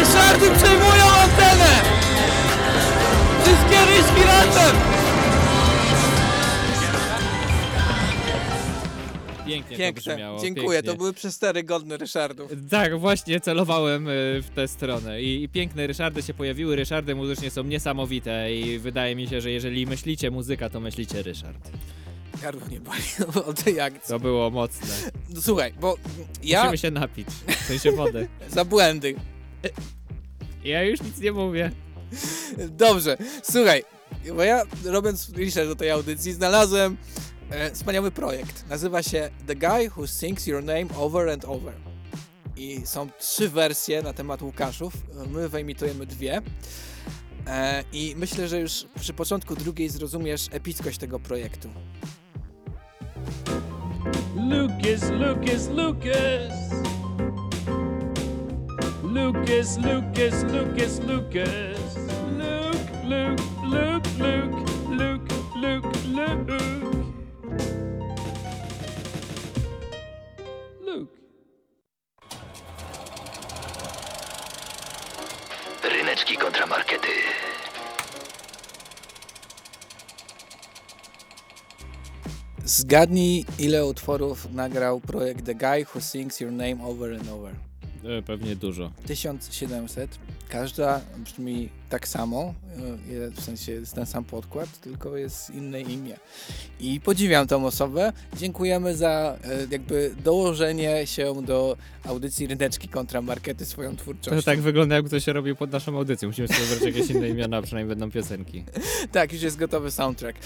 Ryszardy 0.00 0.50
przejmują 0.58 1.04
antenę! 1.22 1.72
Wszystkie 3.42 3.78
ryśki 3.86 4.22
razem! 4.26 4.76
Pięknie 9.46 9.76
to 9.76 9.82
Piękne, 9.82 10.14
brzmiało. 10.14 10.40
dziękuję, 10.40 10.66
pięknie. 10.78 10.92
to 10.92 10.96
były 10.98 11.12
przestery 11.12 11.62
godne 11.62 11.96
Ryszardów. 11.96 12.52
Tak, 12.70 12.98
właśnie 12.98 13.40
celowałem 13.40 14.08
y, 14.08 14.42
w 14.42 14.50
tę 14.54 14.68
stronę. 14.68 15.22
I, 15.22 15.42
I 15.42 15.48
piękne 15.48 15.86
Ryszardy 15.86 16.22
się 16.22 16.34
pojawiły. 16.34 16.76
Ryszardy 16.76 17.14
muzycznie 17.14 17.50
są 17.50 17.64
niesamowite 17.64 18.54
i 18.54 18.78
wydaje 18.78 19.16
mi 19.16 19.26
się, 19.28 19.40
że 19.40 19.50
jeżeli 19.50 19.86
myślicie 19.86 20.30
muzyka, 20.30 20.70
to 20.70 20.80
myślicie 20.80 21.22
Ryszard. 21.22 21.70
Gardło 22.42 22.68
nie 22.68 22.80
boli 22.80 23.02
od 23.46 23.64
tej 23.64 23.80
akcji. 23.80 24.08
To 24.08 24.20
było 24.20 24.50
mocne. 24.50 24.86
No, 25.30 25.42
Słuchaj, 25.42 25.72
bo 25.80 25.96
ja... 26.42 26.60
Musimy 26.60 26.78
się 26.78 26.90
napić. 26.90 27.28
W 27.48 27.66
sensie 27.66 27.92
wody. 27.92 28.28
Za 28.54 28.64
błędy. 28.64 29.14
Ja 30.64 30.82
już 30.82 31.02
nic 31.02 31.18
nie 31.18 31.32
mówię. 31.32 31.70
Dobrze, 32.68 33.16
słuchaj, 33.42 33.84
bo 34.36 34.42
ja 34.42 34.62
robiąc 34.84 35.30
research 35.30 35.68
do 35.68 35.76
tej 35.76 35.90
audycji 35.90 36.32
znalazłem 36.32 36.96
e, 37.50 37.70
wspaniały 37.70 38.10
projekt. 38.10 38.68
Nazywa 38.68 39.02
się 39.02 39.30
The 39.46 39.56
Guy 39.56 39.90
Who 39.96 40.06
Sings 40.06 40.46
Your 40.46 40.64
Name 40.64 40.86
Over 40.96 41.28
and 41.28 41.44
Over. 41.44 41.74
I 42.56 42.80
są 42.84 43.08
trzy 43.18 43.48
wersje 43.48 44.02
na 44.02 44.12
temat 44.12 44.42
Łukaszów. 44.42 44.92
My 45.30 45.48
wyimitujemy 45.48 46.06
dwie. 46.06 46.42
E, 47.46 47.84
I 47.92 48.14
myślę, 48.16 48.48
że 48.48 48.60
już 48.60 48.86
przy 49.00 49.12
początku 49.12 49.56
drugiej 49.56 49.88
zrozumiesz 49.88 50.48
epickość 50.50 50.98
tego 50.98 51.20
projektu. 51.20 51.68
Lucas, 54.34 55.10
Lucas, 55.10 55.68
Lucas. 55.68 56.68
Lucas, 59.02 59.78
Lucas, 59.78 60.44
Lucas, 60.44 61.00
Lucas. 61.00 61.96
Luke, 62.38 62.90
Luke, 63.04 63.48
Luke, 63.64 64.06
Luke, 64.18 64.64
Luke, 64.88 65.28
Luke, 65.56 65.94
Luke. 66.06 66.62
Luke. 70.86 71.12
Ryneczki 75.82 76.36
kontramarkety. 76.36 77.57
Zgadnij, 82.68 83.44
ile 83.58 83.86
utworów 83.86 84.52
nagrał 84.52 85.00
projekt 85.00 85.46
The 85.46 85.54
Guy 85.54 85.86
Who 85.94 86.00
Sings 86.00 86.40
Your 86.40 86.52
Name 86.52 86.84
Over 86.84 87.14
and 87.20 87.28
Over. 87.28 87.54
E, 88.04 88.22
Pewnie 88.22 88.56
dużo. 88.56 88.90
1700. 89.06 90.18
Każda 90.48 91.00
brzmi 91.18 91.68
tak 91.88 92.08
samo, 92.08 92.54
e, 93.16 93.30
w 93.30 93.40
sensie 93.40 93.72
jest 93.72 93.94
ten 93.94 94.06
sam 94.06 94.24
podkład, 94.24 94.80
tylko 94.80 95.16
jest 95.16 95.50
inne 95.50 95.80
imię. 95.80 96.16
I 96.80 97.00
podziwiam 97.00 97.46
tą 97.46 97.66
osobę. 97.66 98.12
Dziękujemy 98.36 98.96
za 98.96 99.38
e, 99.44 99.66
jakby 99.70 100.14
dołożenie 100.24 101.06
się 101.06 101.42
do 101.42 101.76
audycji 102.04 102.46
Ryneczki 102.46 102.88
kontra 102.88 103.22
Markety 103.22 103.66
swoją 103.66 103.96
twórczością. 103.96 104.36
To 104.36 104.42
tak 104.42 104.60
wygląda, 104.60 104.94
jakby 104.94 105.08
ktoś 105.08 105.24
się 105.24 105.32
robił 105.32 105.56
pod 105.56 105.72
naszą 105.72 105.96
audycją. 105.96 106.28
Musimy 106.28 106.48
sobie 106.48 106.64
wybrać 106.64 106.94
jakieś 106.94 107.10
inne 107.10 107.28
imiona, 107.28 107.62
przynajmniej 107.62 107.96
będą 107.96 108.10
piosenki. 108.10 108.64
tak, 109.12 109.32
już 109.32 109.42
jest 109.42 109.56
gotowy 109.56 109.90
soundtrack. 109.90 110.38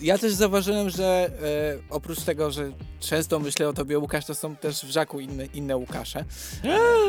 Ja 0.00 0.18
też 0.18 0.32
zauważyłem, 0.32 0.90
że 0.90 1.30
e, 1.42 1.78
oprócz 1.90 2.20
tego, 2.20 2.50
że 2.50 2.72
często 3.00 3.38
myślę 3.38 3.68
o 3.68 3.72
tobie 3.72 3.98
Łukasz, 3.98 4.24
to 4.24 4.34
są 4.34 4.56
też 4.56 4.84
w 4.84 4.90
Żaku 4.90 5.20
inne, 5.20 5.46
inne 5.46 5.76
Łukasze. 5.76 6.24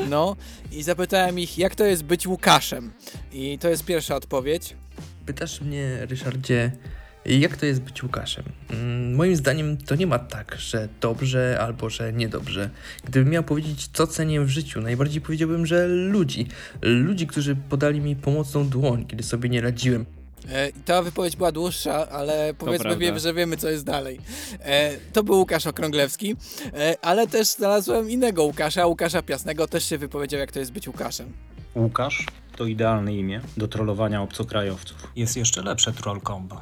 No 0.09 0.35
i 0.71 0.83
zapytałem 0.83 1.39
ich, 1.39 1.57
jak 1.57 1.75
to 1.75 1.85
jest 1.85 2.03
być 2.03 2.27
Łukaszem. 2.27 2.91
I 3.31 3.59
to 3.59 3.68
jest 3.69 3.85
pierwsza 3.85 4.15
odpowiedź. 4.15 4.75
Pytasz 5.25 5.61
mnie, 5.61 6.05
Ryszardzie, 6.05 6.71
jak 7.25 7.57
to 7.57 7.65
jest 7.65 7.81
być 7.81 8.03
Łukaszem? 8.03 8.43
Mm, 8.69 9.15
Moim 9.15 9.35
zdaniem 9.35 9.77
to 9.77 9.95
nie 9.95 10.07
ma 10.07 10.19
tak, 10.19 10.55
że 10.59 10.87
dobrze 11.01 11.57
albo 11.61 11.89
że 11.89 12.13
niedobrze. 12.13 12.69
Gdybym 13.03 13.29
miał 13.29 13.43
powiedzieć, 13.43 13.89
co 13.93 14.07
cenię 14.07 14.41
w 14.41 14.49
życiu, 14.49 14.81
najbardziej 14.81 15.21
powiedziałbym, 15.21 15.65
że 15.65 15.87
ludzi. 15.87 16.47
Ludzi, 16.81 17.27
którzy 17.27 17.55
podali 17.55 18.01
mi 18.01 18.15
pomocną 18.15 18.69
dłoń, 18.69 19.05
kiedy 19.05 19.23
sobie 19.23 19.49
nie 19.49 19.61
radziłem. 19.61 20.05
E, 20.47 20.71
ta 20.85 21.01
wypowiedź 21.01 21.35
była 21.35 21.51
dłuższa, 21.51 22.09
ale 22.09 22.53
powiedzmy, 22.57 22.97
wiem, 22.97 23.19
że 23.19 23.33
wiemy, 23.33 23.57
co 23.57 23.69
jest 23.69 23.85
dalej. 23.85 24.19
E, 24.59 24.91
to 25.13 25.23
był 25.23 25.35
Łukasz 25.35 25.67
Okrąglewski, 25.67 26.35
e, 26.73 26.95
ale 27.01 27.27
też 27.27 27.47
znalazłem 27.47 28.09
innego 28.09 28.43
Łukasza, 28.43 28.85
Łukasza 28.85 29.21
Piasnego, 29.21 29.67
też 29.67 29.85
się 29.85 29.97
wypowiedział, 29.97 30.39
jak 30.39 30.51
to 30.51 30.59
jest 30.59 30.71
być 30.71 30.87
Łukaszem. 30.87 31.33
Łukasz 31.75 32.25
to 32.57 32.65
idealne 32.65 33.13
imię 33.15 33.41
do 33.57 33.67
trollowania 33.67 34.21
obcokrajowców. 34.21 35.07
Jest 35.15 35.37
jeszcze 35.37 35.61
lepsze 35.61 35.93
troll 35.93 36.21
combo. 36.21 36.61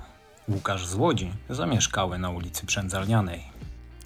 Łukasz 0.49 0.86
z 0.88 0.93
Łodzi 0.95 1.32
zamieszkały 1.49 2.20
na 2.20 2.30
ulicy 2.30 2.66
Przędzalnianej. 2.66 3.43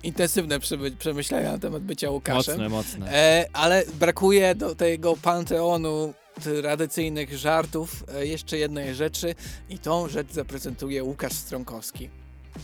Intensywne 0.04 0.60
przemy- 0.60 0.95
przemyślenia 0.97 1.52
na 1.52 1.58
temat 1.60 1.84
bycia 1.84 2.10
Łukaszem. 2.10 2.54
Mocne, 2.54 2.70
mocne. 2.70 3.12
E, 3.14 3.45
ale 3.54 3.84
brakuje 3.99 4.56
do 4.56 4.76
tego 4.76 5.18
panteonu 5.18 6.14
tradycyjnych 6.62 7.38
żartów 7.38 8.04
e, 8.16 8.26
jeszcze 8.26 8.58
jednej 8.58 8.95
rzeczy 8.95 9.36
i 9.70 9.80
tą 9.80 10.10
rzecz 10.10 10.32
zaprezentuje 10.32 11.04
Łukasz 11.04 11.34
Strąkowski. 11.34 12.10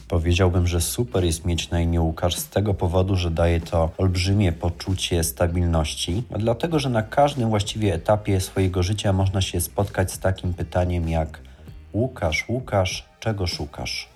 Powiedziałbym, 0.08 0.68
że 0.68 0.82
super 0.82 1.24
jest 1.24 1.46
mieć 1.46 1.70
na 1.70 1.82
imię 1.82 2.02
Łukasz 2.02 2.36
z 2.36 2.50
tego 2.50 2.74
powodu, 2.74 3.16
że 3.16 3.32
daje 3.32 3.62
to 3.62 3.90
olbrzymie 3.98 4.52
poczucie 4.52 5.24
stabilności, 5.24 6.24
a 6.36 6.38
dlatego, 6.38 6.80
że 6.80 6.90
na 6.90 7.02
każdym 7.04 7.50
właściwie 7.50 7.94
etapie 7.94 8.42
swojego 8.42 8.84
życia 8.84 9.14
można 9.14 9.42
się 9.42 9.62
spotkać 9.62 10.12
z 10.12 10.20
takim 10.20 10.54
pytaniem 10.54 11.10
jak 11.10 11.40
Łukasz, 11.94 12.46
Łukasz, 12.50 13.06
czego 13.20 13.48
szukasz? 13.48 14.10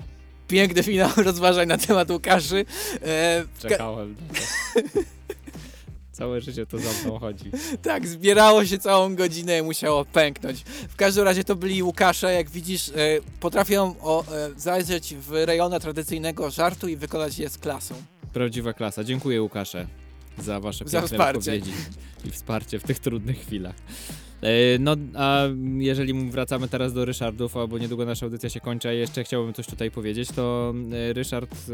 Piękny 0.47 0.83
finał 0.83 1.09
rozważań 1.25 1.67
na 1.67 1.77
temat 1.77 2.11
Łukaszy. 2.11 2.65
E, 3.03 3.43
ka- 3.61 3.69
Czekałem. 3.69 4.15
Całe 6.21 6.41
życie 6.41 6.65
to 6.65 6.77
za 6.77 6.89
mną 7.03 7.19
chodzi. 7.19 7.51
Tak, 7.81 8.07
zbierało 8.07 8.65
się 8.65 8.77
całą 8.77 9.15
godzinę 9.15 9.59
i 9.59 9.61
musiało 9.61 10.05
pęknąć. 10.05 10.63
W 10.89 10.95
każdym 10.95 11.23
razie 11.23 11.43
to 11.43 11.55
byli 11.55 11.83
Łukasze, 11.83 12.33
jak 12.33 12.49
widzisz, 12.49 12.89
e, 12.89 12.93
potrafią 13.39 13.95
o, 14.01 14.23
e, 14.35 14.49
zajrzeć 14.57 15.15
w 15.15 15.31
rejona 15.31 15.79
tradycyjnego 15.79 16.49
żartu 16.49 16.87
i 16.87 16.95
wykonać 16.95 17.39
je 17.39 17.49
z 17.49 17.57
klasą. 17.57 17.95
Prawdziwa 18.33 18.73
klasa. 18.73 19.03
Dziękuję 19.03 19.41
Łukasze 19.41 19.87
za 20.39 20.59
wasze 20.59 20.85
Za 20.87 20.99
piękne 21.01 21.17
wsparcie. 21.17 21.39
wypowiedzi 21.51 21.71
i 22.25 22.31
wsparcie 22.31 22.79
w 22.79 22.83
tych 22.83 22.99
trudnych 22.99 23.39
chwilach. 23.39 23.75
E, 24.41 24.79
No, 24.79 24.95
a 25.15 25.43
jeżeli 25.77 26.29
wracamy 26.29 26.67
teraz 26.67 26.93
do 26.93 27.05
Ryszardów, 27.05 27.57
albo 27.57 27.77
niedługo 27.77 28.05
nasza 28.05 28.25
audycja 28.25 28.49
się 28.49 28.59
kończy, 28.59 28.89
a 28.89 28.91
jeszcze 28.91 29.23
chciałbym 29.23 29.53
coś 29.53 29.67
tutaj 29.67 29.91
powiedzieć, 29.91 30.31
to 30.31 30.73
e, 31.09 31.13
Ryszard, 31.13 31.51
e, 31.53 31.73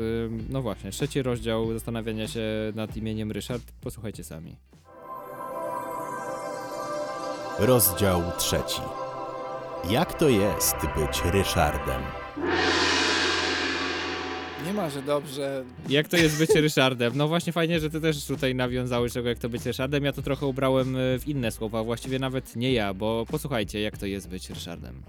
no 0.50 0.62
właśnie, 0.62 0.92
trzeci 0.92 1.22
rozdział 1.22 1.74
zastanawiania 1.74 2.28
się 2.28 2.42
nad 2.76 2.98
imieniem 2.98 3.32
Ryszard, 3.32 3.64
posłuchajcie 3.82 4.24
sami. 4.24 4.56
Rozdział 7.60 8.24
trzeci. 8.38 8.82
Jak 9.90 10.14
to 10.14 10.30
jest 10.30 10.76
być 10.98 11.22
Ryszardem? 11.34 12.02
Nie 14.68 14.74
ma, 14.74 14.90
że 14.90 15.02
dobrze. 15.02 15.64
Jak 15.90 16.08
to 16.08 16.18
jest 16.18 16.38
być 16.38 16.50
Ryszardem? 16.50 17.14
No 17.16 17.28
właśnie 17.28 17.54
fajnie, 17.54 17.80
że 17.80 17.90
ty 17.90 18.02
też 18.02 18.26
tutaj 18.26 18.56
nawiązałeś 18.56 19.14
tego, 19.14 19.30
jak 19.30 19.40
to 19.40 19.50
być 19.50 19.66
Ryszardem. 19.66 20.04
Ja 20.04 20.14
to 20.14 20.22
trochę 20.22 20.46
ubrałem 20.46 20.96
e, 20.96 21.20
w 21.20 21.28
inne 21.28 21.52
słowa, 21.52 21.84
właściwie 21.84 22.20
nawet 22.20 22.56
nie 22.56 22.74
ja, 22.74 22.94
bo 22.94 23.26
posłuchajcie, 23.26 23.82
jak 23.82 23.98
to 23.98 24.06
jest 24.06 24.30
być 24.30 24.50
Ryszardem. 24.50 25.02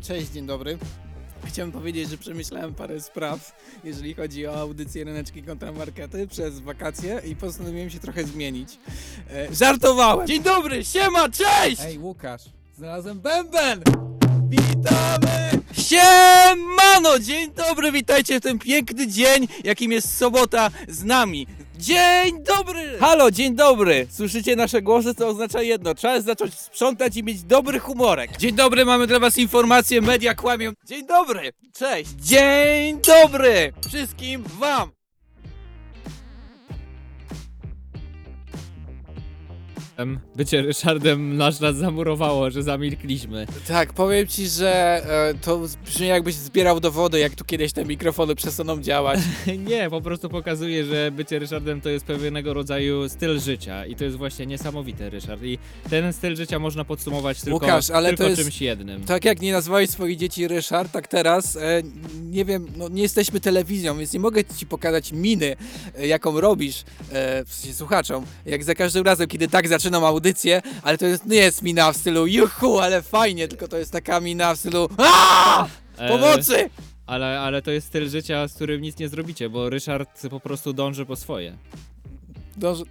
Cześć, 0.00 0.30
dzień 0.30 0.46
dobry. 0.46 0.78
Chciałem 1.44 1.72
powiedzieć, 1.72 2.10
że 2.10 2.18
przemyślałem 2.18 2.74
parę 2.74 3.00
spraw, 3.00 3.52
jeżeli 3.84 4.14
chodzi 4.14 4.46
o 4.46 4.54
audycję 4.60 5.04
Ryneczki 5.04 5.42
kontra 5.42 5.72
Markety 5.72 6.26
przez 6.26 6.60
wakacje 6.60 7.20
i 7.24 7.36
postanowiłem 7.36 7.90
się 7.90 7.98
trochę 7.98 8.24
zmienić. 8.24 8.78
E, 9.30 9.54
żartowałem! 9.54 10.26
Dzień 10.26 10.42
dobry, 10.42 10.84
siema, 10.84 11.28
cześć! 11.28 11.82
Ej, 11.84 11.98
Łukasz, 11.98 12.42
znalazłem 12.76 13.20
bęben! 13.20 13.82
Witamy! 14.50 15.50
Siemano! 15.72 17.18
Dzień 17.18 17.50
dobry, 17.50 17.92
witajcie 17.92 18.40
w 18.40 18.42
ten 18.42 18.58
piękny 18.58 19.06
dzień, 19.06 19.48
jakim 19.64 19.92
jest 19.92 20.16
sobota 20.16 20.70
z 20.88 21.04
nami. 21.04 21.46
Dzień 21.78 22.44
dobry! 22.44 22.98
Halo, 23.00 23.30
dzień 23.30 23.54
dobry! 23.54 24.06
Słyszycie 24.10 24.56
nasze 24.56 24.82
głosy, 24.82 25.14
co 25.14 25.28
oznacza 25.28 25.62
jedno. 25.62 25.94
Trzeba 25.94 26.20
zacząć 26.20 26.54
sprzątać 26.54 27.16
i 27.16 27.22
mieć 27.22 27.42
dobry 27.42 27.78
humorek. 27.78 28.36
Dzień 28.36 28.54
dobry, 28.54 28.84
mamy 28.84 29.06
dla 29.06 29.18
was 29.18 29.38
informacje, 29.38 30.00
media 30.00 30.34
kłamią. 30.34 30.72
Dzień 30.86 31.06
dobry! 31.06 31.52
Cześć! 31.74 32.10
Dzień 32.10 33.00
dobry! 33.00 33.72
Wszystkim 33.88 34.44
wam! 34.58 34.99
Bycie 40.36 40.62
Ryszardem 40.62 41.36
nasz 41.36 41.60
nas 41.60 41.76
zamurowało, 41.76 42.50
że 42.50 42.62
zamilkliśmy. 42.62 43.46
Tak, 43.68 43.92
powiem 43.92 44.26
ci, 44.26 44.48
że 44.48 45.02
e, 45.30 45.34
to 45.34 45.60
brzmi 45.84 46.06
jakbyś 46.06 46.34
zbierał 46.34 46.80
dowody, 46.80 47.18
jak 47.18 47.34
tu 47.34 47.44
kiedyś 47.44 47.72
te 47.72 47.84
mikrofony 47.84 48.34
przestaną 48.34 48.80
działać. 48.80 49.20
Nie, 49.68 49.90
po 49.90 50.00
prostu 50.00 50.28
pokazuje, 50.28 50.84
że 50.84 51.10
bycie 51.10 51.38
Ryszardem 51.38 51.80
to 51.80 51.88
jest 51.88 52.04
pewnego 52.04 52.54
rodzaju 52.54 53.08
styl 53.08 53.40
życia 53.40 53.86
i 53.86 53.96
to 53.96 54.04
jest 54.04 54.16
właśnie 54.16 54.46
niesamowite, 54.46 55.10
Ryszard. 55.10 55.42
I 55.42 55.58
ten 55.90 56.12
styl 56.12 56.36
życia 56.36 56.58
można 56.58 56.84
podsumować 56.84 57.40
tylko, 57.40 57.54
Łukasz, 57.54 57.90
ale 57.90 58.08
tylko 58.08 58.22
to 58.22 58.28
jest 58.28 58.42
czymś 58.42 58.60
jednym. 58.60 59.04
Tak 59.04 59.24
jak 59.24 59.40
nie 59.40 59.52
nazwałeś 59.52 59.90
swoich 59.90 60.16
dzieci 60.18 60.48
Ryszard, 60.48 60.92
tak 60.92 61.08
teraz 61.08 61.56
e, 61.56 61.82
nie 62.22 62.44
wiem, 62.44 62.66
no 62.76 62.88
nie 62.88 63.02
jesteśmy 63.02 63.40
telewizją, 63.40 63.98
więc 63.98 64.12
nie 64.12 64.20
mogę 64.20 64.44
ci 64.44 64.66
pokazać 64.66 65.12
miny, 65.12 65.56
e, 65.98 66.06
jaką 66.06 66.40
robisz 66.40 66.84
e, 67.12 67.44
w 67.44 67.54
sensie 67.54 67.74
słuchaczom, 67.74 68.24
jak 68.46 68.64
za 68.64 68.74
każdym 68.74 69.04
razem, 69.04 69.28
kiedy 69.28 69.48
tak 69.48 69.68
zaczynam 69.90 70.04
audycję, 70.04 70.62
ale 70.82 70.98
to 70.98 71.06
jest, 71.06 71.26
nie 71.26 71.36
jest 71.36 71.62
mina 71.62 71.92
w 71.92 71.96
stylu 71.96 72.26
juhu, 72.26 72.78
ale 72.78 73.02
fajnie, 73.02 73.48
tylko 73.48 73.68
to 73.68 73.76
jest 73.76 73.92
taka 73.92 74.20
mina 74.20 74.54
w 74.54 74.58
stylu 74.58 74.88
aaa! 74.98 75.68
E, 75.98 76.08
Pomocy! 76.08 76.70
Ale, 77.06 77.40
ale 77.40 77.62
to 77.62 77.70
jest 77.70 77.86
styl 77.86 78.08
życia, 78.08 78.48
z 78.48 78.54
którym 78.54 78.82
nic 78.82 78.98
nie 78.98 79.08
zrobicie, 79.08 79.48
bo 79.48 79.70
Ryszard 79.70 80.28
po 80.30 80.40
prostu 80.40 80.72
dąży 80.72 81.06
po 81.06 81.16
swoje. 81.16 81.56
Dąży... 82.56 82.84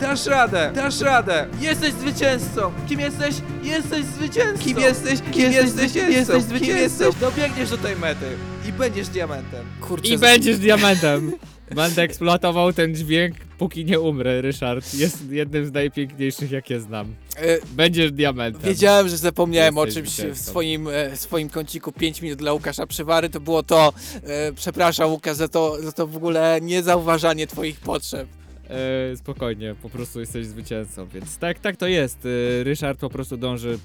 Dasz 0.00 0.26
radę, 0.26 0.72
dasz 0.74 1.00
radę. 1.00 1.46
Jesteś 1.60 1.92
zwycięzcą. 1.92 2.72
Kim 2.88 3.00
jesteś? 3.00 3.34
Jesteś 3.62 4.04
zwycięzcą. 4.04 4.64
Kim 4.64 4.78
jesteś? 4.78 5.20
Kim, 5.32 5.52
jesteś? 5.52 5.94
Jesteś 5.94 6.42
zwycięzcą. 6.42 7.04
Dobiegniesz 7.20 7.70
do 7.70 7.78
tej 7.78 7.96
mety 7.96 8.36
i 8.68 8.72
będziesz 8.72 9.08
diamentem. 9.08 9.66
Kurczę, 9.80 10.08
I 10.08 10.18
będziesz 10.18 10.58
diamentem! 10.58 11.32
Będę 11.74 12.02
eksploatował 12.02 12.72
ten 12.72 12.94
dźwięk, 12.94 13.36
póki 13.58 13.84
nie 13.84 14.00
umrę, 14.00 14.40
Ryszard. 14.40 14.94
Jest 14.94 15.30
jednym 15.30 15.66
z 15.66 15.72
najpiękniejszych, 15.72 16.50
jakie 16.50 16.80
znam. 16.80 17.14
E, 17.36 17.58
Będziesz 17.72 18.12
diamentem. 18.12 18.62
Wiedziałem, 18.62 19.08
że 19.08 19.16
zapomniałem 19.16 19.78
o 19.78 19.84
Jesteś 19.84 20.16
czymś 20.16 20.32
w 20.34 20.40
swoim, 20.40 20.88
e, 20.88 21.16
swoim 21.16 21.48
kąciku 21.48 21.92
5 21.92 22.22
minut 22.22 22.38
dla 22.38 22.52
Łukasza 22.52 22.86
Przywary. 22.86 23.28
To 23.28 23.40
było 23.40 23.62
to, 23.62 23.92
e, 24.22 24.52
przepraszam 24.52 25.10
Łukasz, 25.10 25.36
za 25.36 25.48
to, 25.48 25.82
za 25.82 25.92
to 25.92 26.06
w 26.06 26.16
ogóle 26.16 26.58
niezauważanie 26.62 27.46
twoich 27.46 27.80
potrzeb. 27.80 28.28
E, 28.70 29.16
spokojnie, 29.16 29.74
po 29.82 29.90
prostu 29.90 30.20
jesteś 30.20 30.46
zwycięzcą, 30.46 31.06
więc 31.06 31.38
tak, 31.38 31.58
tak 31.58 31.76
to 31.76 31.86
jest. 31.86 32.26
E, 32.60 32.64
Ryszard 32.64 33.00
po 33.00 33.10
prostu 33.10 33.36
dąży 33.36 33.78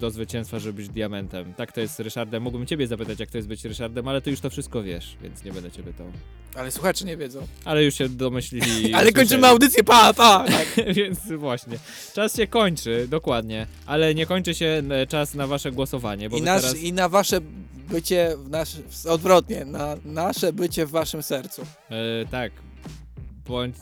do 0.00 0.10
zwycięstwa, 0.10 0.58
żeby 0.58 0.72
być 0.76 0.88
diamentem. 0.88 1.54
Tak 1.54 1.72
to 1.72 1.80
jest 1.80 1.94
z 1.94 2.00
Ryszardem. 2.00 2.42
Mógłbym 2.42 2.66
ciebie 2.66 2.86
zapytać, 2.86 3.20
jak 3.20 3.30
to 3.30 3.38
jest 3.38 3.48
być 3.48 3.64
Ryszardem, 3.64 4.08
ale 4.08 4.20
ty 4.20 4.30
już 4.30 4.40
to 4.40 4.50
wszystko 4.50 4.82
wiesz, 4.82 5.16
więc 5.22 5.44
nie 5.44 5.52
będę 5.52 5.70
cię 5.70 5.82
pytał. 5.82 6.06
Ale 6.54 6.70
słuchacze 6.70 7.04
nie 7.04 7.16
wiedzą. 7.16 7.46
Ale 7.64 7.84
już 7.84 7.94
się 7.94 8.08
domyślili. 8.08 8.90
i 8.90 8.94
Ale 8.94 9.12
kończymy 9.12 9.22
usłyszeli. 9.22 9.44
audycję, 9.44 9.84
pa, 9.84 10.14
pa! 10.14 10.44
Tak. 10.54 10.94
Więc 10.94 11.18
właśnie. 11.38 11.78
Czas 12.14 12.36
się 12.36 12.46
kończy, 12.46 13.06
dokładnie. 13.10 13.66
Ale 13.86 14.14
nie 14.14 14.26
kończy 14.26 14.54
się 14.54 14.82
e, 14.90 15.06
czas 15.06 15.34
na 15.34 15.46
wasze 15.46 15.72
głosowanie, 15.72 16.30
bo 16.30 16.36
I, 16.36 16.40
wy 16.40 16.46
nasz, 16.46 16.62
teraz... 16.62 16.76
I 16.78 16.92
na 16.92 17.08
wasze 17.08 17.40
bycie, 17.90 18.36
w 18.38 18.50
nasz, 18.50 18.76
odwrotnie, 19.08 19.64
na 19.64 19.96
nasze 20.04 20.52
bycie 20.52 20.86
w 20.86 20.90
waszym 20.90 21.22
sercu. 21.22 21.62
E, 21.90 21.96
tak. 22.30 22.52
Bądź, 23.48 23.76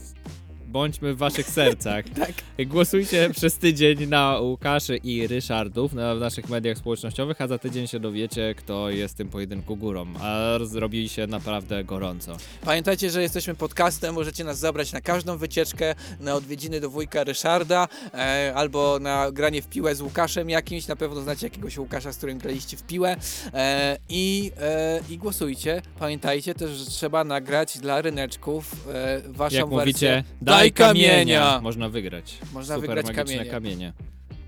bądźmy 0.72 1.14
w 1.14 1.18
waszych 1.18 1.48
sercach. 1.50 2.04
tak. 2.18 2.32
Głosujcie 2.66 3.30
przez 3.30 3.58
tydzień 3.58 4.06
na 4.06 4.38
Łukaszy 4.40 4.96
i 4.96 5.26
Ryszardów 5.26 5.92
na, 5.92 6.14
w 6.14 6.20
naszych 6.20 6.48
mediach 6.48 6.78
społecznościowych, 6.78 7.40
a 7.40 7.46
za 7.46 7.58
tydzień 7.58 7.86
się 7.86 8.00
dowiecie, 8.00 8.54
kto 8.54 8.90
jest 8.90 9.14
w 9.14 9.16
tym 9.16 9.28
pojedynku 9.28 9.76
górą. 9.76 10.06
A 10.20 10.58
zrobi 10.64 11.08
się 11.08 11.26
naprawdę 11.26 11.84
gorąco. 11.84 12.36
Pamiętajcie, 12.64 13.10
że 13.10 13.22
jesteśmy 13.22 13.54
podcastem, 13.54 14.14
możecie 14.14 14.44
nas 14.44 14.58
zabrać 14.58 14.92
na 14.92 15.00
każdą 15.00 15.36
wycieczkę, 15.38 15.94
na 16.20 16.34
odwiedziny 16.34 16.80
do 16.80 16.90
wujka 16.90 17.24
Ryszarda, 17.24 17.88
e, 18.14 18.52
albo 18.56 18.98
na 19.00 19.30
granie 19.32 19.62
w 19.62 19.68
piłę 19.68 19.94
z 19.94 20.00
Łukaszem 20.00 20.50
jakimś, 20.50 20.86
na 20.86 20.96
pewno 20.96 21.20
znacie 21.20 21.46
jakiegoś 21.46 21.78
Łukasza, 21.78 22.12
z 22.12 22.16
którym 22.16 22.38
graliście 22.38 22.76
w 22.76 22.82
piłę 22.82 23.16
e, 23.54 23.96
i, 24.08 24.52
e, 24.60 25.00
i 25.10 25.18
głosujcie. 25.18 25.82
Pamiętajcie 25.98 26.54
też, 26.54 26.70
że 26.70 26.86
trzeba 26.86 27.24
nagrać 27.24 27.78
dla 27.78 28.02
ryneczków 28.02 28.88
e, 28.94 29.22
waszą 29.28 29.56
Jak 29.56 29.68
wersję. 29.68 29.80
mówicie, 29.80 30.24
Daj 30.42 30.61
kamienia! 30.70 31.60
Można 31.62 31.88
wygrać. 31.88 32.38
Można 32.52 32.74
Super 32.74 32.88
wygrać 32.90 33.06
magiczne 33.16 33.24
kamienie. 33.36 33.50
kamienie. 33.50 33.92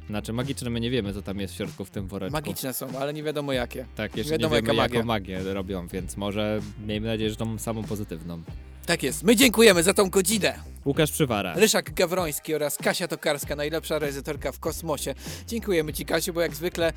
Znaczy 0.08 0.32
magiczne 0.32 0.70
my 0.70 0.80
nie 0.80 0.90
wiemy, 0.90 1.12
co 1.14 1.22
tam 1.22 1.40
jest 1.40 1.54
w 1.54 1.56
środku 1.56 1.84
w 1.84 1.90
tym 1.90 2.06
woreczku. 2.08 2.32
Magiczne 2.32 2.72
są, 2.74 2.98
ale 2.98 3.14
nie 3.14 3.22
wiadomo 3.22 3.52
jakie. 3.52 3.86
Tak, 3.96 4.16
jeszcze 4.16 4.32
wiadomo 4.32 4.54
nie 4.56 4.62
wiemy, 4.62 4.74
jaka 4.74 4.94
jaką 4.94 5.06
magię 5.06 5.42
robią, 5.54 5.86
więc 5.88 6.16
może 6.16 6.60
miejmy 6.86 7.06
nadzieję, 7.08 7.30
że 7.30 7.36
tą 7.36 7.58
samą 7.58 7.84
pozytywną. 7.84 8.42
Tak 8.86 9.02
jest. 9.02 9.22
My 9.22 9.36
dziękujemy 9.36 9.82
za 9.82 9.94
tą 9.94 10.10
godzinę. 10.10 10.54
Łukasz 10.84 11.12
Przywara. 11.12 11.54
Ryszak 11.54 11.94
Gawroński 11.94 12.54
oraz 12.54 12.76
Kasia 12.76 13.08
Tokarska, 13.08 13.56
najlepsza 13.56 13.98
realizatorka 13.98 14.52
w 14.52 14.58
kosmosie. 14.58 15.14
Dziękujemy 15.46 15.92
Ci, 15.92 16.04
Kasiu, 16.04 16.32
bo 16.32 16.40
jak 16.40 16.54
zwykle 16.54 16.92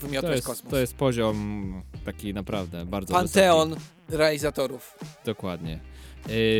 To 0.00 0.06
wymiotłeś 0.06 0.34
jest, 0.34 0.46
kosmos. 0.46 0.70
to 0.70 0.78
jest 0.78 0.94
poziom 0.94 1.82
taki 2.04 2.34
naprawdę 2.34 2.84
bardzo 2.86 3.14
Panteon 3.14 3.68
wysoki. 3.68 3.86
realizatorów. 4.08 4.98
Dokładnie. 5.24 5.80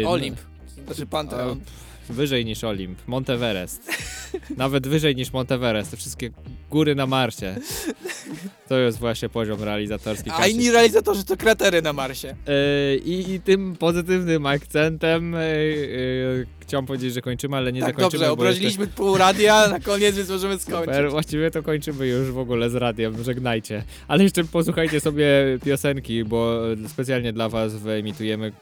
Yy, 0.00 0.08
Olimp. 0.08 0.38
Znaczy 0.84 1.02
A, 1.02 1.06
Panteon. 1.06 1.60
Wyżej 2.08 2.44
niż 2.44 2.64
Olimp. 2.64 2.98
Monteverest. 3.06 3.90
Nawet 4.56 4.86
wyżej 4.86 5.16
niż 5.16 5.32
Monteverest. 5.32 5.90
Te 5.90 5.96
wszystkie 5.96 6.30
góry 6.70 6.94
na 6.94 7.06
Marsie. 7.06 7.56
To 8.68 8.78
jest 8.78 8.98
właśnie 8.98 9.28
poziom 9.28 9.62
realizatorski. 9.62 10.30
A 10.32 10.46
inni 10.46 10.70
realizatorzy 10.70 11.24
to 11.24 11.36
kratery 11.36 11.82
na 11.82 11.92
Marsie. 11.92 12.28
E, 12.46 12.96
I, 12.96 13.34
I 13.34 13.40
tym 13.40 13.76
pozytywnym 13.76 14.46
akcentem 14.46 15.34
e, 15.34 15.38
e, 15.38 15.46
chciałem 16.66 16.86
powiedzieć, 16.86 17.14
że 17.14 17.22
kończymy, 17.22 17.56
ale 17.56 17.72
nie 17.72 17.80
Tak, 17.80 17.88
zakończymy. 17.90 18.20
dobrze, 18.20 18.32
obraziliśmy 18.32 18.84
jeszcze- 18.84 18.96
pół 18.96 19.16
radia, 19.18 19.68
na 19.68 19.80
koniec 19.80 20.16
więc 20.16 20.28
możemy 20.28 20.58
skończyć. 20.58 20.94
Super, 20.94 21.10
właściwie 21.10 21.50
to 21.50 21.62
kończymy 21.62 22.06
już 22.06 22.30
w 22.30 22.38
ogóle 22.38 22.70
z 22.70 22.74
radiem, 22.74 23.24
żegnajcie. 23.24 23.84
Ale 24.08 24.24
jeszcze 24.24 24.44
posłuchajcie 24.44 25.00
sobie 25.00 25.26
piosenki, 25.64 26.24
bo 26.24 26.60
specjalnie 26.88 27.32
dla 27.32 27.48
was 27.48 27.76
wyemitujemy 27.76 28.52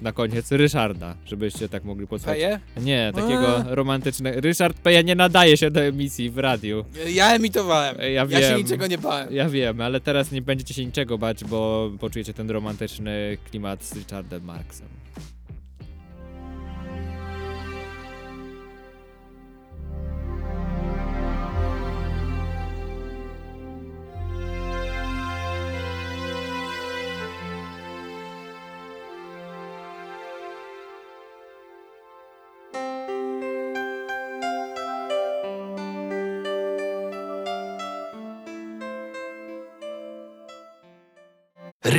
na 0.00 0.12
koniec 0.12 0.52
Ryszarda, 0.52 1.14
żebyście 1.26 1.68
tak 1.68 1.84
mogli 1.84 2.06
posłuchać. 2.06 2.34
Peje? 2.38 2.60
Nie, 2.76 3.12
takiego 3.14 3.56
A. 3.58 3.74
romantycznego. 3.74 4.40
Ryszard 4.40 4.76
Peje 4.78 5.04
nie 5.04 5.14
nadaje 5.14 5.56
się 5.56 5.70
do 5.70 5.80
emisji 5.80 6.30
w 6.30 6.38
radiu. 6.38 6.84
Ja 7.12 7.34
emitowałem. 7.34 7.96
Ja, 7.98 8.06
Ja 8.08 8.26
wiem. 8.26 8.42
się 8.42 8.54
niczego 8.62 8.86
nie 8.86 8.98
bałem. 8.98 9.28
Ja 9.34 9.48
wiem, 9.48 9.80
ale 9.80 10.00
teraz 10.00 10.32
nie 10.32 10.42
będziecie 10.42 10.74
się 10.74 10.86
niczego 10.86 11.18
bać, 11.18 11.44
bo 11.44 11.90
poczujecie 12.00 12.34
ten 12.34 12.50
romantyczny 12.50 13.38
klimat 13.50 13.84
z 13.84 13.96
Richardem 13.96 14.44
Marksem. 14.44 14.88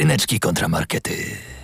Ryneczki 0.06 0.40
kontramarkety. 0.40 1.55